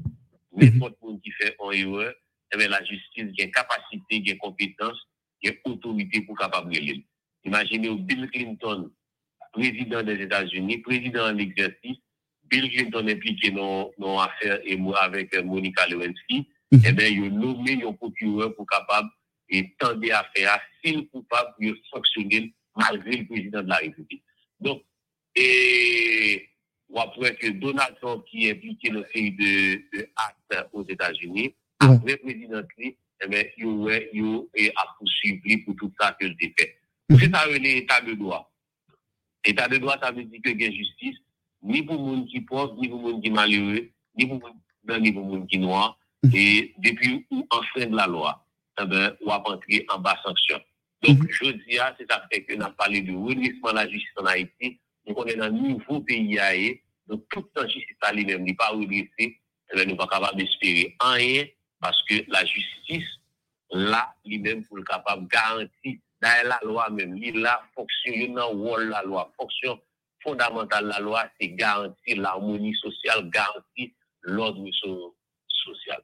N'importe 0.54 0.96
qui 1.00 1.20
qui 1.22 1.30
fait 1.32 1.56
un 1.58 1.70
erreur, 1.70 2.12
eh 2.52 2.68
la 2.68 2.84
justice, 2.84 3.00
il 3.16 3.34
y 3.38 3.42
a 3.42 3.46
capacité, 3.48 4.16
il 4.16 4.28
y 4.28 4.32
a 4.32 4.36
compétence, 4.36 4.98
il 5.42 5.50
y 5.50 5.52
a 5.52 5.56
autorité 5.64 6.20
pour 6.20 6.36
capable 6.36 6.72
de. 6.74 6.94
Imaginez 7.44 7.88
Bill 7.94 8.28
Clinton, 8.30 8.90
président 9.52 10.02
des 10.02 10.20
États-Unis, 10.22 10.78
président 10.78 11.26
en 11.26 11.38
exercice, 11.38 11.98
Bill 12.44 12.68
Clinton 12.70 13.06
impliqué 13.08 13.50
dans 13.50 13.90
moi 13.98 14.28
avec 15.02 15.34
euh, 15.34 15.42
Monica 15.44 15.86
Lewinsky, 15.86 16.38
mm 16.72 16.78
-hmm. 16.78 16.82
eh 16.88 16.92
bien, 16.92 17.06
ils 17.08 17.22
ont 17.22 17.30
nommé 17.30 17.82
un 17.86 17.92
procureur 17.92 18.54
pour 18.54 18.66
capable 18.66 19.08
et 19.48 19.74
tendre 19.78 20.12
à 20.12 20.24
faire, 20.34 20.60
s'il 20.82 21.06
coupable, 21.08 21.50
pour 21.58 21.74
sanctionner 21.92 22.52
malgré 22.76 23.16
le 23.18 23.26
président 23.26 23.62
de 23.62 23.68
la 23.68 23.76
République. 23.76 24.22
Donc, 24.60 24.82
et 25.36 26.48
ou 26.88 26.98
après 27.00 27.36
que 27.36 27.48
Donald 27.50 27.94
Trump 28.00 28.24
qui 28.28 28.48
est 28.48 28.52
impliqué 28.52 28.90
dans 28.90 28.98
une 28.98 29.06
série 29.12 29.30
de, 29.30 29.52
de 29.98 30.08
actes 30.16 30.68
aux 30.72 30.84
États-Unis, 30.88 31.48
ouais. 31.82 31.88
après 31.94 32.16
président 32.16 32.62
Clinton, 32.74 32.96
eh 33.22 33.28
bien, 33.28 33.44
il 33.58 34.72
a 34.76 34.86
poursuivi 34.98 35.58
pour 35.58 35.76
tout 35.76 35.92
ça 36.00 36.16
que 36.18 36.26
le 36.26 36.34
fait. 36.40 36.76
Mm 37.08 37.14
-hmm. 37.14 37.18
C'est 37.20 37.30
ça, 37.34 37.46
l'état 37.46 38.00
de 38.00 38.14
droit. 38.14 38.49
État 39.44 39.68
de 39.68 39.78
droit, 39.78 39.98
ça 40.02 40.10
veut 40.10 40.24
dire 40.24 40.40
que 40.42 40.50
a 40.50 40.70
justice, 40.70 41.16
ni 41.62 41.82
pour 41.82 41.96
les 41.96 42.16
gens 42.16 42.24
qui 42.24 42.40
pauvres, 42.40 42.76
ni 42.80 42.88
pour 42.88 43.06
les 43.06 43.12
gens 43.12 43.20
qui 43.20 43.30
malheureux, 43.30 43.90
ni 44.16 44.26
pour 44.26 44.48
les 44.48 44.94
gens 44.94 45.00
ni 45.00 45.12
pour 45.12 45.34
gens 45.34 45.46
qui 45.46 45.58
noirs. 45.58 45.98
Mhm. 46.22 46.32
Et 46.34 46.74
depuis 46.78 47.26
où 47.30 47.46
enfreindre 47.50 47.96
la 47.96 48.06
loi, 48.06 48.44
eh 48.80 48.84
ben, 48.84 49.16
on 49.24 49.28
va 49.28 49.42
entrer 49.46 49.86
en 49.88 49.98
bas 49.98 50.18
sanction. 50.22 50.60
Donc, 51.02 51.18
je 51.30 51.50
dis, 51.52 51.78
c'est 51.98 52.10
ça 52.10 52.26
fait 52.30 52.42
que 52.44 52.54
nous 52.54 52.62
avons 52.62 52.74
parlé 52.74 53.00
de 53.00 53.12
redressement 53.12 53.70
de 53.70 53.76
la 53.76 53.88
justice 53.88 54.10
en 54.16 54.26
Haïti. 54.26 54.78
Donc, 55.06 55.18
on 55.18 55.24
est 55.24 55.36
dans 55.36 55.44
un 55.44 55.50
nouveau 55.50 56.00
pays 56.00 56.38
à. 56.38 56.52
Donc, 57.06 57.24
tout 57.30 57.40
le 57.40 57.60
temps, 57.60 57.68
justice 57.68 57.96
à 58.02 58.12
lui-même 58.12 58.44
n'est 58.44 58.54
pas 58.54 58.68
redressé. 58.68 59.08
Eh 59.18 59.76
bien, 59.76 59.84
nous 59.84 59.92
ne 59.92 59.96
sommes 59.96 59.96
pas 59.96 60.06
capables 60.06 60.36
d'espérer 60.36 60.96
rien 61.00 61.44
parce 61.80 62.02
que 62.04 62.16
la 62.28 62.44
justice, 62.44 63.08
là, 63.72 64.14
lui-même, 64.26 64.64
pour 64.64 64.76
le 64.76 64.82
capable 64.82 65.22
de 65.24 65.28
garantir, 65.28 65.96
dans 66.22 66.48
la 66.48 66.60
loi 66.62 66.90
même, 66.90 67.16
il 67.16 67.44
a 67.46 67.62
fonction, 67.74 68.34
dans 68.34 68.52
le 68.52 68.58
rôle 68.58 68.88
la 68.88 69.02
loi, 69.02 69.32
fonction 69.36 69.80
fondamentale 70.22 70.84
de 70.84 70.88
la 70.90 71.00
loi, 71.00 71.24
c'est 71.40 71.48
garantir 71.48 72.20
l'harmonie 72.20 72.74
sociale, 72.76 73.30
garantir 73.30 73.88
l'ordre 74.22 74.68
so- 74.72 75.16
social. 75.48 76.02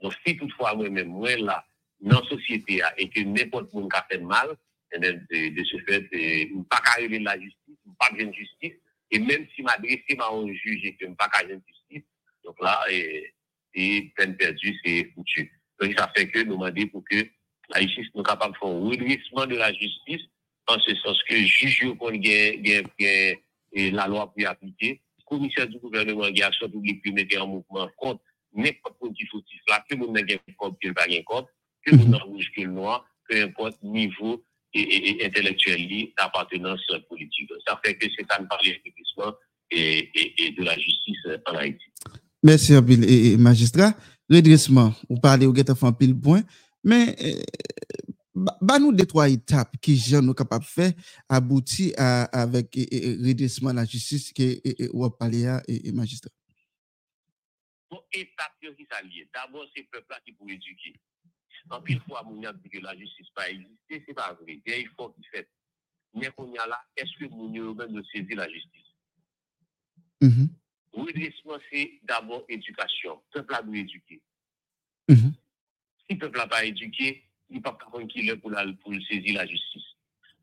Donc, 0.00 0.14
si 0.24 0.36
toutefois, 0.36 0.74
moi-même, 0.74 1.08
moi, 1.08 1.36
là, 1.36 1.64
dans 2.00 2.20
la 2.20 2.28
société, 2.28 2.80
et 2.96 3.08
que 3.08 3.20
n'importe 3.20 3.70
qui 3.70 3.78
a 3.92 4.06
fait 4.10 4.18
mal, 4.18 4.56
eh 4.92 4.98
de, 5.00 5.10
de 5.10 5.64
ce 5.64 5.78
fait, 5.78 6.06
eh, 6.12 6.48
je 6.48 6.54
ne 6.54 6.62
pas 6.62 6.80
arriver 6.94 7.18
la 7.18 7.38
justice, 7.40 7.76
je 7.84 7.90
ne 7.90 7.94
pas 7.98 8.10
de 8.12 8.32
justice, 8.32 8.74
et 9.10 9.18
même 9.18 9.46
si 9.54 9.62
m'adresser 9.62 10.16
à 10.20 10.32
un 10.32 10.46
juge 10.52 10.84
et 10.84 10.92
que 10.96 11.06
je 11.06 11.10
ne 11.10 11.14
pas 11.16 11.28
de 11.42 11.60
justice, 11.66 12.04
donc 12.44 12.56
là, 12.62 12.80
eh, 12.90 13.32
c'est 13.74 14.12
peine 14.16 14.36
perdue, 14.36 14.78
c'est 14.84 15.10
foutu. 15.14 15.52
Donc, 15.80 15.92
ça 15.98 16.10
fait 16.14 16.28
que 16.28 16.38
nous 16.40 16.54
demandons 16.54 16.86
pour 16.88 17.02
que 17.10 17.28
la 17.74 17.80
justice 17.80 18.06
soit 18.12 18.22
capable 18.22 18.54
de 18.54 18.58
faire 18.58 18.68
un 18.68 18.88
redressement 18.88 19.46
de 19.46 19.56
la 19.56 19.72
justice, 19.72 20.22
en 20.68 20.78
ce 20.80 20.94
sens 20.96 21.18
que 21.28 21.34
le 21.34 21.46
juge 21.46 21.86
qu'on 21.98 22.10
la 23.90 24.06
loi 24.06 24.32
pour 24.32 24.48
appliquer, 24.48 25.00
le 25.18 25.24
commissaire 25.24 25.68
du 25.68 25.78
gouvernement 25.78 26.32
qui 26.32 26.42
a 26.42 26.48
action 26.48 26.68
publique 26.68 27.02
pour 27.02 27.14
mettre 27.14 27.40
en 27.42 27.46
mouvement 27.46 27.88
contre 27.96 28.22
n'importe 28.54 28.96
quel 29.00 29.28
fautif 29.28 29.60
là, 29.68 29.84
que 29.88 29.94
nous 29.96 30.10
n'avons 30.12 30.38
pas 30.58 30.70
que 30.80 30.92
pas 30.92 31.22
contre, 31.24 31.48
que 31.84 31.94
nous 31.94 32.08
n'avons 32.08 32.26
rouge 32.26 32.50
que 32.56 32.62
le 32.62 32.70
noir, 32.70 33.06
peu 33.28 33.42
importe 33.42 33.82
niveau 33.82 34.42
et, 34.72 35.24
intellectuel 35.24 35.86
d'appartenance 36.16 36.80
politique. 37.08 37.50
Ça 37.66 37.80
fait 37.84 37.94
que 37.94 38.06
c'est 38.16 38.26
nous 38.40 38.46
parler 38.46 38.80
et, 39.70 40.10
et, 40.14 40.44
et 40.44 40.50
de 40.52 40.62
la 40.62 40.74
justice 40.78 41.18
en 41.46 41.54
Haïti. 41.56 41.84
merci 42.42 42.74
un 42.74 42.82
pile 42.82 43.04
et, 43.08 43.36
magistrat 43.36 43.94
redressement. 44.30 44.94
Ou 45.08 45.18
parler 45.18 45.46
au 45.46 45.54
un 45.82 45.92
pile 45.92 46.18
point 46.18 46.42
Men, 46.86 47.10
eh, 47.18 47.42
ba 48.36 48.76
nou 48.78 48.94
detwa 48.94 49.24
etap 49.32 49.72
ki 49.82 49.96
jan 49.98 50.22
nou 50.22 50.36
kapap 50.38 50.62
fe 50.62 50.92
abouti 51.32 51.88
avèk 51.96 52.76
e, 52.78 52.84
e, 52.84 52.98
redesman 53.24 53.78
la 53.80 53.86
jistis 53.88 54.28
ki 54.36 54.48
e, 54.60 54.74
wap 54.94 55.16
pale 55.18 55.40
ya 55.42 55.56
e 55.66 55.90
magistra. 55.96 56.30
Bon, 57.90 58.02
etap 58.14 58.54
yo 58.62 58.70
ki 58.76 58.86
sa 58.90 59.00
liye. 59.02 59.26
D'abord, 59.34 59.66
se 59.72 59.82
pepla 59.90 60.20
ki 60.22 60.36
pou 60.36 60.52
eduki. 60.52 60.94
Anpil 61.74 61.98
fwa 62.04 62.22
moun 62.26 62.44
yan 62.44 62.58
di 62.62 62.70
ki 62.70 62.82
la 62.84 62.94
jistis 62.98 63.32
pa 63.34 63.48
egziste, 63.50 64.02
se 64.04 64.14
pa 64.14 64.28
vre. 64.38 64.58
Dè 64.66 64.82
yon 64.82 64.92
fwa 64.94 65.08
ki 65.14 65.26
fet. 65.32 65.50
Mwen 66.14 66.34
kon 66.36 66.52
yon 66.54 66.70
la, 66.70 66.78
eske 67.02 67.30
moun 67.32 67.56
yo 67.56 67.72
men 67.78 67.90
nou 67.94 68.06
sezi 68.12 68.38
la 68.38 68.46
jistis? 68.52 68.92
Mwen 70.22 70.30
mm-hmm. 70.30 71.18
desman 71.18 71.66
se 71.66 71.82
d'abord 72.06 72.46
edukasyon. 72.52 73.18
Pepla 73.34 73.64
nou 73.66 73.74
eduki. 73.80 74.20
Mwen. 74.20 75.16
Mm-hmm. 75.16 75.34
si 76.06 76.16
pepl 76.16 76.38
la 76.38 76.46
pa 76.50 76.62
eduke, 76.66 77.12
li 77.50 77.60
pa 77.62 77.74
kakon 77.78 78.06
ki 78.10 78.26
le 78.26 78.36
pou 78.40 78.54
la 78.54 78.64
pou 78.82 78.94
l 78.94 79.02
sezi 79.06 79.34
la 79.36 79.46
justis. 79.50 79.84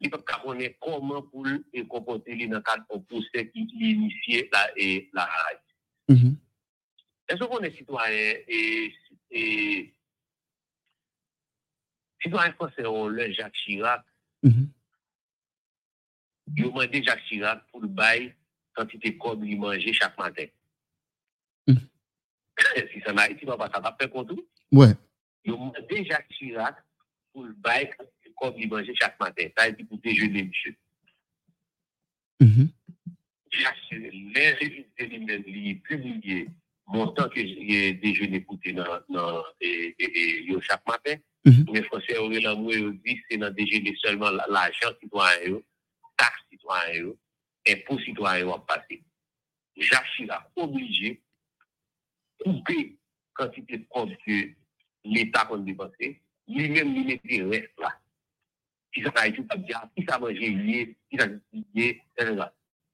Li 0.03 0.11
pa 0.11 0.20
kakon 0.28 0.61
e 0.64 0.74
koman 0.84 1.26
pou 1.32 1.47
l 1.47 1.59
e 1.76 1.86
kompote 1.89 2.36
li 2.36 2.47
nan 2.51 2.64
kat 2.68 2.84
pou 2.89 3.03
pou 3.07 3.24
se 3.30 3.45
ki 3.49 3.66
li 3.74 3.93
inisye 3.95 4.47
la 4.53 4.64
e 4.76 4.89
la 5.16 5.28
haray. 5.32 5.59
Mm 6.11 6.16
-hmm. 6.16 6.36
E 7.32 7.38
so 7.38 7.47
kon 7.47 7.66
e 7.66 7.72
sitwanyen 7.72 8.43
e, 8.47 8.59
e 9.32 9.41
sitwanyen 12.24 12.57
kon 12.57 12.72
se 12.76 12.88
on 12.88 13.07
le 13.16 13.32
Jacques 13.32 13.64
Chirac 13.64 14.03
mm 14.43 14.51
-hmm. 14.51 14.68
yo 16.57 16.72
mande 16.72 17.03
Jacques 17.03 17.28
Chirac 17.28 17.64
pou 17.72 17.82
l 17.82 17.88
bay 17.88 18.34
kantite 18.76 19.18
kob 19.18 19.43
li 19.43 19.55
manje 19.55 19.93
chak 19.93 20.18
maten. 20.18 20.49
Mm 21.68 21.76
-hmm. 21.76 21.88
si 22.91 23.01
sa 23.01 23.14
ma 23.14 23.28
iti, 23.28 23.45
pa 23.45 23.57
pa 23.57 23.70
sa 23.72 23.82
pa 23.82 23.91
pe 23.91 24.07
kontou. 24.07 24.38
Ouè. 24.72 24.88
Ouais. 24.88 24.95
yo 25.44 25.58
mwen 25.60 25.88
deja 25.89 26.20
chirak 26.34 26.80
pou 27.34 27.48
l'bay 27.50 27.89
kon 28.39 28.56
li 28.58 28.68
manje 28.70 28.96
chak 29.00 29.16
maten. 29.22 29.52
Ta 29.56 29.68
yon 29.70 29.78
di 29.78 29.86
pou 29.88 30.02
dejene 30.04 30.46
msye. 30.50 30.74
Mm-hmm. 32.44 32.68
Lè 34.36 34.46
revite 34.60 35.08
li 35.12 35.22
men 35.24 35.46
li 35.48 35.76
publiye 35.88 36.46
montan 36.94 37.30
ke 37.34 37.46
dejene 38.02 38.41
poute 38.48 38.74
nan 38.76 38.89
e, 39.60 39.94
e, 39.98 40.08
e, 40.08 40.26
yo 40.50 40.62
chak 40.68 40.84
maten. 40.89 41.22
Mm-hmm. 41.44 41.70
Mwen 41.70 41.88
franse 41.89 42.20
orè 42.24 42.44
lan 42.44 42.64
mwen 42.64 42.80
yo 42.80 42.94
di 43.06 43.18
se 43.26 43.39
nan 43.41 43.56
dejene 43.58 43.96
selman 44.02 44.39
l'ajan 44.48 44.96
sitwanyen 45.00 45.58
yo, 45.58 45.64
tak 46.20 46.38
sitwanyen 46.48 47.10
yo, 47.10 47.18
impou 47.74 48.00
sitwanyen 48.06 48.48
yo 48.48 48.56
an 48.56 48.66
pase. 48.70 49.04
Jacques 49.76 50.12
Chirac 50.16 50.44
oblige 50.56 51.18
koupe 52.44 52.98
kantite 53.34 53.80
de 53.80 53.86
konflik 53.89 54.58
l'État 55.04 55.45
compte 55.45 55.66
dépenser, 55.66 56.22
lui-même 56.47 56.93
lui 56.93 57.04
mettait 57.06 57.41
reste 57.43 57.80
là. 57.80 57.97
Ça 59.04 59.12
n'a 59.16 59.28
été 59.28 59.41
pas 59.43 59.56
bien, 59.58 59.82
si 59.97 60.06
ça 60.08 60.20
mangeait 60.20 60.49
lié, 60.49 60.95
si 61.12 61.18
ça 61.18 61.28
lié, 61.76 62.01
etc. 62.18 62.43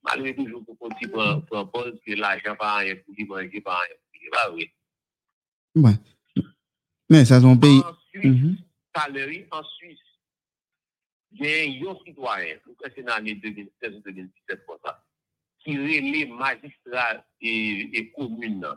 Malgré 0.02 0.34
toujours 0.34 0.64
pour 0.66 0.78
qu'on 0.78 0.90
prend 0.90 1.42
prend 1.42 1.66
pause 1.68 2.00
que 2.06 2.14
l'argent 2.14 2.56
pas 2.56 2.78
rien 2.78 2.96
pour 2.96 3.14
lui 3.14 3.26
manger, 3.26 3.60
pas 3.62 3.80
rien 3.80 3.96
pour 3.98 4.22
lui. 4.22 4.30
Bah 4.32 4.52
oui. 4.54 4.72
Ouais. 5.76 6.44
Mais 7.10 7.26
ça, 7.26 7.42
son 7.42 7.58
pays. 7.58 7.80
En 7.80 7.94
Suisse, 8.10 8.26
Mhm. 8.26 8.58
Valérie, 8.96 9.46
en 9.52 9.64
Suisse, 9.64 10.00
il 11.32 11.46
y 11.46 11.86
a 11.88 11.92
un 11.92 11.96
citoyen, 12.06 12.56
c'est 12.96 13.04
dans 13.04 13.16
l'année 13.16 13.36
2016 13.36 13.96
ou 13.98 14.00
2017 14.02 14.66
pour 14.66 14.80
ça, 14.84 15.04
qui 15.60 15.74
les 15.78 16.26
magistrats 16.26 17.24
et, 17.42 17.98
et 17.98 18.12
communes, 18.12 18.68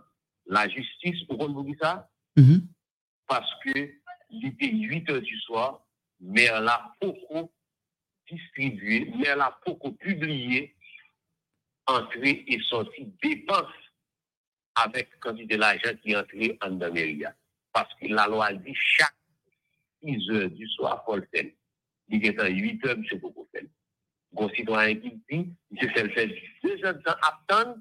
la 0.47 0.69
justice, 0.69 1.25
pourquoi 1.27 1.47
vous 1.49 1.65
dites 1.65 1.81
ça? 1.81 2.11
Parce 3.27 3.51
que 3.65 4.03
était 4.43 4.71
8 4.71 5.11
heures 5.11 5.21
du 5.21 5.39
soir, 5.41 5.85
mais 6.21 6.45
elle 6.45 6.69
a 6.69 6.95
beaucoup 7.01 7.51
distribué, 8.31 9.11
mais 9.17 9.27
elle 9.27 9.41
a 9.41 9.59
beaucoup 9.67 9.93
publié 9.93 10.75
entrée 11.87 12.45
et 12.47 12.61
sortie 12.61 13.13
dépenses 13.23 13.67
avec 14.75 15.19
quantité 15.21 15.57
d'argent 15.57 15.95
qui 16.03 16.13
est 16.13 16.17
entré 16.17 16.59
en 16.63 16.71
Daméria. 16.71 17.35
Parce 17.73 17.93
que 17.95 18.07
la 18.07 18.27
loi 18.27 18.53
dit 18.53 18.75
chaque 18.75 19.15
6 20.03 20.31
heures 20.31 20.51
du 20.51 20.67
soir, 20.69 21.05
Paul 21.05 21.27
fait. 21.35 21.57
Il 22.09 22.25
est 22.27 22.39
à 22.41 22.49
8 22.49 22.87
heures, 22.87 22.97
M. 22.97 23.21
Coco 23.21 23.49
fait. 23.53 23.67
Bon 24.33 24.49
citoyen 24.51 24.95
qui 24.97 25.11
dit, 25.31 25.55
M. 25.71 25.91
Fel 25.95 26.13
fait 26.13 26.43
2 26.63 26.85
heures 26.85 26.95
de 26.95 27.03
temps 27.03 27.17
à 27.23 27.41
attendre. 27.43 27.77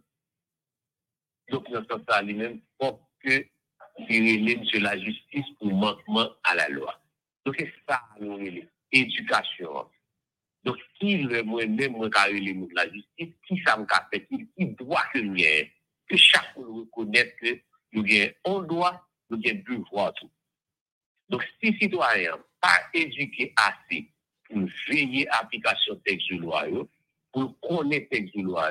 Donc, 1.50 1.70
dans 1.70 1.82
ce 1.82 1.88
sens-là, 1.88 2.22
lui-même, 2.22 2.62
pour 2.78 3.10
que 3.20 3.46
relève 4.08 4.64
sur 4.66 4.82
la 4.82 4.97
justice 4.97 5.45
pour 5.60 5.74
manquement 5.74 6.30
à 6.43 6.56
la 6.56 6.70
loi. 6.70 6.99
Donc, 7.45 7.56
c'est 7.58 7.74
ça, 7.88 8.02
nous, 8.20 8.36
relève. 8.36 8.68
éducation. 8.91 9.88
Donc, 10.64 10.78
qui 10.99 11.18
le 11.18 11.43
moi-même, 11.43 11.93
moi, 11.93 12.10
qui 12.10 12.70
la 12.74 12.89
justice, 12.91 13.34
qui 13.47 13.62
ça 13.66 13.78
me 13.78 13.86
fait, 14.12 14.28
qui, 14.28 14.47
qui 14.58 14.66
doit 14.68 15.04
que 15.14 15.20
nous 15.20 15.36
que 15.36 16.60
nous 16.60 16.82
reconnaisse 16.82 17.34
que 17.41 17.60
nous 17.93 18.04
avons 18.04 18.60
un 18.60 18.64
droit, 18.64 19.08
nous 19.30 19.41
avons 19.45 19.86
voix, 19.91 20.12
tout. 20.14 20.30
Donc, 21.30 21.47
si 21.64 21.74
citoyen 21.80 22.38
pas 22.60 22.80
éduqué 22.93 23.54
assez 23.56 24.08
pour 24.43 24.60
veiller 24.88 25.28
à 25.30 25.41
l'application 25.41 25.95
texte 26.06 26.30
de 26.32 26.38
loi, 26.38 26.66
pour 27.32 27.60
connaître 27.62 28.10
texte 28.10 28.36
de 28.36 28.43
loi, 28.43 28.70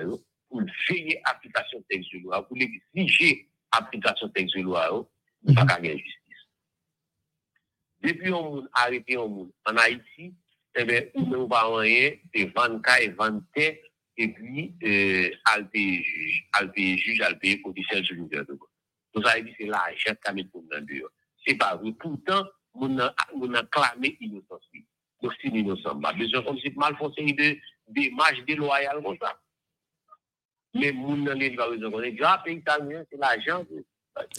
pour 0.49 0.62
veiller 0.89 1.20
à 1.24 1.33
l'application 1.33 1.83
texte 1.89 2.12
de 2.12 2.18
loi, 2.18 2.47
pour 2.47 2.57
exiger 2.57 3.49
application 3.72 4.28
texte 4.28 4.57
de 4.57 4.62
loi, 4.62 5.09
yo, 5.45 5.51
il 5.51 5.55
pas 5.55 5.64
gagner 5.64 5.99
justice. 5.99 6.49
Depuis 8.03 8.32
on 8.32 8.51
moun 8.51 8.68
arrêté 8.72 9.16
en 9.16 9.49
Haïti, 9.76 10.34
eh 10.76 10.84
bien, 10.84 11.03
ou 11.14 11.26
même 11.26 11.49
pas 11.49 11.76
rien, 11.76 12.12
c'est 12.34 12.47
20 12.55 12.82
cas 12.82 13.01
et 13.01 13.09
20 13.09 13.43
terres, 13.55 13.76
et 14.16 14.28
puis, 14.28 14.74
euh, 14.82 15.30
al 15.47 15.70
paye 15.70 16.03
juge, 16.03 16.45
al 16.53 16.70
paye 16.72 16.99
juge, 16.99 17.22
sur 18.05 18.16
Donc, 18.16 19.24
ça 19.24 19.36
veut 19.36 19.43
dire, 19.43 19.55
c'est 19.59 19.66
l'argent 19.66 20.14
qu'a 20.22 20.32
mis 20.32 20.45
pour 20.45 20.62
nous 20.62 20.80
dehors. 20.80 21.11
C'est 21.47 21.55
pas 21.55 21.76
vrai. 21.76 21.93
Pourtant, 21.99 22.45
on 22.74 22.99
a, 22.99 23.14
clamé 23.70 24.18
innocence. 24.20 24.68
Donc, 25.22 25.32
c'est 25.41 25.49
innocent. 25.49 25.99
Pas 26.01 26.12
besoin 26.12 26.43
comme 26.43 26.59
si 26.59 26.70
mal 26.76 26.95
de 26.99 27.57
démarches 27.88 28.45
déloyales 28.45 29.03
comme 29.03 29.16
ça. 29.20 29.41
Mais. 30.74 30.93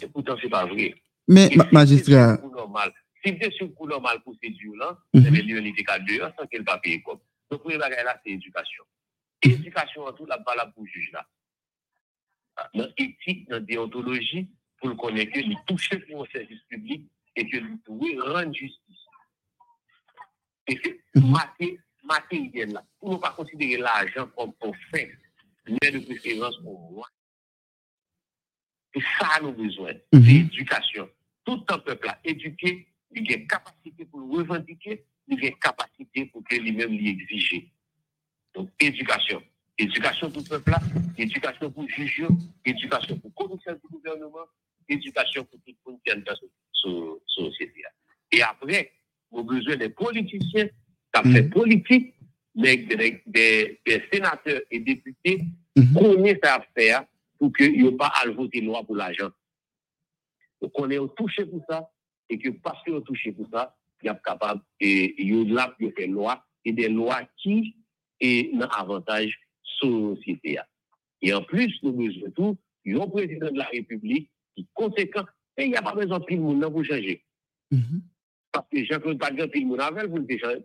Et 0.01 0.07
pourtant, 0.07 0.35
c'est 0.41 0.49
pas 0.49 0.65
vrai. 0.65 0.93
Mais, 1.27 1.47
Et 1.51 1.57
magistrat, 1.71 1.97
c'est 1.97 2.37
sur 2.37 2.43
le 2.43 2.49
coup 2.49 2.55
normal, 2.55 2.93
si 3.23 3.37
c'est 3.39 3.51
sur 3.53 3.65
le 3.67 3.71
coup 3.73 3.87
normal 3.87 4.21
pour 4.23 4.35
ces 4.41 4.49
dieux-là, 4.49 4.97
Mhm. 5.13 5.23
c'est 5.23 5.29
l'unité 5.41 5.83
qu'à 5.83 5.99
dehors 5.99 6.31
sans 6.37 6.47
qu'elle 6.47 6.63
pas 6.63 6.77
payer 6.79 7.01
comme. 7.01 7.19
Donc, 7.49 7.61
pour 7.61 7.69
les 7.71 7.77
bagages 7.77 8.03
là, 8.05 8.19
c'est 8.25 8.31
éducation. 8.31 8.83
Éducation 9.41 10.03
en 10.05 10.13
tout, 10.13 10.25
la 10.25 10.37
balle 10.37 10.71
pour 10.73 10.85
juge 10.85 11.11
là. 11.13 11.25
Dans 12.73 12.87
éthique, 12.97 13.47
dans 13.49 13.59
déontologie, 13.63 14.47
pour 14.77 14.89
le 14.89 14.95
connaître, 14.95 15.31
il 15.37 15.55
touche 15.65 15.89
pour 16.09 16.23
un 16.23 16.27
service 16.31 16.61
public 16.69 17.09
et 17.35 17.47
que 17.49 17.57
lui 17.57 17.77
doit 17.87 18.33
rendre 18.33 18.53
justice. 18.53 19.05
Et 20.67 20.79
c'est 20.83 20.99
Mhm. 21.15 21.31
maté- 21.33 21.79
matériel 22.03 22.73
là. 22.73 22.83
Pour 22.99 23.11
ne 23.13 23.17
pas 23.17 23.31
considérer 23.31 23.77
l'argent 23.81 24.27
comme 24.35 24.53
un 24.63 24.71
fait, 24.91 25.11
mais 25.67 25.91
de 25.91 25.99
préférence 26.05 26.57
pour 26.63 26.91
moi. 26.91 27.07
C'est 28.93 29.01
ça 29.19 29.39
nous 29.41 29.51
besoin. 29.53 29.93
Mhm. 30.13 30.23
C'est 30.23 30.31
éducation. 30.35 31.09
Tout 31.45 31.63
un 31.69 31.79
peuple 31.79 32.07
là, 32.07 32.19
éduqué, 32.23 32.87
il 33.13 33.31
a 33.31 33.37
une 33.37 33.47
capacité 33.47 34.05
pour 34.05 34.19
le 34.19 34.37
revendiquer, 34.37 35.03
il 35.27 35.43
a 35.43 35.47
une 35.47 35.55
capacité 35.55 36.25
pour 36.25 36.43
que 36.43 36.55
lui-même 36.55 36.91
l'exiger. 36.91 37.69
Donc, 38.53 38.69
éducation. 38.79 39.41
Éducation 39.77 40.29
pour 40.29 40.41
le 40.43 40.59
peuple 40.59 40.73
éducation 41.17 41.71
pour 41.71 41.83
le 41.83 41.89
juge, 41.89 42.25
éducation 42.65 43.17
pour 43.17 43.31
le 43.37 43.47
commissaire 43.47 43.75
du 43.75 43.87
gouvernement, 43.89 44.45
éducation 44.87 45.43
pour 45.45 45.59
tout 45.65 45.73
le 45.85 45.91
monde 45.91 46.01
qui 46.05 46.11
est 46.11 46.15
dans 46.15 46.31
la 46.31 47.45
société. 47.47 47.83
Et 48.31 48.41
après, 48.41 48.91
nous 49.31 49.39
avons 49.39 49.47
besoin 49.47 49.75
des 49.77 49.89
politiciens 49.89 50.67
Mhm. 51.25 51.33
fait 51.33 51.43
politique, 51.43 52.13
des, 52.55 53.21
des, 53.25 54.03
sénateurs 54.11 54.61
et 54.69 54.79
députés 54.79 55.41
Mhm. 55.75 55.93
connaissent 55.93 56.43
à 56.43 56.65
faire 56.75 57.03
pour 57.41 57.51
qu'ils 57.53 57.83
n'aient 57.83 57.91
pas 57.93 58.11
à 58.23 58.29
voter 58.29 58.61
loi 58.61 58.83
pour 58.83 58.95
l'argent. 58.95 59.31
Donc, 60.61 60.71
on 60.75 60.87
est 60.91 60.99
touché 61.17 61.43
pour 61.43 61.65
ça, 61.67 61.89
et 62.29 62.37
que 62.37 62.49
parce 62.49 62.83
qu'on 62.83 62.99
est 62.99 63.03
touché 63.03 63.31
pour 63.31 63.47
ça, 63.51 63.75
il 64.03 64.05
y 64.05 64.09
a 64.09 64.13
capable, 64.13 64.61
et 64.79 65.19
il 65.19 65.35
y 65.35 65.57
a 65.57 65.75
des 65.97 66.05
lois, 66.05 66.45
et 66.63 66.71
des 66.71 66.87
lois 66.87 67.23
qui 67.37 67.75
est 68.19 68.53
un 68.53 68.69
avantage 68.77 69.35
sur 69.63 69.89
la 69.89 70.15
société. 70.17 70.59
Et 71.23 71.33
en 71.33 71.41
plus, 71.41 71.73
nous 71.81 71.93
besoin 71.93 72.29
de 72.29 72.33
tout, 72.35 72.57
il 72.85 72.95
y 72.95 72.99
a 72.99 73.03
un 73.03 73.07
président 73.07 73.49
de 73.49 73.57
la 73.57 73.65
République 73.65 74.29
qui 74.55 74.61
est 74.61 74.67
conséquent, 74.75 75.25
et 75.57 75.63
il 75.63 75.71
n'y 75.71 75.77
a 75.77 75.81
pas 75.81 75.95
besoin 75.95 76.19
de 76.19 76.25
tout 76.25 76.35
le 76.35 76.41
monde 76.41 76.71
pour 76.71 76.85
changer. 76.85 77.25
Mhm. 77.71 78.03
Parce 78.51 78.67
que 78.69 78.85
Jean-Claude 78.85 79.17
pas 79.17 79.31
grand 79.31 79.47
tout 79.47 79.59
le 79.59 79.65
monde 79.65 79.81
avec 79.81 80.11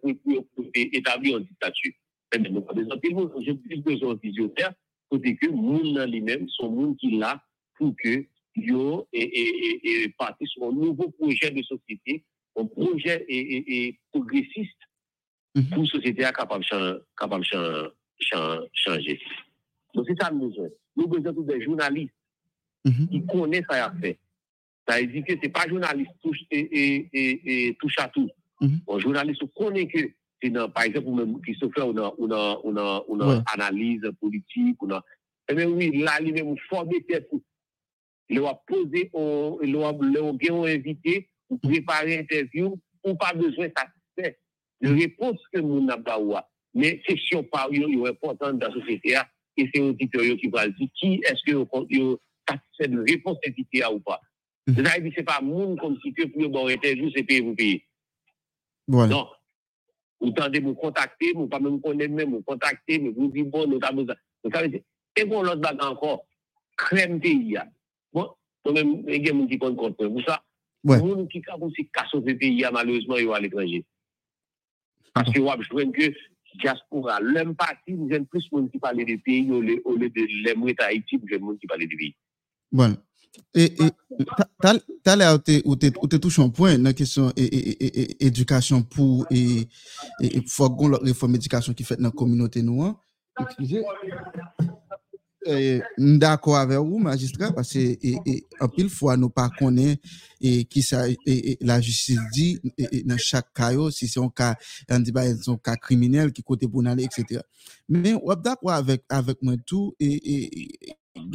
pour, 0.03 0.47
pour, 0.55 0.65
établir 0.75 1.39
une 1.39 1.45
dictature. 1.45 1.93
Mais 2.35 2.51
nous 2.51 2.61
pas 2.61 2.75
besoin 2.75 2.97
de 2.97 3.01
tout 3.01 3.09
le 3.09 3.17
monde, 3.17 3.33
j'ai 3.41 3.55
plus 3.55 3.81
besoin 3.81 4.13
de 4.13 4.21
visionnaire, 4.21 4.75
côté 5.11 5.37
que 5.37 5.47
le 5.47 5.53
monde 5.53 5.99
lui-même, 6.11 6.49
son 6.49 6.71
monde 6.71 6.97
qui 6.97 7.17
là 7.19 7.43
pour 7.77 7.95
que 7.97 8.25
yo 8.57 9.07
et, 9.13 9.23
et, 9.23 10.03
et, 10.05 10.09
parti 10.11 10.47
sur 10.47 10.65
un 10.65 10.73
nouveau 10.73 11.11
projet 11.11 11.51
de 11.51 11.63
société, 11.63 12.25
un 12.57 12.65
projet 12.67 13.25
et, 13.29 13.39
et, 13.39 13.87
et 13.87 13.99
progressiste 14.13 14.73
Mhm. 15.55 15.69
pour 15.71 15.79
une 15.79 15.87
société 15.87 16.23
capable 16.23 16.63
de 16.65 16.67
chan- 16.69 16.99
capable 17.19 17.43
chan- 17.47 18.61
changer. 18.75 19.19
Donc 19.95 20.05
c'est 20.07 20.21
ça 20.21 20.31
le 20.31 20.37
besoin. 20.39 20.69
Nous 20.95 21.05
avons 21.05 21.19
besoin 21.19 21.33
de 21.33 21.43
des 21.59 21.65
journalistes 21.65 22.13
Mhm. 22.85 23.09
qui 23.09 23.27
connaissent 23.27 23.65
ça 23.71 23.87
à 23.87 23.95
faire. 23.99 24.15
Ça 24.87 25.01
veut 25.01 25.07
dire 25.07 25.25
que 25.25 25.33
ce 25.33 25.39
n'est 25.41 25.49
pas 25.49 25.67
journaliste 25.67 26.11
touche, 26.23 26.41
et, 26.51 26.59
et, 26.61 27.09
et, 27.13 27.69
et 27.69 27.75
touche 27.81 27.95
à 27.99 28.09
tout. 28.09 28.29
Mhm. 28.61 28.81
Un 28.87 28.99
journaliste 28.99 29.43
connaît 29.57 29.87
que, 29.87 29.99
c'est 30.43 30.51
dans, 30.51 30.69
par 30.69 30.85
exemple, 30.85 31.09
ou 31.09 31.41
qui 31.41 31.55
se 31.55 31.67
fait 31.75 31.83
une, 31.83 31.99
une, 32.19 32.33
une, 32.65 33.01
une 33.09 33.23
ouais. 33.23 33.39
analyse 33.55 34.03
politique, 34.21 34.83
ou 34.83 34.89
mais 35.55 35.63
eh 35.63 35.67
oui, 35.67 35.99
là, 35.99 36.19
lui-même, 36.21 36.49
vous 36.49 36.57
formez 36.69 37.03
tête. 37.05 37.31
Il 38.29 38.45
a 38.45 38.61
posé, 38.67 39.11
il 39.63 39.77
a 39.77 40.33
bien 40.33 40.63
invité, 40.65 41.29
vous 41.49 41.59
préparez 41.59 42.17
l'interview, 42.17 42.77
ou 43.05 43.15
pas 43.15 43.33
besoin 43.33 43.69
de 43.69 44.35
De 44.81 44.93
réponse 44.93 45.39
que 45.53 45.61
nous 45.61 45.85
n'avons 45.85 46.03
pas. 46.33 46.51
Mais 46.75 47.01
c'est 47.07 47.17
sur 47.19 47.49
par 47.49 47.73
est 47.73 48.09
importante 48.09 48.59
dans 48.59 48.69
la 48.69 48.75
société, 48.75 49.17
et 49.57 49.71
c'est 49.73 49.81
l'auditeur 49.81 50.23
qui 50.37 50.49
va 50.49 50.69
dire 50.69 50.89
qui 50.95 51.21
est-ce 51.25 51.43
que 51.47 51.57
vous 51.57 52.19
satisfait 52.49 52.89
de 52.89 53.01
réponse 53.09 53.39
invité 53.47 53.85
ou 53.87 54.01
pas. 54.01 54.21
C'est-à-dire 54.67 54.95
que 54.97 55.11
ce 55.15 55.21
n'est 55.21 55.25
pas 55.25 55.41
monde 55.41 55.79
comme 55.79 55.97
si 56.03 56.13
que 56.13 56.27
pour 56.27 56.43
une 56.43 56.71
interview, 56.71 57.09
c'est 57.15 57.23
payer 57.23 57.43
pour 57.43 57.55
payer. 57.55 57.87
Non. 58.89 59.29
Ou 60.21 60.31
tendez 60.31 60.61
me 60.61 60.73
contacter, 60.73 61.33
ou 61.35 61.47
pas 61.47 61.61
même 61.61 61.81
connaître 61.81 62.15
même, 62.15 62.31
me 62.31 62.41
contacter, 62.41 62.99
me 62.99 63.11
vous 63.11 63.29
dire 63.29 63.47
bon, 63.47 63.67
nous 63.67 63.79
avons 63.83 64.03
besoin. 64.03 64.17
Vous 64.43 64.51
et 65.19 65.25
bon, 65.25 65.43
l'autre 65.43 65.61
bagarre 65.61 65.93
encore, 65.93 66.27
crème 66.77 67.21
pays. 67.21 67.57
hein. 67.57 67.67
Bon, 68.13 68.31
moi-même, 68.65 69.03
il 69.09 69.13
y 69.13 69.17
a 69.17 69.19
des 69.19 69.39
gens 69.39 69.47
qui 69.47 69.59
comptent 69.59 69.77
contre. 69.77 70.07
Pour 70.09 70.23
ça, 70.23 70.43
les 70.85 70.99
gens 70.99 71.27
qui 71.27 71.43
cassé 71.43 72.19
le 72.19 72.37
pays, 72.37 72.65
hein, 72.65 72.71
malheureusement, 72.73 73.17
ils 73.17 73.27
vont 73.27 73.33
à 73.33 73.41
l'étranger. 73.41 73.85
Parce 75.15 75.33
que, 75.33 75.39
je 75.39 75.43
vois 75.43 75.57
que 75.57 76.13
diaspora, 76.61 77.21
l'homme 77.21 77.55
parti, 77.55 77.93
vous 77.95 78.09
êtes 78.11 78.29
plus 78.29 78.49
de 78.51 78.57
monde 78.57 78.71
qui 78.71 78.79
parle 78.79 79.05
des 79.05 79.19
pays 79.19 79.51
au 79.51 79.61
lieu 79.61 79.81
de 79.85 80.45
l'aimer 80.45 80.75
Haïti, 80.79 81.17
vous 81.17 81.35
êtes 81.35 81.41
monde 81.41 81.59
qui 81.59 81.67
parle 81.67 81.81
des 81.81 81.89
pays. 81.89 82.15
Voilà. 82.73 82.95
Et, 83.55 83.65
et 83.83 83.91
t'as- 84.61 84.79
t'as 85.03 85.17
l'air 85.17 85.39
où 85.65 86.07
t'es 86.09 86.19
touché 86.19 86.43
un 86.43 86.49
point 86.51 86.77
dans 86.79 86.85
la 86.85 86.93
question 86.93 87.33
et, 87.37 87.45
et, 87.45 87.85
et, 87.85 88.01
et- 88.03 88.27
éducation 88.27 88.83
pour 88.83 89.27
et, 89.31 89.69
et, 90.21 90.37
et 90.39 90.43
qu'on 90.71 90.89
la 90.89 90.99
réforme 90.99 91.35
éducation 91.37 91.73
qui 91.75 91.85
fait 91.85 91.97
dans 91.97 92.05
la 92.05 92.11
communauté 92.11 92.63
nous. 92.63 92.83
hein. 92.83 92.97
Excusez. 93.41 93.83
Et, 95.49 95.81
d'accord 95.97 96.57
avec 96.57 96.79
vous, 96.79 96.99
magistrat, 96.99 97.53
parce 97.53 97.73
que 97.73 97.79
et, 97.79 98.17
et, 98.27 98.47
en 98.59 98.67
pile 98.69 98.89
fois, 98.89 99.17
nous 99.17 99.31
pas 99.31 99.49
connaît 99.57 99.99
et 100.41 100.65
qui 100.65 100.83
et, 101.25 101.53
et 101.53 101.59
la 101.61 101.81
justice 101.81 102.19
dit 102.33 102.59
et, 102.77 102.89
et 102.91 103.03
dans 103.05 103.17
chaque 103.17 103.53
cas, 103.55 103.71
si 103.93 104.09
c'est 104.09 104.19
un 104.19 104.29
cas, 104.29 104.57
bah, 105.13 105.23
un 105.47 105.57
cas 105.57 105.77
criminel 105.77 106.33
qui 106.33 106.43
côté 106.43 106.67
pour 106.67 106.85
aller, 106.85 107.05
etc. 107.05 107.43
Mais 107.89 108.15
d'accord 108.43 108.73
avec 108.73 109.05
avec 109.09 109.41
moi 109.41 109.55
tout 109.65 109.95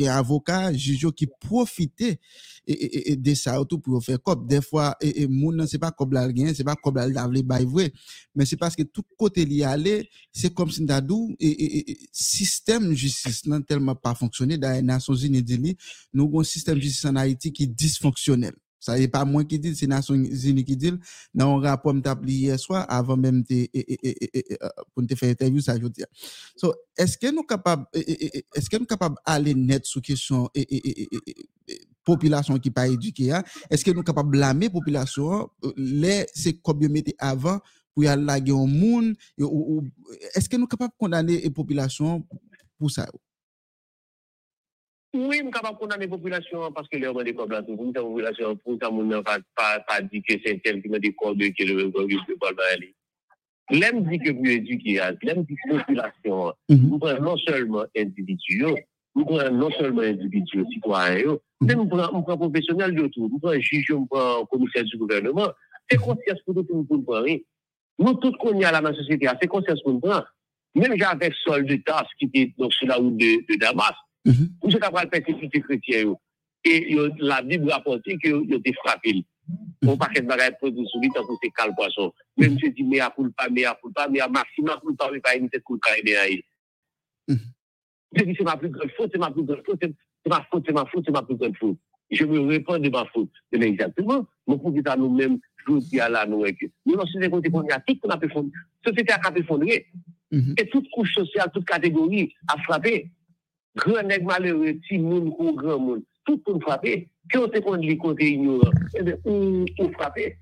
avocats, 0.08 0.74
juges 0.74 1.12
qui 1.16 1.28
profitent 1.28 2.02
et, 2.02 2.20
et, 2.68 2.74
et- 2.74 3.12
et 3.12 3.16
de 3.16 3.34
ça 3.34 3.60
tout 3.68 3.80
pour 3.80 4.04
faire 4.04 4.22
cop. 4.22 4.48
Des 4.48 4.62
fois, 4.62 4.96
et, 5.02 5.22
et 5.24 5.28
moun 5.28 5.56
nan, 5.56 5.68
parce 8.58 8.76
que 8.76 8.84
tout 8.84 9.04
justice 12.94 13.46
n'a 13.46 13.60
tellement 13.62 13.96
pas 13.96 14.16
fonctionné. 14.16 14.58
Dans 14.58 14.72
les 14.72 14.82
Nations 14.82 15.16
Unies 15.16 15.44
dit 15.44 15.58
li, 15.58 15.78
nous 16.14 16.26
avons 16.26 16.42
un 16.42 16.44
système 16.44 16.80
justice 16.80 17.06
est 18.44 18.54
Sa 18.82 18.98
e 18.98 19.06
pa 19.12 19.22
mwen 19.28 19.46
ki 19.46 19.60
dil, 19.62 19.76
se 19.78 19.86
nasyon 19.90 20.24
zini 20.34 20.64
ki 20.66 20.76
dil, 20.80 20.98
nan 21.38 21.54
an 21.54 21.66
rapor 21.68 21.94
mta 21.94 22.16
pli 22.18 22.48
yeswa 22.48 22.82
avan 22.90 23.22
men 23.22 23.40
mte 23.42 23.60
e, 23.70 23.84
e, 23.86 24.14
e, 24.42 24.42
pou 24.90 25.06
mte 25.06 25.18
fe 25.20 25.30
interview 25.36 25.62
sa 25.62 25.78
jodi. 25.78 26.08
So, 26.58 26.74
eske 26.98 27.30
nou 27.30 27.46
kapab, 27.48 27.86
eske 27.94 28.82
nou 28.82 28.90
kapab 28.90 29.20
ale 29.30 29.54
net 29.58 29.86
sou 29.90 30.02
kesyon 30.02 30.50
populasyon 32.08 32.58
ki 32.62 32.74
pa 32.74 32.88
edike 32.90 33.30
ya? 33.30 33.44
Eske 33.70 33.94
nou 33.94 34.06
kapab 34.08 34.34
blame 34.34 34.72
populasyon 34.74 35.46
le 35.78 36.24
se 36.34 36.58
kob 36.58 36.82
yo 36.82 36.90
mete 36.90 37.14
avan 37.22 37.62
pou 37.94 38.08
yal 38.08 38.26
lage 38.26 38.50
yon 38.50 38.66
moun? 38.66 39.14
Eske 40.34 40.58
nou 40.58 40.70
kapab 40.72 40.98
kondane 40.98 41.38
populasyon 41.54 42.26
pou 42.82 42.90
sa 42.90 43.06
yo? 43.06 43.22
Oui, 45.14 45.42
m 45.44 45.50
kapap 45.52 45.76
konan 45.76 46.00
de 46.00 46.08
populasyon, 46.08 46.72
paske 46.72 46.96
lè 46.96 47.10
oman 47.10 47.26
de 47.28 47.34
kob 47.36 47.52
la 47.52 47.60
tou, 47.66 47.76
pou 47.76 47.84
m 47.84 47.92
ta 47.92 48.00
populasyon, 48.00 48.60
pou 48.64 48.78
ta 48.80 48.88
moun 48.88 49.10
nan 49.12 49.26
pa 49.28 49.98
di 50.08 50.22
ke 50.24 50.38
sen 50.40 50.62
tem 50.64 50.78
ki 50.80 50.88
nan 50.88 51.02
de 51.04 51.10
kob 51.20 51.36
de 51.36 51.50
ke 51.52 51.66
lè 51.68 51.74
oman 51.84 52.08
de 52.08 52.36
kob 52.40 52.62
la 52.62 52.70
li. 52.80 52.94
Lè 53.76 53.90
m 53.92 54.06
di 54.08 54.22
ke 54.24 54.32
pou 54.38 54.48
eduki 54.48 54.94
a, 55.04 55.10
lè 55.12 55.34
m 55.36 55.42
di 55.44 55.58
populasyon, 55.66 56.56
mhm. 56.72 56.86
m 56.96 57.02
pren 57.04 57.20
non 57.26 57.36
seulement 57.44 57.92
individu 57.92 58.56
yo, 58.62 58.72
m 59.20 59.26
pren 59.28 59.58
non 59.60 59.76
seulement 59.76 60.08
individu 60.08 60.62
yo, 60.62 60.64
mhm. 60.64 60.72
sitwaryen 60.78 61.20
yo, 61.26 61.34
m 61.60 61.90
pren 61.92 62.40
profesyonel 62.46 62.96
yo 62.96 63.10
tou, 63.12 63.28
m 63.28 63.42
pren 63.44 63.60
juj 63.60 63.92
yo, 63.92 63.98
m 64.00 64.08
pren 64.14 64.48
komisyen 64.54 64.88
du 64.88 64.96
gouvernement, 65.02 65.52
se 65.92 65.98
konsyans 66.00 66.40
pou 66.46 66.56
nou 66.56 66.64
pou 66.64 66.80
m 66.80 66.86
pou 66.88 67.02
m 67.02 67.04
pren 67.10 67.28
ri. 67.28 67.36
Nou 68.00 68.16
tout 68.24 68.40
kon 68.40 68.64
ya 68.64 68.72
la 68.72 68.80
nan 68.80 68.96
sosyete 68.96 69.28
a, 69.28 69.36
se 69.36 69.52
konsyans 69.52 69.84
pou 69.84 69.98
m 69.98 70.00
pren. 70.08 70.24
Mèm 70.80 70.96
javek 70.96 71.36
sol 71.42 71.68
de 71.68 71.76
tas 71.84 72.08
ki 72.16 72.32
te 72.32 72.48
sou 72.56 72.88
la 72.88 72.96
ou 73.04 73.12
de 73.20 73.60
Damas, 73.60 74.00
Mhm. 74.26 74.50
Ou 74.62 74.72
se 74.72 74.80
kapal 74.80 75.10
persekite 75.10 75.62
kretye 75.66 76.04
yo. 76.06 76.20
E 76.64 76.78
yo 76.94 77.10
la 77.18 77.42
bib 77.42 77.68
rapote 77.70 78.18
ki 78.22 78.34
yo 78.50 78.60
te 78.62 78.74
frapil. 78.84 79.24
Mhm. 79.82 79.90
Ou 79.90 79.98
paket 79.98 80.28
bagay 80.30 80.52
produ 80.60 80.86
souli 80.92 81.10
tan 81.14 81.26
kon 81.26 81.40
se 81.42 81.50
kal 81.56 81.74
poason. 81.78 82.12
Men 82.38 82.58
se 82.60 82.70
di 82.70 82.84
me 82.84 83.00
a 83.00 83.10
koulpa, 83.10 83.50
me 83.50 83.66
a 83.66 83.76
koulpa, 83.76 84.08
me 84.10 84.20
a 84.20 84.28
maksima 84.28 84.80
koulpa, 84.82 85.12
me 85.12 85.20
pa 85.20 85.36
enite 85.36 85.62
koulpa 85.64 85.98
e 85.98 86.04
de 86.06 86.18
a 86.18 86.28
il. 86.30 86.44
Se 88.18 88.26
di 88.26 88.36
se 88.36 88.44
ma 88.44 88.58
plus 88.58 88.70
grande 88.70 88.92
foute, 88.98 89.12
se 89.12 89.18
ma 89.18 89.32
plus 89.32 89.46
grande 89.46 89.64
foute, 89.66 89.88
se 90.24 90.30
ma 90.30 90.46
foute, 90.52 90.66
se 90.68 90.72
ma 90.72 90.86
foute, 90.86 91.06
se 91.06 91.12
ma 91.12 91.24
plus 91.24 91.38
grande 91.38 91.58
foute. 91.58 91.80
Je 92.10 92.26
me 92.26 92.40
réponds 92.46 92.78
de 92.78 92.90
ma 92.90 93.06
foute. 93.06 93.32
E 93.52 93.58
men 93.58 93.72
exactement, 93.72 94.28
mou 94.46 94.60
kou 94.60 94.74
kita 94.76 94.98
nou 95.00 95.10
men 95.16 95.40
jouti 95.64 96.02
ala 96.04 96.26
nou 96.28 96.44
eke. 96.46 96.68
Nou 96.86 97.00
nan 97.00 97.08
se 97.08 97.22
de 97.22 97.30
kote 97.32 97.52
kon 97.54 97.70
yatik 97.70 98.02
kon 98.04 98.12
apifon, 98.12 98.50
se 98.84 98.92
se 98.92 99.06
te 99.06 99.16
akapifon 99.16 99.64
re. 99.64 99.80
E 100.32 100.66
tout 100.72 100.86
kouche 100.92 101.14
sosyal, 101.16 101.52
tout 101.56 101.64
kategori 101.68 102.28
a 102.48 102.58
mhm. 102.58 102.66
frape. 102.68 102.96
Gran 103.80 104.10
neg 104.12 104.26
malere, 104.28 104.76
ti 104.84 104.98
moun 105.00 105.30
kou 105.32 105.54
gran 105.56 105.80
moun, 105.80 106.02
tout 106.28 106.42
pou 106.44 106.58
n'frape, 106.58 107.06
ki 107.32 107.40
yo 107.40 107.48
te 107.52 107.62
kon 107.64 107.80
li 107.80 107.96
kote 108.00 108.26
ignoran, 108.28 108.74
ebe 109.00 109.16
ou, 109.24 109.62
ou 109.80 109.92
frape. 109.96 110.34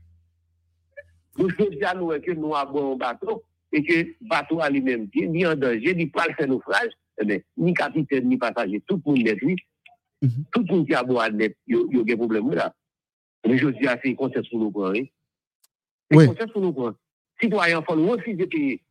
Nou 1.37 1.51
se 1.53 1.67
di 1.75 1.83
anou 1.85 2.15
e 2.15 2.17
ke 2.23 2.33
nou 2.33 2.57
abon 2.57 2.95
bato, 2.97 3.37
e 3.69 3.83
ke 3.85 3.99
bato 4.31 4.57
a 4.65 4.71
li 4.73 4.81
menm 4.81 5.05
di, 5.13 5.27
ni 5.29 5.45
an 5.45 5.61
danje, 5.61 5.93
ni 5.93 6.07
pal 6.09 6.33
se 6.39 6.47
naufraj, 6.49 6.89
ebe 7.21 7.43
ni 7.61 7.75
kapiten, 7.77 8.25
ni 8.31 8.39
pataje, 8.41 8.81
tout 8.89 9.05
moun 9.05 9.21
netri, 9.21 9.59
mm 10.23 10.27
-hmm. 10.27 10.49
tout 10.55 10.65
moun 10.71 10.87
ki 10.89 10.97
abon 10.97 11.21
anet, 11.21 11.53
yo, 11.67 11.85
yo 11.93 12.03
gen 12.07 12.17
problem 12.17 12.49
ou 12.49 12.57
la. 12.57 12.71
Ebe 13.45 13.61
yo 13.61 13.71
di 13.71 13.85
a 13.87 13.99
se 14.01 14.09
yon 14.09 14.17
konses 14.17 14.49
pou 14.49 14.57
nou 14.57 14.73
pran, 14.73 14.97
e. 14.97 15.05
Oui. 16.09 16.25
Se 16.25 16.33
konses 16.33 16.51
pou 16.51 16.65
nou 16.65 16.73
pran. 16.73 16.97
Citoyen 17.39 17.85
fon 17.85 18.01
refize 18.09 18.49
peye. 18.49 18.81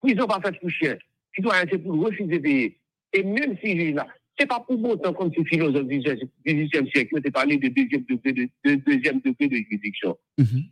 Prison 0.00 0.30
pa 0.30 0.38
fèt 0.40 0.62
pou 0.62 0.70
chè. 0.70 0.94
Citoyen 1.34 1.66
se 1.68 1.82
pou 1.82 1.98
refize 2.06 2.38
peye. 2.40 2.70
Et 3.14 3.22
même 3.22 3.56
si 3.62 3.78
j'ai 3.78 3.92
là, 3.92 4.06
c'est 4.38 4.46
pas 4.46 4.60
pour 4.60 4.82
autant 4.90 5.12
comme 5.14 5.32
ces 5.32 5.44
philosophes 5.44 5.86
du 5.86 5.98
XVIIIe 6.00 6.90
siècle 6.92 7.16
ont 7.18 7.30
parlé 7.30 7.56
de 7.56 7.68
deuxième 7.68 8.04
degré 8.04 8.32
de, 8.32 8.48
de 8.64 8.74
deuxième 8.74 9.20
degré 9.20 9.48
de 9.48 9.56
juridiction. 9.56 10.18
Mhm. 10.38 10.64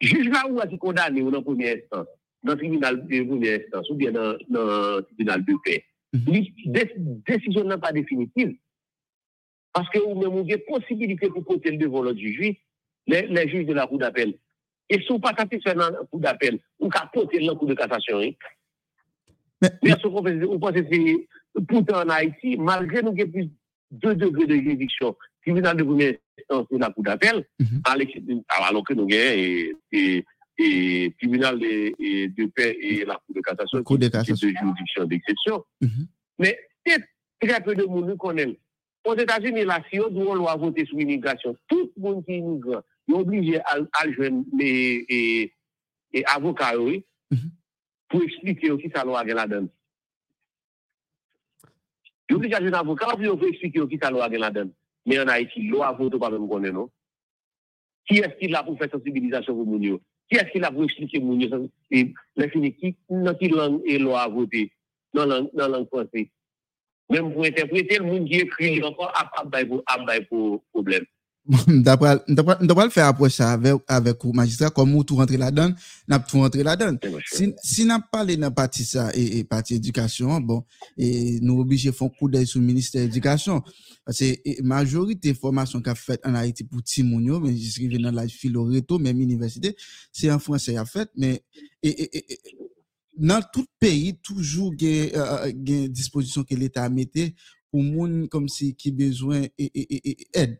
Juge 0.00 0.28
là 0.30 0.46
où 0.48 0.58
a-t-il 0.60 0.78
condamné 0.78 1.20
ou 1.20 1.30
dans 1.30 1.42
première 1.42 1.76
instance, 1.76 2.06
dans 2.42 2.52
le 2.52 2.58
tribunal 2.58 3.06
de 3.06 3.22
première 3.24 3.60
instance 3.60 3.90
ou 3.90 3.94
bien 3.94 4.12
dans, 4.12 4.32
le 4.48 5.00
tribunal 5.02 5.44
de 5.44 5.54
paix. 5.62 5.84
Dé- 6.12 6.52
décision 7.28 7.64
n'est 7.64 7.76
pas 7.78 7.92
définitive. 7.92 8.56
Parce 9.72 9.88
que 9.90 9.98
ou 10.00 10.18
même, 10.18 10.42
il 10.44 10.50
y 10.50 10.54
a 10.54 10.58
possibilité 10.58 11.28
pour 11.28 11.44
le 11.54 11.76
devant 11.76 12.02
l'autre 12.02 12.18
juge, 12.18 12.56
les, 13.06 13.26
les 13.26 13.48
juges 13.48 13.66
de 13.66 13.74
la 13.74 13.86
cour 13.86 13.98
d'appel. 13.98 14.34
Et 14.88 14.98
si 15.00 15.06
vous 15.08 15.20
pas 15.20 15.34
satisfait 15.36 15.74
dans 15.74 15.90
la 15.90 15.98
cour 16.10 16.18
d'appel, 16.18 16.58
ou 16.80 16.88
qu'à 16.88 17.08
porter 17.12 17.38
dans 17.40 17.52
la 17.52 17.58
cour 17.58 17.68
de 17.68 17.74
cassation. 17.74 18.18
hein. 18.18 18.30
Ou 19.62 20.58
pas 20.58 20.72
se 20.72 20.82
se 21.54 21.60
poutan 21.60 22.02
en 22.04 22.08
Haïti, 22.08 22.56
malgré 22.56 23.02
nou 23.02 23.12
ke 23.14 23.26
plus 23.26 23.50
2 23.90 24.14
degré 24.16 24.46
de 24.46 24.54
juridiction, 24.56 25.16
tribunal 25.42 25.76
de 25.76 25.82
première 25.82 26.14
instance 26.38 26.66
ou 26.70 26.78
la 26.78 26.90
cour 26.90 27.04
d'appel, 27.04 27.44
alors 28.58 28.84
que 28.84 28.94
nou 28.94 29.08
gen 29.10 29.74
tribunal 31.18 31.58
de 31.58 32.46
paix 32.54 32.76
et 32.80 33.04
la 33.04 33.16
cour 33.16 33.34
de 33.34 33.40
cassation, 33.40 33.82
c'est 33.86 34.32
de 34.32 34.36
juridiction 34.36 35.04
d'exception. 35.04 35.64
Mais 36.38 36.58
c'est 36.86 37.04
très 37.40 37.60
peu 37.62 37.74
de 37.74 37.84
monde 37.84 38.08
nou 38.08 38.16
konen. 38.16 38.54
Aux 39.04 39.16
Etats-Unis, 39.16 39.64
la 39.64 39.82
CIO 39.90 40.10
doit 40.10 40.36
loi 40.36 40.54
voter 40.56 40.84
sous 40.84 40.98
immigration. 40.98 41.56
Tout 41.68 41.90
le 41.96 42.02
monde 42.02 42.22
qui 42.24 42.36
immigre 42.36 42.82
est 43.08 43.12
obligé 43.12 43.58
à 43.64 44.10
jouer 44.10 44.30
les 44.58 45.52
avocats, 46.26 46.78
oui, 46.78 47.04
pou 48.10 48.26
eksplike 48.26 48.72
ou 48.72 48.80
ki 48.80 48.90
sa 48.92 49.04
lwa 49.06 49.22
gen 49.26 49.38
la 49.38 49.46
den. 49.50 49.68
Yo 52.30 52.38
ki 52.42 52.50
kajen 52.52 52.76
avokat 52.78 53.14
ou 53.16 53.38
pou 53.38 53.50
eksplike 53.50 53.82
ou 53.82 53.90
ki 53.90 54.00
sa 54.02 54.12
lwa 54.12 54.28
gen 54.32 54.44
la 54.44 54.52
den. 54.54 54.72
Men 55.06 55.22
yon 55.22 55.32
a 55.32 55.38
iti 55.42 55.64
lwa 55.70 55.90
avoto 55.90 56.20
pa 56.20 56.30
men 56.32 56.48
konen 56.50 56.76
nou. 56.76 56.90
Ki 58.10 58.20
eski 58.26 58.50
la 58.50 58.64
pou 58.66 58.78
fè 58.80 58.90
sensibilizasyon 58.90 59.56
pou 59.56 59.68
moun 59.68 59.86
yo? 59.86 60.00
Ki 60.30 60.40
eski 60.42 60.60
la 60.62 60.72
pou 60.74 60.86
eksplike 60.86 61.22
moun 61.22 61.40
yo? 61.46 61.62
Le 61.90 62.50
fini 62.52 62.74
ki 62.76 62.94
nan 63.14 63.38
ki 63.38 63.52
lang 63.54 63.80
e 63.86 63.96
lwa 64.02 64.26
avote 64.26 64.66
nan 65.14 65.48
lang 65.56 65.88
konse. 65.90 66.28
Men 67.10 67.32
pou 67.34 67.42
interprete, 67.42 67.98
moun 68.04 68.26
ki 68.28 68.44
ekri 68.44 68.76
ankon 68.86 69.10
ap 69.18 69.34
bay 69.50 70.22
pou 70.28 70.60
problem. 70.70 71.06
Ndapral 71.80 72.90
fè 72.94 73.02
apwè 73.02 73.30
sa 73.32 73.52
avèk 73.56 74.24
ou 74.26 74.34
magistrat, 74.36 74.72
kom 74.74 74.92
ou 74.94 75.06
tou 75.06 75.18
rentre 75.18 75.38
la 75.40 75.50
dan, 75.54 75.72
nap 76.10 76.28
tou 76.30 76.44
rentre 76.44 76.62
la 76.66 76.76
dan. 76.78 76.98
Si, 77.26 77.50
si 77.66 77.86
nap 77.88 78.06
pale 78.12 78.36
nan 78.38 78.54
pati 78.54 78.86
sa 78.86 79.08
e, 79.16 79.24
e 79.40 79.42
pati 79.48 79.76
edukasyon, 79.80 80.44
bon, 80.46 80.62
e, 80.94 81.40
nou 81.42 81.64
obije 81.64 81.92
fon 81.96 82.12
kou 82.14 82.30
dey 82.30 82.46
sou 82.48 82.62
minister 82.62 83.02
edukasyon. 83.08 83.64
Pase 84.06 84.32
majorite 84.66 85.34
formasyon 85.38 85.82
ka 85.86 85.96
fèt 85.98 86.26
an 86.28 86.38
Haiti 86.38 86.66
pou 86.68 86.84
Timounio, 86.86 87.40
men 87.42 87.56
jisrive 87.56 87.98
nan 88.02 88.16
la 88.18 88.28
Filoreto, 88.30 89.00
men 89.02 89.16
mi 89.18 89.26
universite, 89.26 89.74
se 90.14 90.30
an 90.30 90.42
Fransè 90.42 90.78
ya 90.78 90.86
fèt, 90.86 91.12
men 91.18 91.38
e, 91.82 91.90
e, 91.90 92.10
e, 92.10 92.24
e 92.38 92.58
nan 93.20 93.42
tout 93.52 93.68
peyi 93.82 94.14
toujou 94.24 94.70
gen, 94.78 95.10
uh, 95.18 95.48
gen 95.50 95.88
disposisyon 95.92 96.46
ke 96.48 96.56
l'Etat 96.56 96.86
amete 96.88 97.30
pour 97.70 97.82
moun 97.82 98.28
comme 98.28 98.48
si 98.48 98.74
qui 98.74 98.90
besoin 98.90 99.46
et, 99.58 100.28
aide. 100.34 100.58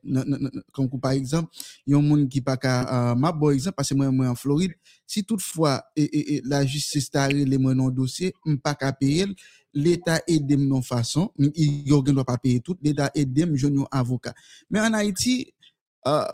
Comme 0.72 0.88
par 1.00 1.12
exemple, 1.12 1.50
il 1.86 1.92
y 1.92 1.94
a 1.94 1.98
un 1.98 2.02
monde 2.02 2.28
qui 2.28 2.40
pas 2.40 2.58
euh, 2.64 3.14
ma 3.14 3.32
bon 3.32 3.56
parce 3.76 3.88
que 3.88 3.94
moi, 3.94 4.11
moi 4.11 4.28
en 4.28 4.34
Floride, 4.34 4.72
si 5.06 5.24
toutefois 5.24 5.82
la 6.44 6.64
justice 6.64 7.11
t'a 7.11 7.28
les 7.28 7.58
moi 7.58 7.74
non 7.74 7.90
dossier, 7.90 8.32
pas 8.62 8.74
qu'à 8.74 8.92
payer, 8.92 9.26
l'État 9.74 10.20
aide 10.26 10.58
non 10.58 10.82
façon, 10.82 11.30
il 11.38 11.84
doit 11.86 12.24
pas 12.24 12.38
payer 12.38 12.61
tout, 12.61 12.76
l'État 12.82 13.11
aide 13.14 13.50
je 13.54 13.66
un 13.66 13.86
avocat. 13.90 14.34
Mais 14.70 14.80
en 14.80 14.92
Haïti, 14.92 15.52
euh, 16.06 16.24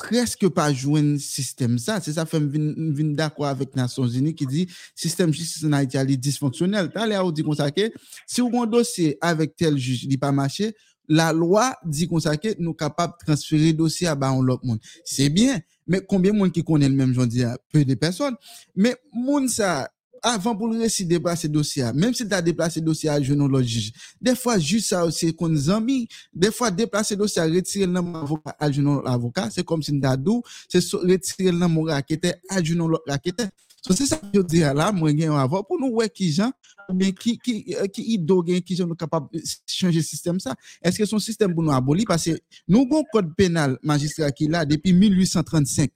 preske 0.00 0.48
pa 0.54 0.68
jwen 0.72 1.14
sistem 1.20 1.76
sa. 1.80 1.98
Se 2.02 2.14
sa 2.16 2.26
fèm 2.28 2.46
vin, 2.52 2.68
vin 2.96 3.12
dakwa 3.18 3.50
avèk 3.52 3.76
Nasyon 3.78 4.08
Zini 4.10 4.34
ki 4.36 4.48
di, 4.48 4.66
sistem 4.98 5.34
justice 5.34 5.68
nan 5.68 5.80
Haiti 5.80 6.00
a 6.00 6.04
li 6.06 6.16
disfonksyonel. 6.20 6.90
Ta 6.94 7.06
le 7.08 7.18
a 7.18 7.24
ou 7.24 7.34
di 7.34 7.44
konsake, 7.46 7.90
si 8.26 8.44
ou 8.44 8.52
kon 8.52 8.70
dosye 8.70 9.14
avèk 9.24 9.56
tel 9.60 9.78
juj 9.78 10.06
li 10.10 10.18
pa 10.20 10.32
mache, 10.34 10.70
la 11.10 11.30
lwa 11.34 11.72
di 11.82 12.06
konsake 12.10 12.54
nou 12.60 12.76
kapap 12.78 13.18
transferi 13.24 13.72
dosye 13.76 14.08
a 14.10 14.16
ba 14.18 14.30
an 14.32 14.44
lop 14.46 14.64
moun. 14.66 14.80
Se 15.04 15.28
bien, 15.32 15.62
men 15.90 16.04
konbyen 16.08 16.38
moun 16.38 16.52
ki 16.54 16.64
konen 16.66 16.94
mèm 16.96 17.14
jondi 17.16 17.44
a? 17.46 17.56
Pe 17.72 17.84
de 17.86 17.98
person. 17.98 18.36
Men 18.74 18.96
moun 19.12 19.50
sa, 19.50 19.88
avant 20.22 20.56
pour 20.56 20.68
le 20.68 20.78
récit 20.78 21.04
déplacer 21.04 21.48
dossier, 21.48 21.84
même 21.94 22.14
si 22.14 22.26
tu 22.26 22.34
as 22.34 22.42
déplacé 22.42 22.80
dossier 22.80 23.08
à 23.08 23.18
le 23.18 23.62
juge, 23.62 23.92
des 24.20 24.34
fois, 24.34 24.58
juste 24.58 24.88
ça 24.88 25.04
aussi, 25.04 25.34
qu'on 25.34 25.54
amis, 25.68 26.08
des 26.32 26.50
fois, 26.50 26.70
déplacer 26.70 27.16
dossier, 27.16 27.42
retirer 27.42 27.86
le 27.86 27.92
nom 27.92 28.26
à 28.58 28.68
l'avocat, 28.68 29.48
c'est 29.50 29.64
comme 29.64 29.82
si 29.82 29.92
nous 29.92 30.06
avons 30.06 30.42
c'est 30.68 30.78
retirer 30.78 31.52
le 31.52 31.58
nom 31.58 31.82
raquette 31.82 32.38
à 32.48 32.60
l'autre 32.60 33.04
raquette. 33.06 33.42
So, 33.82 33.94
c'est 33.94 34.04
ça 34.06 34.16
que 34.18 34.26
je 34.34 34.40
dis 34.42 34.60
là, 34.60 34.92
moi, 34.92 35.10
j'ai 35.16 35.26
avoir 35.26 35.66
pour 35.66 35.80
nous, 35.80 35.88
ouais, 35.88 36.10
qui 36.10 36.30
gens, 36.32 36.52
mais 36.92 37.12
qui, 37.12 37.38
qui, 37.38 37.74
euh, 37.78 37.86
qui, 37.86 38.02
ido, 38.02 38.42
qui 38.42 38.76
sont 38.76 38.88
capables 38.90 39.28
de 39.32 39.40
changer 39.66 39.98
le 39.98 40.04
système 40.04 40.38
ça. 40.38 40.54
Est-ce 40.82 40.98
que 40.98 41.06
son 41.06 41.18
système 41.18 41.54
pour 41.54 41.62
nous 41.62 41.72
abolir? 41.72 42.04
Parce 42.06 42.24
que 42.24 42.38
nous 42.68 42.82
avons 42.82 43.00
un 43.00 43.04
code 43.10 43.34
pénal 43.34 43.78
magistrat 43.82 44.32
qui 44.32 44.44
est 44.44 44.48
là 44.48 44.66
depuis 44.66 44.92
1835. 44.92 45.90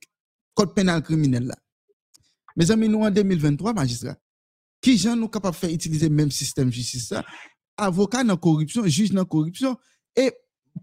Code 0.54 0.74
pénal 0.74 1.02
criminel 1.02 1.44
là. 1.44 1.56
Mes 2.56 2.70
amis, 2.70 2.88
nous 2.88 3.00
en 3.00 3.10
2023, 3.10 3.72
magistrat, 3.72 4.16
qui 4.80 4.96
gens 4.98 5.16
nous 5.16 5.28
capables 5.28 5.54
de 5.54 5.60
faire 5.60 5.70
utiliser 5.70 6.08
le 6.08 6.14
même 6.14 6.30
système 6.30 6.70
justice 6.70 7.08
ça? 7.08 7.24
Avocat 7.76 8.22
dans 8.22 8.36
corruption, 8.36 8.86
juge 8.86 9.10
dans 9.10 9.24
corruption, 9.24 9.76
et 10.14 10.32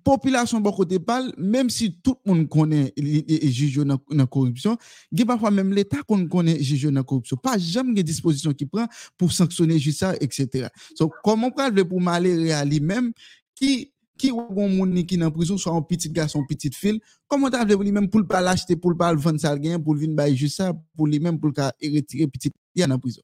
population 0.03 0.59
bon 0.59 0.71
côté 0.71 0.99
parle, 0.99 1.33
même 1.37 1.69
si 1.69 1.99
tout 2.01 2.17
le 2.25 2.31
monde 2.31 2.49
connaît 2.49 2.93
les 2.97 3.51
juge 3.51 3.77
dans 3.77 3.99
la 4.09 4.25
corruption, 4.25 4.77
il 5.11 5.25
parfois 5.25 5.51
même 5.51 5.73
l'État 5.73 6.01
qu'on 6.03 6.27
connaît 6.27 6.61
juge 6.61 6.83
dans 6.83 6.91
la 6.91 7.03
corruption. 7.03 7.37
Pas 7.37 7.57
jamais 7.57 7.93
des 7.93 8.03
dispositions 8.03 8.53
qui 8.53 8.65
prend 8.65 8.87
pour 9.17 9.31
sanctionner 9.31 9.79
juste 9.79 9.99
ça, 9.99 10.15
etc. 10.19 10.67
Donc, 10.99 11.13
comment 11.23 11.51
on 11.55 11.71
peut 11.71 11.85
pour 11.85 12.01
Malé 12.01 12.51
à 12.51 12.65
lui-même 12.65 13.11
qui 13.55 13.90
qui 14.21 14.31
ou 14.31 14.67
moun 14.67 15.03
qui 15.03 15.23
en 15.23 15.31
prison 15.31 15.57
soit 15.57 15.73
un 15.73 15.81
petit 15.81 16.09
garçon 16.09 16.45
petite 16.45 16.75
fille 16.75 17.01
comment 17.27 17.49
t'as 17.49 17.65
lui 17.65 17.91
même 17.91 18.07
pour 18.07 18.27
pas 18.27 18.39
l'acheter 18.39 18.75
pour 18.75 18.95
pas 18.95 19.11
le 19.11 19.19
vendre 19.19 19.39
ça 19.39 19.57
gain 19.57 19.79
pour 19.79 19.95
venir 19.95 20.15
bailler 20.15 20.35
juste 20.35 20.57
ça 20.57 20.73
pour 20.95 21.07
lui 21.07 21.19
même 21.19 21.39
pour 21.39 21.49
le 21.49 21.95
retirer 21.95 22.27
petit 22.27 22.51
il 22.75 22.91
en 22.91 22.99
prison? 22.99 23.23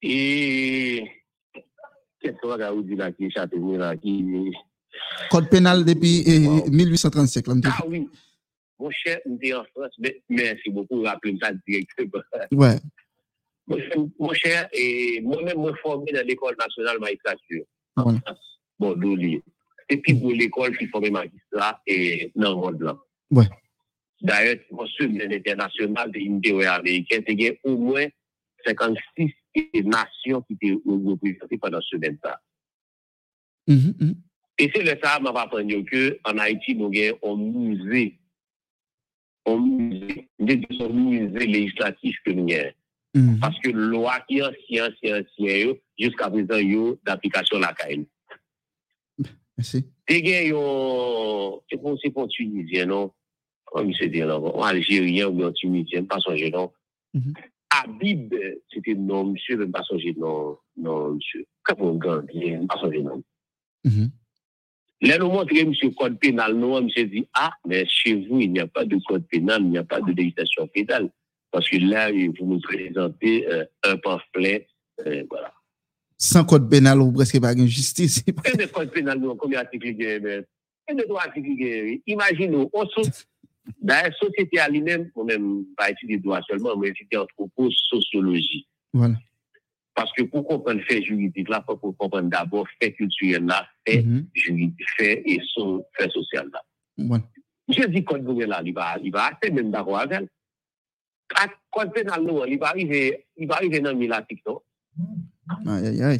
Et 0.00 1.04
qu'est-ce 2.20 2.36
que 2.36 2.74
vous 2.74 2.82
dit 2.82 2.94
là 2.94 3.10
qui 3.10 3.24
échappe 3.24 3.50
là 3.54 3.96
qui 3.96 4.24
code 5.30 5.50
pénal 5.50 5.84
depuis 5.84 6.24
1835 6.70 7.44
ah 7.64 7.84
oui. 7.88 8.08
Mon 8.78 8.90
cher 8.90 9.18
on 9.26 9.34
en 9.34 9.64
France 9.74 9.96
merci 10.28 10.70
beaucoup 10.70 11.02
rappeler 11.02 11.36
ça 11.42 11.50
directement. 11.66 12.22
Ouais. 12.52 12.78
Mon 13.66 14.32
cher 14.32 14.68
et 14.72 15.20
moi-même 15.22 15.60
me 15.60 15.72
formé 15.82 16.12
dans 16.12 16.24
l'école 16.24 16.54
nationale 16.56 17.00
magistrature 17.00 17.64
Bon, 18.78 18.94
do 18.94 19.14
li. 19.18 19.38
E 19.88 19.96
pi 20.02 20.14
bo 20.20 20.34
l'ekol 20.36 20.76
ki 20.76 20.86
fome 20.92 21.10
magistrat 21.14 21.80
e 21.88 22.28
nan 22.36 22.58
rond 22.60 22.84
lan. 22.84 23.00
Ouais. 23.34 23.48
D'ailleurs, 24.20 24.62
kon 24.74 24.88
semen 24.96 25.32
internasyonal 25.32 26.10
de 26.10 26.24
yon 26.24 26.40
tewe 26.42 26.66
Ameriken, 26.66 27.22
te 27.26 27.34
gen 27.38 27.58
ou 27.62 27.78
mwen 27.78 28.10
56 28.66 29.84
nasyon 29.86 30.42
ki 30.48 30.56
te 30.58 30.72
reprezenti 30.82 31.58
padan 31.62 31.84
semen 31.86 32.18
ta. 32.22 32.34
E 34.58 34.66
se 34.74 34.82
le 34.82 34.96
sa, 34.98 35.18
mwen 35.22 35.36
va 35.36 35.46
prenyo 35.50 35.84
ke 35.86 36.16
an 36.26 36.42
Haiti 36.42 36.74
nou 36.78 36.90
gen 36.94 37.14
an 37.22 37.38
mouze 37.38 38.08
an 39.48 39.62
mouze, 39.62 40.18
mwen 40.42 40.64
de 40.64 40.78
son 40.80 40.96
mouze 40.98 41.46
legislatif 41.46 42.18
ke 42.26 42.34
nou 42.34 42.50
gen. 42.50 42.74
Mm 43.14 43.20
-hmm. 43.20 43.40
Parce 43.40 43.58
que 43.60 43.70
loi 43.70 44.20
qui 44.28 44.38
est 44.38 44.42
ancien, 44.42 44.88
ancien, 44.88 45.22
ancien, 45.22 45.74
jusqu'à 45.98 46.28
présent, 46.30 46.58
yo 46.58 46.98
d'application 47.04 47.58
la 47.58 47.72
caille. 47.72 48.06
Merci. 49.56 49.84
Dégé, 50.06 50.48
yo, 50.48 51.62
c'est 51.68 51.78
pour, 51.80 51.98
c'est 52.00 52.10
pour 52.10 52.28
Tunisien, 52.28 52.86
non? 52.86 53.10
Comment 53.64 53.92
se 53.92 54.04
dit, 54.04 54.20
là, 54.20 54.36
en 54.36 54.40
bon, 54.40 54.62
Algérien 54.62 55.26
ou 55.28 55.42
en 55.42 55.52
Tunisien, 55.52 56.04
pas 56.04 56.20
songer, 56.20 56.50
non? 56.50 56.70
Mm 57.14 57.20
-hmm. 57.20 57.34
Habib, 57.70 58.34
c'était 58.70 58.94
non, 58.94 59.24
monsieur, 59.32 59.56
même 59.56 59.72
pas 59.72 59.82
songer, 59.82 60.14
non, 60.16 60.58
non, 60.76 61.14
monsieur. 61.14 61.44
Quand 61.64 61.80
on 61.80 61.94
gagne, 61.96 62.66
pas 62.66 62.78
songer, 62.80 63.02
non. 63.02 63.22
Mm 63.84 63.90
-hmm. 63.90 64.10
Là, 65.00 65.18
nous 65.18 65.30
montrer 65.30 65.64
monsieur 65.64 65.90
code 65.90 66.18
pénal, 66.18 66.52
non, 66.54 66.82
monsieur 66.82 67.06
dit, 67.06 67.26
ah, 67.34 67.52
mais 67.66 67.86
chez 67.86 68.14
vous, 68.24 68.40
il 68.40 68.52
n'y 68.52 68.60
a 68.60 68.66
pas 68.66 68.84
de 68.84 68.96
code 69.06 69.26
pénal, 69.28 69.60
il 69.62 69.70
n'y 69.70 69.78
a 69.78 69.84
pas 69.84 70.00
de 70.00 70.12
législation 70.12 70.66
pénale. 70.68 71.08
Parce 71.50 71.68
que 71.68 71.76
là, 71.78 72.10
vous 72.10 72.18
e, 72.18 72.44
nous 72.44 72.60
présentez 72.60 73.46
euh, 73.48 73.64
un 73.84 73.96
pamphlet, 73.96 74.66
euh, 75.06 75.24
voilà. 75.30 75.52
Sans 76.16 76.44
code 76.44 76.68
pénal 76.68 77.00
ou 77.00 77.12
presque 77.12 77.40
pas 77.40 77.54
de 77.54 77.64
justice. 77.64 78.24
Et 78.26 78.32
de 78.56 78.66
code 78.66 78.90
pénal, 78.90 79.20
combien 79.38 79.60
d'articles 79.60 79.88
il 79.88 80.02
y 80.02 80.06
a 80.06 80.16
Et 80.88 80.94
de 80.94 81.06
droits 81.06 81.22
articles 81.22 81.48
il 81.48 81.62
e, 81.62 81.92
y 81.94 81.94
a 81.94 81.98
Imaginons, 82.06 82.68
on 82.72 82.86
saute 82.86 83.26
dans 83.80 83.94
la 83.94 84.08
e, 84.08 84.12
société 84.12 84.58
à 84.58 84.68
lui-même, 84.68 85.10
on 85.14 85.24
même 85.24 85.64
pas 85.76 85.90
étudier 85.90 86.18
droit 86.18 86.40
seulement, 86.48 86.76
mais 86.76 86.88
étudier 86.88 87.18
anthropo-sociologie. 87.18 88.66
Voilà. 88.92 89.14
Parce 89.94 90.12
que 90.12 90.22
pour 90.24 90.46
comprendre 90.46 90.80
fait 90.82 91.02
juridique 91.02 91.48
là, 91.48 91.60
pour 91.60 91.80
comprendre 91.80 92.28
d'abord 92.28 92.66
fait 92.80 92.92
culturel 92.92 93.44
là, 93.46 93.66
fait 93.86 94.02
mm 94.02 94.18
-hmm. 94.18 94.24
juridique, 94.34 94.88
fait 94.96 95.22
et 95.24 95.40
so, 95.54 95.84
fait 95.96 96.10
social 96.10 96.48
là. 96.52 96.62
Voilà. 96.96 97.24
Je 97.68 97.86
dis 97.86 98.04
code 98.04 98.24
pénal 98.24 98.48
là, 98.48 98.62
il 98.64 98.72
va, 98.74 98.96
il 99.02 99.12
va 99.12 99.30
assez 99.30 99.50
même 99.52 99.70
d'accord 99.70 99.98
avec 99.98 100.12
elle. 100.20 100.28
ak 101.36 101.58
kod 101.74 101.92
penal 101.92 102.24
nou 102.24 102.42
an, 102.44 102.48
li 102.48 102.56
ba 102.60 102.72
rive 103.60 103.80
nan 103.82 103.98
milatik 104.00 104.40
nou. 104.46 104.62
Ay, 105.68 105.92
ay, 105.92 105.98
ay. 106.12 106.18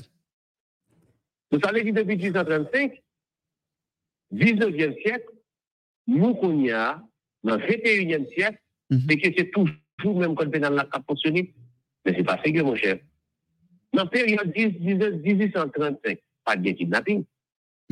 Nou 1.48 1.60
sa 1.62 1.72
le 1.72 1.84
di 1.86 1.94
depi 1.96 2.18
1835, 2.20 2.98
19e 4.36 4.88
siyek, 5.00 5.28
nou 6.12 6.36
kon 6.40 6.60
ya 6.60 6.98
nan 7.46 7.62
21e 7.64 8.28
siyek, 8.34 8.58
deke 9.08 9.32
se 9.36 9.48
toujou 9.54 10.14
menm 10.20 10.36
kod 10.36 10.52
penal 10.52 10.76
la 10.76 10.84
kap 10.88 11.06
posyoni, 11.08 11.48
men 12.04 12.16
se 12.16 12.24
pa 12.26 12.36
sege 12.44 12.64
mon 12.64 12.76
chef. 12.76 13.00
Nan 13.96 14.10
peryode 14.12 14.52
1835, 14.84 16.20
pa 16.44 16.56
de 16.56 16.74
kidnapping, 16.76 17.24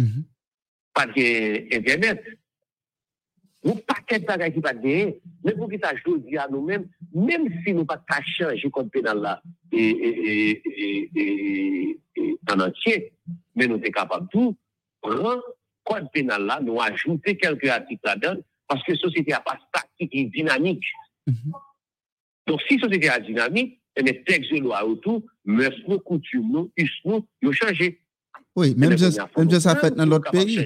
mhm. 0.01 0.27
pa 0.93 1.07
de 1.09 1.29
internet, 1.73 2.21
Ou 3.67 3.75
paket 3.83 4.23
bagay 4.29 4.53
ki 4.55 4.62
pat 4.62 4.79
genye, 4.79 5.17
men 5.43 5.57
pou 5.59 5.67
ki 5.67 5.81
ta 5.83 5.91
jodi 5.99 6.37
a 6.39 6.45
nou 6.47 6.62
men, 6.62 6.85
men 7.11 7.49
si 7.64 7.75
nou 7.75 7.87
pat 7.89 8.05
ta 8.07 8.21
chanji 8.23 8.71
kont 8.71 8.93
penal 8.95 9.19
la 9.25 9.33
e, 9.75 9.83
e, 9.83 10.35
e, 11.19 11.25
en 12.53 12.62
antye, 12.69 12.95
men 13.59 13.73
nou 13.73 13.83
te 13.83 13.91
kapab 13.95 14.29
tou, 14.31 14.55
pran 15.03 15.43
kont 15.87 16.07
penal 16.14 16.47
la, 16.47 16.61
nou 16.62 16.79
ajoute 16.85 17.35
kelke 17.41 17.73
atik 17.75 18.07
la 18.07 18.14
dan, 18.23 18.45
paske 18.71 18.95
sosite 19.01 19.35
a 19.35 19.43
pas 19.43 19.59
taktik 19.75 20.14
e 20.14 20.29
dinamik. 20.31 20.87
Mm-hmm. 21.27 21.59
Don 22.47 22.62
si 22.69 22.79
sosite 22.79 23.11
a 23.11 23.19
dinamik, 23.23 23.75
ene 23.99 24.14
tek 24.29 24.47
je 24.47 24.62
lo 24.62 24.77
a 24.79 24.85
ou 24.87 25.01
tou, 25.03 25.27
mers 25.43 25.75
nou, 25.89 25.99
koutume 26.07 26.53
nou, 26.53 26.71
us 26.79 26.95
nou, 27.03 27.27
yo 27.43 27.55
chanji. 27.57 27.97
Oui, 28.55 28.77
menm 28.79 28.95
je 28.95 29.11
sa 29.61 29.75
fèt 29.81 29.99
nan 29.99 30.14
lot 30.14 30.31
peyi. 30.31 30.62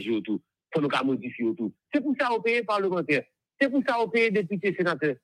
Faut 0.75 0.81
nous 0.81 0.89
modifier 1.05 1.45
autour. 1.47 1.73
C'est 1.93 2.01
pour 2.01 2.15
ça 2.19 2.33
au 2.33 2.41
pays 2.41 2.63
parlementaire. 2.63 3.23
C'est 3.61 3.69
pour 3.69 3.83
ça 3.87 3.99
au 4.01 4.09
pays 4.09 4.31
députés, 4.31 4.75
sénateurs. 4.77 5.17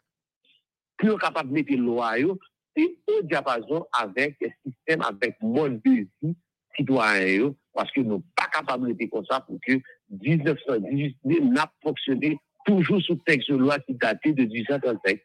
Plus 0.97 1.17
capable 1.19 1.51
de 1.51 1.55
mettre 1.55 1.73
loi, 1.75 2.19
et 2.19 2.25
au 2.25 3.23
diapason 3.23 3.87
avec 3.99 4.37
le 4.41 4.49
système, 4.65 5.03
avec 5.03 5.37
le 5.41 5.49
mode 5.49 5.81
de 5.83 5.91
vie 6.23 6.35
citoyen, 6.77 7.55
parce 7.73 7.91
que 7.93 8.01
nous 8.01 8.23
pas 8.37 8.49
capables 8.53 8.95
de 8.97 9.07
comme 9.07 9.25
ça 9.27 9.41
pour 9.41 9.59
que 9.67 9.73
1918 10.11 11.17
n'a 11.45 11.71
fonctionné 11.83 12.39
toujours 12.67 13.01
sous 13.03 13.15
texte 13.17 13.51
de 13.51 13.57
loi 13.57 13.79
qui 13.81 13.95
datait 13.95 14.33
de 14.33 14.45
1835. 14.45 15.21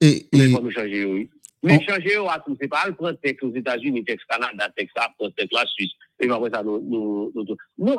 Et, 0.00 0.26
Mais 0.32 0.50
et, 0.50 0.52
pas 0.52 0.60
nous 0.60 0.70
changer, 0.70 1.04
oui. 1.04 1.30
Mais 1.62 1.74
On- 1.76 1.80
changer 1.80 2.16
tout, 2.44 2.56
c'est 2.60 2.66
pas 2.68 2.84
le 2.88 3.16
texte 3.18 3.44
aux 3.44 3.54
États-Unis, 3.54 4.04
texte 4.04 4.26
Canada, 4.28 4.68
texte 4.76 4.96
prendre 5.16 5.32
texte 5.34 5.52
la 5.52 5.64
Suisse. 5.66 5.92
Et 6.18 6.28
après 6.28 6.50
ça, 6.50 6.62
nous, 6.64 6.80
nous, 6.80 7.30
nous, 7.34 7.44
nous- 7.44 7.56
non. 7.78 7.96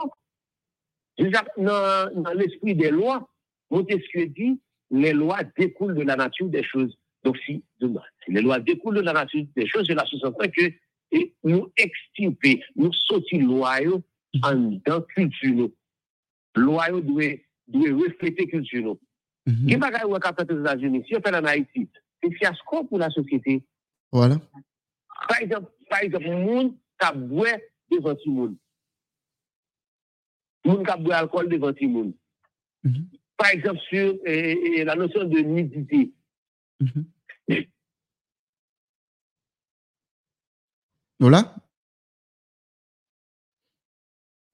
Déjà, 1.17 1.43
dans, 1.57 2.23
dans 2.23 2.33
l'esprit 2.33 2.75
des 2.75 2.91
lois, 2.91 3.29
Montesquieu 3.69 4.27
dit, 4.27 4.59
les 4.91 5.13
lois 5.13 5.43
découlent 5.57 5.95
de 5.95 6.01
la 6.01 6.15
nature 6.15 6.47
des 6.47 6.63
choses. 6.63 6.97
Donc, 7.23 7.37
si, 7.45 7.63
si 7.79 8.31
les 8.31 8.41
lois 8.41 8.59
découlent 8.59 8.95
de 8.95 9.01
la 9.01 9.13
nature 9.13 9.45
des 9.55 9.67
choses, 9.67 9.85
c'est 9.87 9.95
la 9.95 10.05
sous-entend 10.05 10.47
que 10.49 10.71
et 11.11 11.35
nous 11.43 11.71
extirper, 11.77 12.63
nous 12.75 12.91
sortir 12.91 13.45
loi 13.45 13.75
en 14.43 14.79
dans 14.85 15.01
culture. 15.01 15.69
Loi 16.55 16.89
doit, 16.89 17.23
doit 17.67 18.03
refléter 18.03 18.47
culture. 18.47 18.97
Mm-hmm. 19.47 19.67
Qui 19.67 19.75
va 19.75 19.91
gagner 19.91 20.05
aux 20.05 20.17
États-Unis? 20.17 21.03
Si 21.07 21.15
on 21.15 21.21
fait 21.21 21.35
en 21.35 21.45
Haïti, 21.45 21.87
c'est 22.21 22.33
fiasco 22.33 22.85
pour 22.85 22.97
la 22.97 23.09
société. 23.09 23.63
Voilà. 24.11 24.37
Par 25.27 25.39
exemple, 25.39 25.71
par 25.89 26.01
exemple, 26.01 26.29
monde, 26.29 26.73
ça 26.99 27.11
devant 27.13 28.15
tout 28.15 28.19
le 28.25 28.31
monde. 28.31 28.55
Moun 30.65 30.85
qui 30.85 31.03
boit 31.03 31.15
alcool 31.17 31.49
devant 31.49 31.73
tout 31.73 31.89
monde. 31.89 32.13
Mhm. 32.83 33.09
Par 33.37 33.49
exemple, 33.49 33.79
sur 33.89 34.15
eh, 34.25 34.51
eh, 34.79 34.83
la 34.83 34.95
notion 34.95 35.23
de 35.25 35.39
nudité. 35.39 36.11
Mhm. 36.79 37.05
Voilà. 41.19 41.55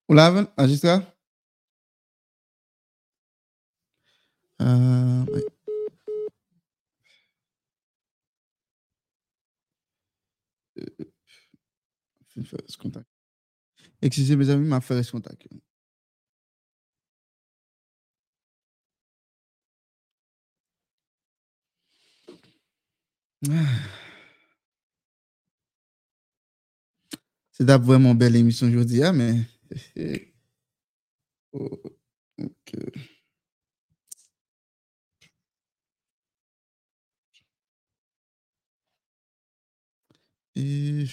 Oula, 0.07 0.51
magistrat? 0.57 1.01
Euh, 4.61 5.25
oui. 5.33 5.41
Euh, 10.79 10.85
je 12.35 12.41
vais 12.41 12.45
faire 12.45 12.59
ce 12.67 12.77
contact. 12.77 13.07
Excusez 14.01 14.35
mes 14.35 14.49
amis, 14.49 14.67
m'a 14.67 14.81
fait 14.81 15.01
ce 15.01 15.11
contact. 15.11 15.47
C'est 27.51 27.65
vraiment 27.77 28.15
belle 28.15 28.35
émission 28.35 28.67
aujourd'hui, 28.67 29.03
hein, 29.03 29.13
mais. 29.13 29.35
Oh, 31.53 31.69
ok. 32.37 33.09
Et... 40.55 41.09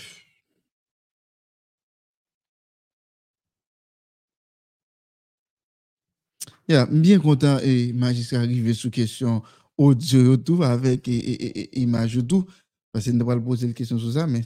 Yeah, 6.69 6.87
bien 6.91 7.21
content 7.21 7.59
et 7.63 7.93
magistrat 7.93 8.39
arrivé 8.39 8.75
sous 8.75 8.91
question 8.91 9.41
audio 9.79 10.37
tout 10.37 10.63
avec 10.63 11.09
et, 11.09 11.17
et, 11.17 11.59
et- 11.61 11.81
image 11.83 12.21
tout 12.27 12.45
parce 12.93 13.05
que 13.07 13.11
nous 13.11 13.27
pas 13.27 13.39
poser 13.41 13.67
une 13.67 13.75
question 13.75 13.99
sur 13.99 14.13
ça 14.13 14.27
mais 14.27 14.45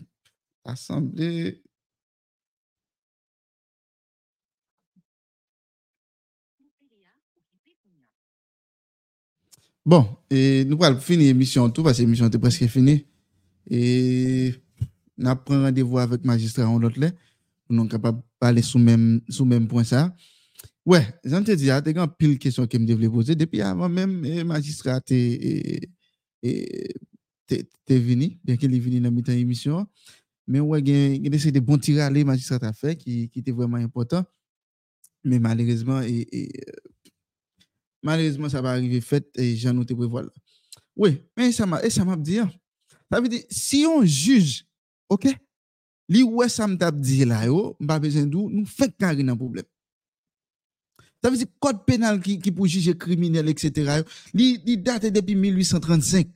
assemblée 0.64 1.62
Bon, 9.84 10.06
et 10.30 10.64
nous 10.66 10.82
allons 10.84 11.00
finir 11.00 11.26
l'émission 11.28 11.68
tout 11.70 11.82
parce 11.82 11.96
que 11.96 12.02
l'émission 12.02 12.26
est 12.28 12.38
presque 12.38 12.66
finie. 12.66 13.06
Et 13.70 14.54
nous 15.16 15.34
prenons 15.36 15.62
rendez-vous 15.64 15.98
avec 15.98 16.24
magistrat 16.24 16.68
en 16.68 16.78
l'autre 16.78 17.00
pour 17.00 17.76
nous 17.76 17.88
capables 17.88 18.18
de 18.18 18.24
parler 18.38 18.62
sous 18.62 18.78
même, 18.78 19.20
sous 19.28 19.44
même 19.44 19.68
point 19.68 19.84
ça. 19.84 20.14
Ouais, 20.86 21.06
j'en 21.24 21.44
te 21.44 21.52
dis, 21.52 21.64
il 21.64 21.66
y 21.66 21.70
a 21.70 21.80
des 21.80 21.94
pile 22.18 22.38
questions 22.38 22.66
que 22.66 22.78
je 22.78 22.92
voulais 22.94 23.08
poser. 23.08 23.34
Depuis 23.34 23.60
avant 23.60 23.88
même, 23.88 24.24
le 24.24 24.42
magistrat 24.44 25.00
est 25.10 25.88
venu, 27.88 28.38
bien 28.42 28.56
qu'il 28.56 28.74
est 28.74 28.78
venu 28.78 29.00
dans 29.00 29.10
la 29.26 29.34
émission. 29.34 29.86
Mais 30.46 30.60
ouais, 30.60 30.80
il 30.80 31.24
y 31.24 31.48
a 31.48 31.50
des 31.50 31.60
bons 31.60 31.78
tirs 31.78 32.02
à 32.02 32.10
les 32.10 32.24
magistrats 32.24 32.58
a 32.62 32.72
fait 32.72 32.96
qui, 32.96 33.30
étaient 33.36 33.52
vraiment 33.52 33.76
importants. 33.76 34.24
Mais 35.22 35.38
malheureusement, 35.38 36.00
et, 36.00 36.50
malheureusement, 38.02 38.48
ça 38.48 38.62
va 38.62 38.70
arriver 38.70 39.00
fait 39.02 39.28
et 39.36 39.56
j'en 39.56 39.78
ai 39.80 39.84
prévoir. 39.84 40.24
Oui, 40.96 41.20
mais 41.36 41.52
ça 41.52 41.66
m'a 41.66 41.88
ça 41.90 42.04
m'a 42.04 42.16
dit. 42.16 42.38
hein. 42.38 42.50
Ça 43.12 43.20
veut 43.20 43.28
dire, 43.28 43.42
si 43.50 43.84
on 43.86 44.04
juge, 44.04 44.64
OK, 45.08 45.28
li 46.08 46.22
ouais 46.22 46.48
ça 46.48 46.66
m'a 46.66 46.90
dit 46.90 47.24
là, 47.24 47.46
yo, 47.46 47.76
pas 47.86 48.00
besoin 48.00 48.26
de 48.26 48.34
nous 48.34 48.64
fait 48.66 48.92
dans 48.98 49.36
problème. 49.36 49.64
Ça 51.22 51.30
veut 51.30 51.36
dire, 51.36 51.46
code 51.58 51.84
pénal 51.84 52.20
qui, 52.20 52.38
qui 52.38 52.50
pour 52.50 52.66
juger 52.66 52.96
criminel, 52.96 53.48
etc., 53.48 54.02
li 54.32 54.78
date 54.78 55.06
depuis 55.06 55.36
1835. 55.36 56.28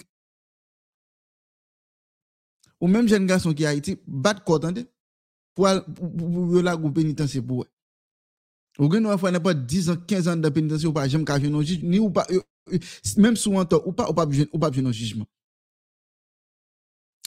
Ou 2.80 2.86
même 2.86 3.08
jeune 3.08 3.26
garçon 3.26 3.54
qui 3.54 3.64
a 3.64 3.72
été 3.72 3.98
bat 4.06 4.34
code, 4.34 4.64
entendez? 4.64 4.86
Pour, 5.54 5.68
pour, 5.94 6.12
pour, 6.12 6.62
la 6.62 6.76
pénitentiaire 6.76 7.44
pour. 7.44 7.64
Ou 8.78 8.90
gen 8.90 9.06
fè 9.18 9.30
pas 9.40 9.54
10 9.54 9.90
ans, 9.90 9.96
15 9.96 10.28
ans 10.28 10.36
de 10.36 10.48
pénitentiaire 10.48 10.90
ou 10.90 10.92
pas 10.92 11.06
jamais 11.08 11.24
ka 11.24 11.34
un 11.34 11.62
ni 11.82 12.00
ou 12.00 12.10
pas 12.10 12.26
euh, 12.30 12.40
euh, 12.72 12.78
même 13.18 13.36
sous 13.36 13.54
ou 13.54 13.64
pas 13.64 13.78
ou 13.86 13.92
pas 13.92 14.26
ou 14.52 14.58
pas 14.58 14.72
jugement. 14.92 15.26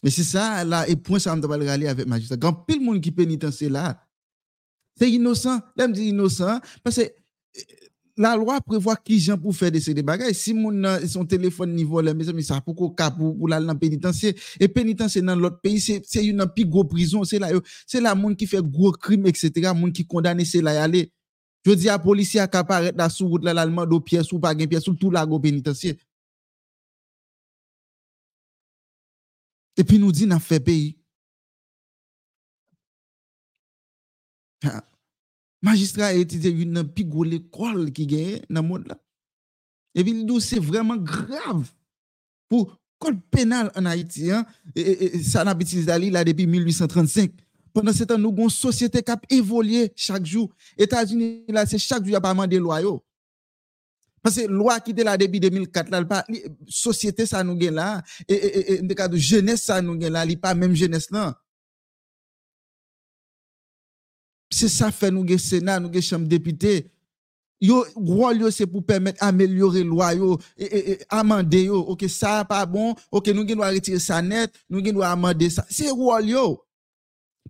Et 0.03 0.09
c'est 0.09 0.23
ça 0.23 0.63
là 0.65 0.87
et 0.89 0.97
point 0.97 1.19
ça 1.19 1.35
me 1.35 1.41
doit 1.41 1.57
râler 1.57 1.87
avec 1.87 2.05
magistrat. 2.05 2.37
Quand 2.37 2.53
pile 2.53 2.81
monde 2.81 2.99
qui 2.99 3.11
pénitentiaire 3.11 3.71
là, 3.71 4.07
c'est 4.97 5.09
innocent. 5.09 5.61
Là 5.77 5.87
me 5.87 5.93
dit 5.93 6.09
innocent 6.09 6.59
parce 6.83 6.97
que 6.97 7.13
la 8.17 8.35
loi 8.35 8.59
prévoit 8.61 8.95
qui 8.95 9.19
gens 9.19 9.37
pour 9.37 9.55
faire 9.55 9.71
de 9.71 9.79
ces 9.79 9.93
bagages. 9.93 10.33
Si 10.33 10.53
mon 10.53 10.83
son 11.07 11.25
téléphone 11.25 11.73
niveau 11.75 12.01
là 12.01 12.13
mes 12.13 12.27
amis 12.27 12.43
ça 12.43 12.59
pour 12.61 12.75
qu'on 12.75 12.89
pour 12.89 13.37
pour 13.37 13.47
dans 13.47 13.77
pénitentiaire 13.77 14.33
et 14.59 14.67
pénitentiaire 14.67 15.23
dans 15.23 15.35
l'autre 15.35 15.61
pays 15.61 15.79
c'est 15.79 16.01
c'est 16.05 16.25
une 16.25 16.45
plus 16.47 16.65
gros 16.65 16.83
prison, 16.83 17.23
c'est 17.23 17.39
là 17.39 17.49
c'est 17.85 18.01
la 18.01 18.15
monde 18.15 18.35
qui 18.35 18.47
fait 18.47 18.61
gros 18.61 18.91
crime 18.91 19.27
etc. 19.27 19.71
monde 19.75 19.93
qui 19.93 20.05
condamné 20.05 20.45
c'est 20.45 20.61
là 20.61 20.73
y 20.73 20.77
aller. 20.77 21.11
Je 21.65 21.71
dis 21.73 21.89
à 21.89 21.99
policier 21.99 22.39
à 22.39 22.49
apparaître 22.51 22.97
là 22.97 23.09
sous 23.09 23.27
route 23.27 23.43
là 23.43 23.53
l'allemand 23.53 23.85
de 23.85 23.99
pièce 23.99 24.31
ou 24.31 24.39
pas 24.39 24.55
gain 24.55 24.67
pièce 24.67 24.87
ou 24.87 24.95
tout 24.95 25.11
la 25.11 25.25
go 25.25 25.39
pénitentiaire. 25.39 25.95
Et 29.77 29.83
puis 29.83 29.99
nous 29.99 30.11
dit 30.11 30.25
n'a 30.25 30.39
fait 30.39 30.59
pays. 30.59 30.97
Magistrat 35.67 36.13
étudié 36.13 36.51
une 36.51 36.83
plus 36.83 37.03
grosse 37.03 37.27
qui 37.93 38.07
gagne 38.07 38.39
dans 38.49 38.61
le 38.61 38.67
monde 38.67 38.87
là. 38.87 38.97
Et 39.95 40.03
puis 40.03 40.25
c'est 40.39 40.59
vraiment 40.59 40.95
grave 40.95 41.69
pour 42.47 42.79
code 42.97 43.19
pénal 43.29 43.69
en 43.75 43.85
Haïti 43.85 44.31
hein, 44.31 44.45
et, 44.75 45.21
ça 45.21 45.43
n'a 45.43 45.53
pas 45.53 45.61
utilisé 45.61 46.09
là 46.09 46.23
depuis 46.23 46.47
1835. 46.47 47.31
Pendant 47.73 47.91
ce 47.91 48.05
temps 48.05 48.17
nous 48.17 48.29
avons 48.29 48.43
une 48.43 48.49
société 48.49 49.03
qui 49.03 49.11
a 49.11 49.19
évolué 49.29 49.91
chaque 49.95 50.25
jour. 50.25 50.49
États-Unis 50.77 51.43
là 51.49 51.65
c'est 51.65 51.77
chaque 51.77 51.99
jour 51.99 52.07
il 52.07 52.13
y 52.13 52.15
a 52.15 52.21
pas 52.21 52.33
de 52.47 52.55
yo. 52.55 53.03
Parce 54.23 54.37
que 54.37 54.47
loi 54.47 54.79
qui 54.79 54.91
était 54.91 55.03
là 55.03 55.17
depuis 55.17 55.41
2004 55.41 55.89
là, 55.89 56.05
pas 56.05 56.25
société 56.65 57.25
ça 57.25 57.43
nous 57.43 57.55
gagne 57.55 57.75
là 57.75 58.01
et 58.27 58.33
et 58.33 58.73
et, 58.73 58.79
et 58.79 59.07
de 59.09 59.17
jeunesse 59.17 59.63
ça 59.63 59.81
nous 59.81 59.95
gagne 59.95 60.13
là, 60.13 60.25
il 60.25 60.39
pas 60.39 60.55
même 60.55 60.73
jeunesse 60.73 61.09
C'est 64.57 64.69
ça 64.69 64.91
fait 64.91 65.11
nous 65.11 65.23
gagne 65.23 65.37
Sénat, 65.37 65.79
nous 65.79 65.87
gagne 65.89 66.01
chambre 66.01 66.27
député. 66.27 66.89
Yo 67.61 67.85
rôle 67.95 68.39
yo 68.39 68.49
c'est 68.49 68.65
pour 68.65 68.83
permettre 68.83 69.23
améliorer 69.23 69.83
loi 69.83 70.15
yo 70.15 70.39
amender 71.09 71.65
yo. 71.65 71.77
OK, 71.81 72.05
ça 72.09 72.43
pas 72.43 72.65
bon. 72.65 72.95
OK, 73.11 73.27
nous 73.27 73.45
gagne 73.45 73.57
doit 73.57 73.69
retirer 73.69 73.99
ça 73.99 74.19
net, 74.19 74.51
nous 74.67 74.81
amender 75.03 75.51
ça. 75.51 75.63
C'est 75.69 75.91
rôle 75.91 76.25
yo. 76.25 76.63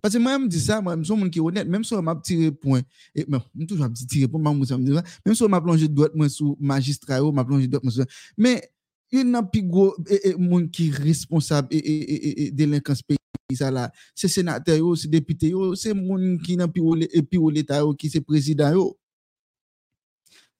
Parce 0.02 0.14
que 0.14 0.18
moi, 0.20 0.38
je 0.42 0.46
dis 0.46 0.60
ça, 0.60 0.80
moi, 0.82 0.96
je 0.98 1.02
suis 1.02 1.12
un 1.22 1.28
qui 1.28 1.38
est 1.38 1.42
honnête, 1.42 1.66
même 1.66 1.82
si 1.82 1.92
on 1.94 2.02
m'a 2.02 2.14
tiré 2.14 2.52
point, 2.52 2.82
et 3.16 3.24
bon, 3.24 3.40
je 3.58 3.64
toujours 3.64 3.86
un 3.86 3.90
petit 3.90 4.28
point, 4.28 4.40
même 4.54 5.34
si 5.34 5.48
m'a 5.48 5.60
plongé 5.60 5.88
droite, 5.88 6.12
moi, 6.14 6.28
sous 6.28 6.56
magistrat, 6.60 7.20
m'a 7.32 7.44
plongé 7.44 7.66
droite, 7.66 7.82
moi, 7.82 7.90
sous- 7.92 8.04
mais 8.36 8.70
il 9.10 9.28
y 9.28 9.34
a 9.34 9.42
plus 9.42 9.62
gros 9.62 9.96
monde 10.38 10.70
qui 10.70 10.88
est 10.88 10.94
responsable 10.94 11.68
et, 11.72 11.78
et, 11.78 12.46
et, 12.46 12.52
Se 13.48 14.28
senatè 14.28 14.74
yo, 14.76 14.92
se 14.98 15.08
depite 15.08 15.48
yo, 15.48 15.70
se 15.78 15.94
moun 15.96 16.36
ki 16.44 16.58
nan 16.60 16.68
pi 16.68 16.82
ou 16.84 17.50
l'Etat 17.50 17.78
e 17.78 17.84
yo, 17.84 17.94
ki 17.96 18.10
se 18.12 18.20
prezident 18.20 18.76
yo. 18.76 18.90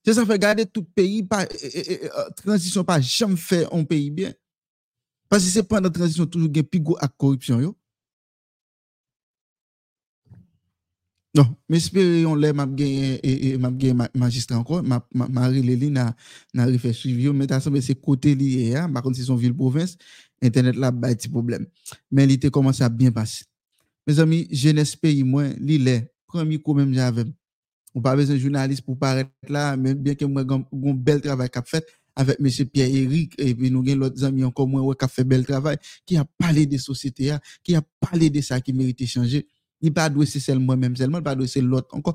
Se 0.07 0.15
sa 0.17 0.25
fè 0.25 0.39
gade 0.41 0.65
tout 0.73 0.87
peyi, 0.97 1.21
e, 1.21 1.83
e, 1.85 1.97
transisyon 2.39 2.87
pa 2.89 2.97
jam 3.03 3.35
fè 3.37 3.67
an 3.77 3.85
peyi 3.85 4.09
bien. 4.15 4.33
Pase 5.29 5.53
se 5.53 5.61
pan 5.61 5.85
nan 5.85 5.93
transisyon 5.93 6.31
toujou 6.33 6.49
gen 6.49 6.65
pi 6.65 6.81
go 6.81 6.97
ak 6.97 7.13
korupsyon 7.21 7.61
yo. 7.67 7.75
Non, 11.37 11.51
mespere 11.69 12.23
yon 12.23 12.41
lè 12.41 12.55
map 12.57 12.73
gen, 12.79 13.19
e, 13.21 13.35
e, 13.53 13.73
gen 13.83 14.01
magistra 14.17 14.57
ankon, 14.57 14.81
map 14.81 15.05
ma, 15.13 15.27
ma, 15.29 15.43
ma 15.43 15.51
rile 15.53 15.77
li 15.77 15.91
nan 15.93 16.17
na 16.57 16.65
refè 16.73 16.95
suivi 16.97 17.29
yo, 17.29 17.35
men 17.37 17.51
ta 17.51 17.61
sanbe 17.61 17.85
se 17.85 17.93
kote 17.93 18.33
li 18.33 18.55
e 18.63 18.71
ya, 18.73 18.87
bakon 18.89 19.13
se 19.15 19.29
son 19.29 19.37
vil 19.39 19.53
provins, 19.55 19.93
internet 20.43 20.77
là 20.77 20.91
ba 20.91 21.15
petit 21.15 21.29
problème. 21.29 21.67
Mais 22.11 22.25
il 22.25 22.33
était 22.33 22.51
commencé 22.51 22.83
à 22.83 22.89
bien 22.89 23.11
passer. 23.11 23.45
Mes 24.07 24.19
amis 24.21 24.49
jeunesse 24.51 24.97
pays 24.97 25.23
moins 25.23 25.53
li 25.59 25.79
les 25.79 26.03
premier 26.27 26.59
coup 26.59 26.75
même 26.75 26.93
j'avais. 26.93 27.25
On 27.95 28.01
pas 28.01 28.15
besoin 28.15 28.37
de 28.37 28.41
journaliste 28.41 28.83
pour 28.83 28.99
paraître 28.99 29.31
là 29.49 29.77
même 29.77 29.99
bien 29.99 30.15
que 30.15 30.25
moi 30.25 30.45
gon 30.45 30.65
bel 30.95 31.21
travail 31.21 31.51
qu'a 31.51 31.63
fait 31.63 31.87
avec 32.15 32.41
monsieur 32.41 32.65
Pierre-Éric 32.65 33.35
et 33.39 33.55
puis 33.55 33.71
nous 33.71 33.81
avons 33.89 33.97
l'autre 34.01 34.25
ami 34.25 34.45
encore 34.45 34.67
moins 34.67 34.95
qui 34.95 35.05
a 35.05 35.09
fait 35.09 35.25
bel 35.25 35.47
travail 35.47 35.77
qui 36.05 36.17
a 36.17 36.25
parlé 36.39 36.67
des 36.67 36.79
sociétés 36.79 37.31
hein, 37.31 37.41
qui 37.63 37.75
a 37.77 37.83
parlé 38.01 38.29
de 38.29 38.41
ça 38.41 38.61
qui 38.61 38.73
mérite 38.73 39.07
changer. 39.07 39.47
Il 39.81 39.93
pas 39.93 40.11
doit 40.11 40.27
c'est 40.27 40.41
seulement 40.41 40.67
moi-même 40.67 40.97
seulement 40.97 41.23
pas 41.23 41.35
doit 41.35 41.47
c'est 41.47 41.61
l'autre 41.61 41.95
encore. 41.97 42.15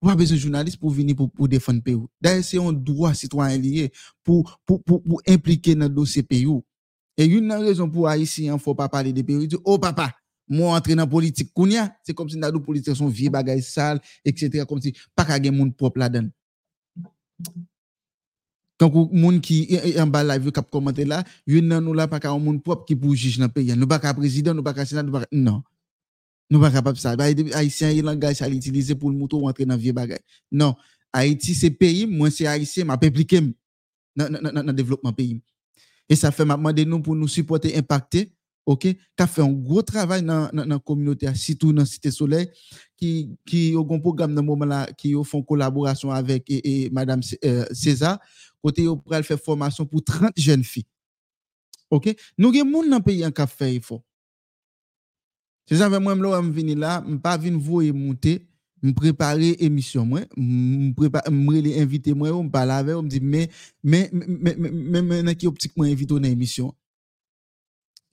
Pas 0.00 0.14
besoin 0.14 0.36
de 0.36 0.40
journaliste 0.40 0.78
pour 0.78 0.90
venir 0.90 1.16
pour, 1.16 1.30
pour 1.30 1.48
défendre 1.48 1.82
pays. 1.82 1.96
D'ailleurs, 2.20 2.44
c'est 2.44 2.58
un 2.58 2.72
droit 2.72 3.14
citoyen 3.14 3.58
lié 3.58 3.90
pour, 4.22 4.60
pour, 4.64 4.82
pour, 4.84 5.02
pour 5.02 5.20
impliquer 5.26 5.74
dans 5.74 5.86
le 5.86 5.94
dossier 5.94 6.22
pays. 6.22 6.46
Et 7.20 7.26
une 7.26 7.52
raison 7.52 7.90
pour 7.90 8.08
Haïtien, 8.08 8.54
il 8.54 8.60
faut 8.60 8.76
pas 8.76 8.88
parler 8.88 9.12
de 9.12 9.22
pays. 9.22 9.48
Oh 9.64 9.76
papa, 9.76 10.14
moi 10.48 10.76
entrer 10.76 10.94
dans 10.94 11.02
la 11.02 11.06
politique, 11.08 11.50
c'est 12.04 12.14
comme 12.14 12.30
si 12.30 12.38
la 12.38 12.52
politique 12.52 12.94
sont 12.94 13.08
vieux 13.08 13.28
bagages 13.28 13.64
sales, 13.64 14.00
etc. 14.24 14.64
Comme 14.66 14.80
si 14.80 14.94
pas 15.16 15.24
qu'à 15.24 15.42
gen 15.42 15.54
moun 15.54 15.74
propre 15.74 15.98
là-dedans. 15.98 16.28
Quand 18.78 19.12
moun 19.12 19.40
qui 19.40 19.76
en 19.98 20.06
bas 20.06 20.22
live 20.22 20.52
cap 20.52 20.70
commenter 20.70 21.04
là, 21.04 21.24
yon 21.44 21.62
nan 21.62 21.84
nous 21.84 21.92
là 21.92 22.06
pas 22.06 22.20
qu'à 22.20 22.32
moun 22.38 22.60
propre 22.60 22.84
qui 22.84 22.94
pour 22.94 23.16
juge 23.16 23.36
dans 23.36 23.46
le 23.46 23.50
pays. 23.50 23.74
Nous 23.76 23.88
pas 23.88 23.98
qu'à 23.98 24.14
président, 24.14 24.54
nous 24.54 24.62
pas 24.62 24.72
qu'à 24.72 24.86
sénat, 24.86 25.02
nous 25.02 25.10
pas 25.10 25.26
non. 25.32 25.64
Nous 26.48 26.60
pas 26.60 26.70
capable 26.70 26.98
ça. 26.98 27.16
Bah, 27.16 27.24
Haïtien, 27.24 27.90
il 27.90 28.04
langage 28.04 28.36
ça 28.36 28.48
l'utiliser 28.48 28.94
pour 28.94 29.10
le 29.10 29.16
mouton 29.16 29.40
rentrer 29.40 29.66
dans 29.66 29.76
vieux 29.76 29.92
bagages. 29.92 30.20
Non. 30.52 30.76
Haïti 31.12 31.56
c'est 31.56 31.70
pays, 31.70 32.06
moi 32.06 32.30
c'est 32.30 32.46
Haïtien, 32.46 32.84
m'a 32.84 32.94
impliqué 32.94 33.40
dans 34.14 34.28
le 34.28 34.72
développement 34.72 35.12
pays. 35.12 35.42
Et 36.08 36.16
ça 36.16 36.30
fait 36.30 36.44
maintenant 36.44 36.72
de 36.72 36.84
nous 36.84 37.00
pour 37.00 37.14
nous 37.14 37.28
supporter, 37.28 37.76
impacter, 37.76 38.32
ok, 38.66 38.80
qui 38.80 38.96
a 39.18 39.26
fait 39.26 39.42
un 39.42 39.52
gros 39.52 39.82
travail 39.82 40.22
dans 40.22 40.50
la 40.52 40.78
communauté, 40.78 41.32
surtout 41.34 41.72
dans 41.72 41.84
Cité 41.84 42.10
Soleil, 42.10 42.50
qui, 42.96 43.30
qui 43.46 43.74
a 43.74 43.80
un 43.80 43.98
programme 43.98 44.34
dans 44.34 44.42
moment 44.42 44.64
là, 44.64 44.86
qui 44.96 45.14
font 45.24 45.42
collaboration 45.42 46.10
avec 46.10 46.44
et, 46.48 46.90
Madame 46.90 47.20
euh, 47.44 47.66
César, 47.72 48.18
côté 48.62 48.82
ils 48.82 48.88
pour 48.88 49.14
faire 49.22 49.38
formation 49.38 49.86
pour 49.86 50.02
30 50.02 50.32
jeunes 50.36 50.64
filles. 50.64 50.86
Ok, 51.90 52.14
nous 52.36 52.48
avons 52.48 52.82
des 52.82 52.88
gens 52.90 52.90
dans 52.90 53.00
pays 53.00 53.24
qui 53.32 53.46
fait 53.46 53.74
il 53.74 53.82
faut. 53.82 54.02
C'est 55.66 55.76
ça, 55.76 55.88
moi, 55.88 56.14
je 56.14 56.42
suis 56.42 56.50
venu 56.50 56.74
là, 56.74 57.02
je 57.06 57.12
ne 57.12 57.18
pas 57.18 57.36
venir 57.36 57.58
vous 57.58 57.82
monter 57.92 58.48
m 58.82 58.92
prepare 58.96 59.54
emisyon 59.64 60.06
mwen, 60.08 60.26
m 60.38 61.48
rele 61.52 61.74
invite 61.80 62.14
mwen 62.14 62.34
ou 62.34 62.44
m 62.46 62.50
pala 62.52 62.78
ave, 62.82 62.94
ou 62.94 63.04
m 63.04 63.08
di 63.10 63.20
men, 63.20 63.48
men, 63.82 64.10
men, 64.12 64.58
men, 64.60 65.08
men 65.08 65.32
ki 65.38 65.48
optik 65.50 65.74
mwen 65.78 65.92
invite 65.92 66.14
ou 66.14 66.22
nan 66.22 66.34
emisyon. 66.34 66.70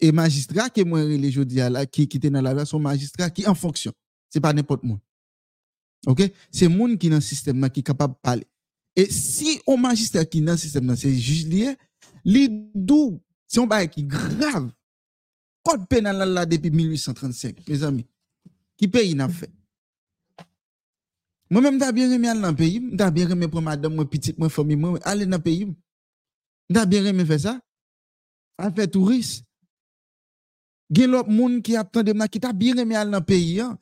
E 0.02 0.12
magistra 0.16 0.68
ke 0.74 0.84
mwen 0.88 1.06
rele 1.10 1.32
jodi 1.32 1.62
ala, 1.64 1.86
ki, 1.88 2.08
ki 2.10 2.20
te 2.22 2.32
nan 2.34 2.44
la 2.46 2.56
vla, 2.56 2.66
son 2.68 2.84
magistra 2.84 3.30
ki 3.32 3.46
an 3.50 3.58
fonksyon. 3.58 3.96
Se 4.34 4.42
pa 4.44 4.54
nepot 4.56 4.82
mwen. 4.84 5.00
Ok? 6.10 6.28
Se 6.54 6.70
moun 6.72 6.98
ki 7.00 7.10
nan 7.14 7.24
sistem 7.24 7.62
nan 7.62 7.72
ki 7.74 7.86
kapab 7.86 8.18
pale. 8.26 8.46
E 8.96 9.08
si 9.12 9.58
ou 9.66 9.78
magistra 9.82 10.24
ki 10.28 10.42
nan 10.44 10.60
sistem 10.60 10.86
nan 10.88 10.98
se 11.00 11.12
juj 11.12 11.46
liye, 11.52 11.76
li 12.26 12.48
dou, 12.74 13.20
se 13.48 13.60
yon 13.60 13.70
baye 13.70 13.90
ki 13.92 14.06
grav, 14.10 14.70
kote 15.66 15.88
penal 15.92 16.22
la 16.32 16.46
depi 16.48 16.72
1835, 16.74 17.64
mes 17.68 17.84
ami, 17.88 18.06
ki 18.80 18.90
peyi 18.92 19.16
nan 19.18 19.34
fe. 19.34 19.50
Mwen 21.52 21.64
men 21.64 21.76
mda 21.78 21.92
bie 21.94 22.08
reme 22.10 22.30
al 22.32 22.42
nan 22.42 22.56
peyi, 22.58 22.80
mda 22.82 23.12
bie 23.14 23.28
reme 23.30 23.50
pou 23.52 23.62
madame 23.62 23.96
mwen 23.96 24.10
pitit 24.10 24.38
mwen 24.42 24.52
fomi 24.54 24.78
mwen, 24.80 25.00
ale 25.06 25.28
nan 25.30 25.42
peyi 25.42 25.68
mwen. 25.68 25.78
Mda 26.70 26.86
bie 26.90 27.04
reme 27.06 27.26
fe 27.30 27.38
sa. 27.46 27.60
Al 28.58 28.74
fe 28.74 28.88
touris. 28.90 29.40
Gen 30.90 31.14
lop 31.14 31.30
moun 31.30 31.62
ki 31.66 31.78
ap 31.78 31.92
tan 31.94 32.06
dem 32.06 32.18
nan 32.18 32.30
ki 32.32 32.42
ta 32.42 32.54
bie 32.54 32.74
reme 32.78 32.98
al 32.98 33.10
nan 33.14 33.26
peyi 33.26 33.60
an, 33.62 33.76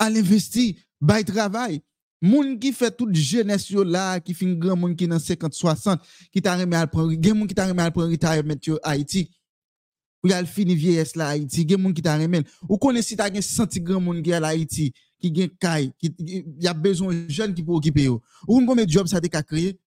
al 0.00 0.16
investi, 0.20 0.74
bay 1.00 1.24
travay. 1.24 1.80
Moun 2.24 2.54
ki 2.60 2.70
fè 2.72 2.88
tout 2.96 3.12
jeunesse 3.12 3.70
yo 3.74 3.84
la, 3.84 4.18
ki 4.24 4.34
fin 4.34 4.54
gran 4.60 4.78
moun 4.80 4.94
ki 4.96 5.08
nan 5.10 5.20
50-60, 5.20 6.00
ki 6.32 6.42
ta 6.44 6.54
reme 6.56 6.78
al 6.78 6.88
pran, 6.92 7.10
gen 7.12 7.36
moun 7.36 7.48
ki 7.48 7.56
ta 7.56 7.66
reme 7.68 7.84
al 7.84 7.92
pran 7.92 8.08
ritare 8.08 8.44
met 8.46 8.64
yo 8.64 8.78
Haiti, 8.84 9.26
ou 10.24 10.32
yal 10.32 10.48
fini 10.48 10.74
vieyes 10.78 11.12
la 11.18 11.34
Haiti, 11.34 11.66
gen 11.68 11.82
moun 11.82 11.94
ki 11.96 12.04
ta 12.04 12.16
reme, 12.16 12.40
ou 12.70 12.80
konen 12.80 13.04
si 13.04 13.18
ta 13.20 13.28
gen 13.32 13.44
60 13.44 13.84
gran 13.84 14.00
moun 14.02 14.22
ki 14.24 14.32
al 14.36 14.48
Haiti, 14.48 14.88
qui 15.18 15.34
gen 15.34 15.50
kay, 15.58 15.92
qui 15.98 16.14
y 16.60 16.66
a 16.66 16.74
besoin 16.74 17.14
de 17.14 17.30
jeunes 17.30 17.54
qui 17.54 17.62
pour 17.62 17.76
occuper 17.76 18.08
ou. 18.08 18.20
Ou 18.46 18.64
combien 18.66 18.86
job 18.86 19.06
ça 19.06 19.20
te 19.20 19.26
créé? 19.26 19.78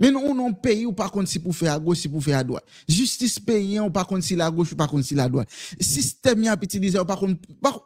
Mais 0.00 0.12
nous, 0.12 0.20
on 0.20 0.52
pays 0.52 0.86
ou 0.86 0.92
pas 0.92 1.08
contre 1.08 1.28
si 1.28 1.40
pour 1.40 1.54
faire 1.54 1.72
à 1.72 1.78
gauche, 1.78 1.98
si 1.98 2.08
pour 2.08 2.22
faire 2.22 2.38
à 2.38 2.44
droite. 2.44 2.64
Justice 2.88 3.40
payant 3.40 3.88
ou 3.88 3.90
pas 3.90 4.04
contre 4.04 4.22
si 4.22 4.36
la 4.36 4.48
gauche 4.50 4.72
ou 4.72 4.76
pas 4.76 4.86
contre 4.86 5.04
si 5.04 5.14
la 5.14 5.28
droite. 5.28 5.50
Système 5.80 6.44
y 6.44 6.48
a 6.48 6.56
utilisé 6.60 7.00
ou 7.00 7.04
pas 7.04 7.16
contre, 7.16 7.40
pas, 7.60 7.76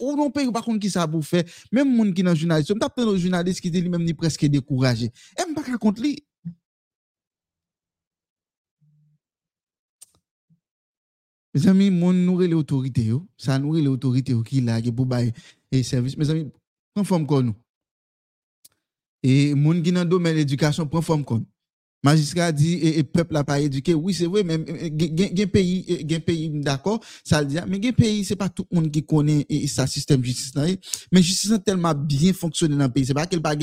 ou 0.00 0.16
non 0.16 0.30
pays 0.30 0.46
ou 0.46 0.52
pas 0.52 0.62
contre 0.62 0.80
qui 0.80 0.90
ça 0.90 1.06
pour 1.06 1.24
faire? 1.24 1.44
Même 1.70 1.94
moun 1.94 2.12
qui 2.12 2.24
dans 2.24 2.34
journaliste, 2.34 2.72
on 2.72 2.78
tape 2.78 2.96
dans 2.96 3.16
journaliste 3.16 3.60
qui 3.60 3.70
dit 3.70 3.80
lui-même 3.80 4.02
ni 4.02 4.12
presque 4.12 4.44
découragé. 4.46 5.12
Et 5.38 5.54
pas 5.54 5.62
contre 5.78 6.02
lui. 6.02 6.25
Mes 11.56 11.68
amis, 11.68 11.90
mon 11.90 12.12
nourrit 12.12 12.48
les 12.48 12.54
autorités, 12.54 13.10
ça 13.38 13.58
nourrit 13.58 13.80
les 13.80 13.88
autorités 13.88 14.34
qui 14.44 14.60
là, 14.60 14.82
qui 14.82 14.92
pour 14.92 15.06
bailler 15.06 15.32
et 15.72 15.82
service. 15.82 16.14
Mes 16.18 16.28
amis, 16.28 16.50
prends 16.94 17.02
forme 17.02 17.26
comme 17.26 17.46
nous. 17.46 17.54
Et 19.22 19.54
mon 19.54 19.80
qui 19.80 19.90
dans 19.90 20.02
le 20.02 20.06
domaine 20.06 20.34
de 20.34 20.40
l'éducation, 20.40 20.86
prend 20.86 21.00
forme 21.00 21.24
comme 21.24 21.38
nous. 21.38 21.55
Magistrat 22.06 22.52
dit 22.52 22.74
et, 22.74 23.02
peuple 23.02 23.34
n'a 23.34 23.42
pas 23.42 23.58
éduqué. 23.58 23.92
Oui, 23.92 24.14
c'est 24.14 24.26
vrai, 24.26 24.44
mais 24.44 24.54
un 24.54 25.46
pays, 25.48 26.06
un 26.08 26.20
pays 26.20 26.50
d'accord, 26.50 27.00
ça 27.24 27.40
le 27.42 27.48
dit, 27.48 27.56
mais 27.66 27.84
un 27.84 27.92
pays, 27.92 28.24
c'est 28.24 28.36
pas 28.36 28.48
tout 28.48 28.64
le 28.70 28.76
monde 28.76 28.92
qui 28.92 29.02
connaît 29.04 29.44
et, 29.48 29.66
ça 29.66 29.88
système 29.88 30.22
justice. 30.22 30.52
Mais 31.10 31.20
justice 31.20 31.50
a 31.50 31.58
tellement 31.58 31.94
bien 31.94 32.32
fonctionné 32.32 32.76
dans 32.76 32.84
le 32.84 32.92
pays. 32.92 33.06
C'est 33.06 33.14
pas 33.14 33.26
qu'elle 33.26 33.42
pas 33.42 33.56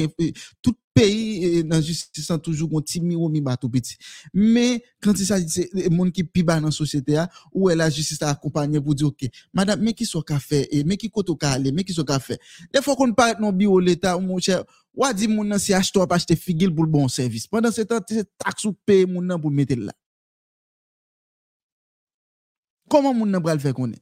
tout 0.62 0.76
pays 0.94 1.64
dans 1.64 1.82
justice 1.82 2.26
sont 2.26 2.38
toujours 2.38 2.70
un 2.76 2.82
petit 2.82 3.02
mi 3.02 3.42
bateau 3.42 3.68
petit 3.68 3.96
mais 4.34 4.84
quand 5.02 5.14
il 5.20 5.26
s'agit 5.26 5.46
de 5.74 5.90
monde 5.90 6.12
qui 6.12 6.24
pi 6.24 6.44
dans 6.44 6.60
la 6.60 6.72
société 6.72 7.20
où 7.52 7.68
la 7.70 7.90
justice 7.90 8.22
a 8.22 8.30
accompagné 8.30 8.80
pour 8.80 8.94
dire 8.94 9.08
OK 9.08 9.28
madame 9.54 9.82
mais 9.82 9.94
qui 9.94 10.06
soit 10.06 10.24
fait 10.40 10.68
et 10.72 10.84
mais 10.84 10.98
qui 10.98 11.10
koto 11.10 11.36
ka 11.36 11.54
aller 11.54 11.72
mais 11.72 11.84
qui 11.84 11.94
soit 11.94 12.20
fait? 12.20 12.40
Des 12.74 12.82
fois 12.82 12.96
qu'on 12.96 13.12
parle 13.12 13.38
non 13.42 13.52
bio 13.52 13.80
l'état 13.80 14.18
mon 14.20 14.38
cher 14.38 14.64
Wadi 14.94 15.28
moun 15.28 15.50
nan 15.50 15.62
si 15.62 15.74
achete 15.74 15.98
wap 15.98 16.12
achete 16.14 16.38
figil 16.38 16.74
pou 16.74 16.86
l 16.86 16.92
bon 16.94 17.10
servis. 17.10 17.48
Pendan 17.50 17.74
se 17.74 17.86
tan, 17.90 18.04
se 18.06 18.26
taks 18.38 18.68
ou 18.70 18.78
pe 18.86 19.04
moun 19.10 19.26
nan 19.26 19.42
pou 19.42 19.50
l 19.50 19.58
metel 19.58 19.88
la. 19.88 19.96
Koman 22.94 23.18
moun 23.18 23.34
nan 23.34 23.42
pral 23.42 23.62
fè 23.64 23.74
konen? 23.74 23.98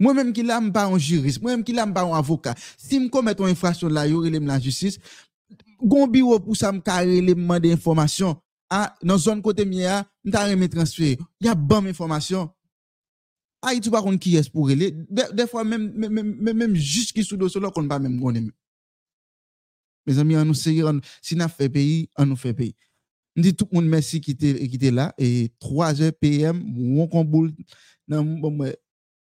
Mwen 0.00 0.16
menm 0.16 0.32
ki 0.34 0.42
la 0.46 0.58
m 0.62 0.72
pa 0.74 0.86
an 0.88 0.96
jurist, 0.96 1.42
mwen 1.42 1.58
menm 1.58 1.66
ki 1.66 1.76
la 1.76 1.84
m 1.86 1.92
pa 1.94 2.06
an 2.08 2.16
avoka. 2.16 2.54
Si 2.80 2.98
m 2.98 3.10
komet 3.12 3.40
an 3.44 3.52
infrasyon 3.52 3.92
la 3.94 4.06
yo, 4.08 4.24
relem 4.24 4.48
la 4.48 4.56
justis, 4.62 4.96
gon 5.78 6.08
biwo 6.10 6.40
pou 6.42 6.56
sa 6.58 6.72
m 6.72 6.80
ka 6.82 7.02
relem 7.04 7.44
man 7.44 7.62
de 7.62 7.74
informasyon. 7.76 8.34
A, 8.72 8.88
nan 9.04 9.20
zon 9.20 9.44
kote 9.44 9.68
mi 9.68 9.84
a, 9.84 10.00
m 10.24 10.32
ta 10.32 10.48
reme 10.48 10.70
transfer. 10.72 11.20
Ya 11.44 11.52
bam 11.54 11.86
informasyon. 11.92 12.48
A, 13.64 13.76
itou 13.76 13.92
pa 13.92 14.02
kon 14.04 14.16
ki 14.20 14.38
yes 14.38 14.48
pou 14.48 14.72
rele. 14.72 14.90
De, 15.04 15.28
de 15.36 15.46
fwa 15.52 15.62
menm 15.68 16.74
jist 16.80 17.12
ki 17.14 17.22
sou 17.28 17.36
do 17.40 17.52
solo 17.52 17.68
kon 17.76 17.92
pa 17.92 18.00
menm 18.00 18.16
konen 18.24 18.48
menm. 18.48 18.56
Mes 20.06 20.18
amis 20.18 20.36
on 20.36 20.44
nous 20.44 20.54
sérieux 20.54 20.86
si 21.22 21.36
n'a 21.36 21.48
fait 21.48 21.68
pays 21.68 22.08
on 22.16 22.26
nous 22.26 22.36
fait 22.36 22.54
pays. 22.54 22.74
On 23.36 23.40
dit 23.40 23.54
tout 23.54 23.68
le 23.70 23.76
monde 23.76 23.86
merci 23.86 24.20
qui 24.20 24.32
était 24.32 24.90
là 24.90 25.14
et 25.18 25.52
3 25.58 26.02
heures 26.02 26.12
PM 26.12 26.62
on 26.98 27.06
comboule 27.08 27.52
dans 28.06 28.24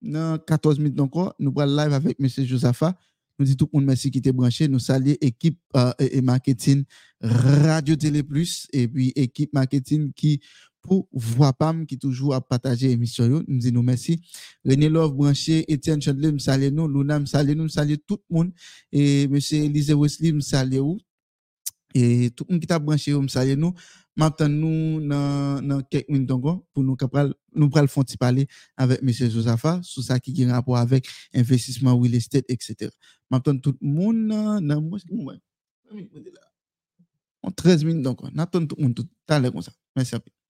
dans 0.02 0.38
14 0.38 0.78
minutes 0.78 1.00
encore 1.00 1.34
nous 1.38 1.52
allons 1.58 1.76
live 1.76 1.92
avec 1.92 2.18
monsieur 2.18 2.44
Josapha 2.44 2.96
nous 3.38 3.46
disons 3.46 3.56
tout 3.56 3.70
le 3.72 3.78
monde 3.78 3.86
merci 3.86 4.10
qui 4.10 4.18
était 4.18 4.32
branché. 4.32 4.68
Nous 4.68 4.78
saluons 4.78 5.16
l'équipe 5.20 5.58
euh, 5.76 5.92
et 5.98 6.20
marketing 6.20 6.84
Radio 7.20 7.96
Télé 7.96 8.22
Plus 8.22 8.68
et 8.72 8.86
puis 8.86 9.12
équipe 9.16 9.52
marketing 9.52 10.12
qui 10.12 10.40
pour 10.82 11.08
voir 11.12 11.54
Pam 11.54 11.86
qui 11.86 11.98
toujours 11.98 12.34
a 12.34 12.40
partagé 12.40 12.88
l'émission. 12.88 13.28
Nous 13.46 13.58
disons 13.58 13.82
merci. 13.82 14.20
René 14.64 14.88
Love 14.88 15.14
branché, 15.14 15.64
Etienne 15.70 16.02
Chandler, 16.02 16.36
saluons 16.38 16.88
nous, 16.88 16.88
Luna, 16.88 17.24
saluons 17.24 17.62
nous, 17.62 17.68
saluons 17.68 17.96
tout 18.06 18.18
le 18.28 18.36
monde. 18.36 18.52
Et 18.90 19.28
monsieur 19.28 19.58
Elise 19.64 19.92
Wesley, 19.92 20.32
nous 20.32 20.40
saluons. 20.40 20.98
Et 21.94 22.30
tout 22.30 22.44
le 22.48 22.54
monde 22.54 22.60
qui 22.60 22.66
t'a 22.66 22.78
branché, 22.78 23.12
nous 23.12 23.28
saluons 23.28 23.56
nous. 23.56 23.74
Maintenant, 24.14 24.48
nous, 24.48 25.08
dans 25.08 25.82
quelques 25.90 26.08
minutes 26.10 26.28
pour 26.28 26.82
nous 26.82 26.96
nous 27.54 27.70
parler 28.18 28.46
avec 28.76 29.00
M. 29.02 29.10
Josafa 29.10 29.80
sur 29.82 30.02
ça 30.02 30.20
qui 30.20 30.44
a 30.44 30.52
rapport 30.52 30.76
avec 30.76 31.08
investissement 31.32 31.98
real 31.98 32.14
estate, 32.14 32.44
etc. 32.48 32.90
Maintenant, 33.30 33.56
tout 33.56 33.74
le 33.80 33.88
monde, 33.88 34.28
dans, 34.28 34.82
moi, 34.82 34.98
13 37.56 37.84
minutes 37.84 38.06
encore. 38.06 38.30
N'attendons 38.32 38.66
tout 38.66 38.76
le 38.76 38.82
monde 38.82 38.94
tout 38.94 39.08
à 39.28 39.40
comme 39.50 39.62
ça. 39.62 39.72
Merci 39.96 40.14
à 40.14 40.18
vous. 40.18 40.41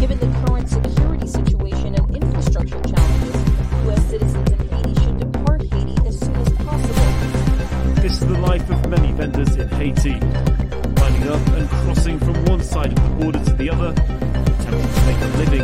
Given 0.00 0.18
the 0.18 0.46
current 0.46 0.68
security 0.68 1.26
situation 1.26 1.94
and 1.94 2.16
infrastructure 2.16 2.80
challenges, 2.80 3.36
U.S. 3.84 4.04
citizens 4.10 4.50
in 4.50 4.68
Haiti 4.68 4.94
should 5.02 5.18
depart 5.18 5.62
Haiti 5.62 5.96
as 6.06 6.18
soon 6.18 6.36
as 6.36 6.48
possible. 6.52 8.02
This 8.02 8.20
is 8.20 8.26
the 8.26 8.38
life 8.38 8.68
of 8.70 8.88
many 8.88 9.12
vendors 9.12 9.54
in 9.56 9.68
Haiti 9.68 10.18
lining 11.00 11.28
up 11.28 11.46
and 11.48 11.68
crossing 11.68 12.18
from 12.18 12.44
one 12.46 12.62
side 12.62 12.92
of 12.96 13.02
the 13.02 13.24
border 13.24 13.44
to 13.44 13.52
the 13.54 13.70
other, 13.70 13.90
attempting 13.90 14.94
to 14.94 15.06
make 15.06 15.20
a 15.20 15.36
living 15.38 15.60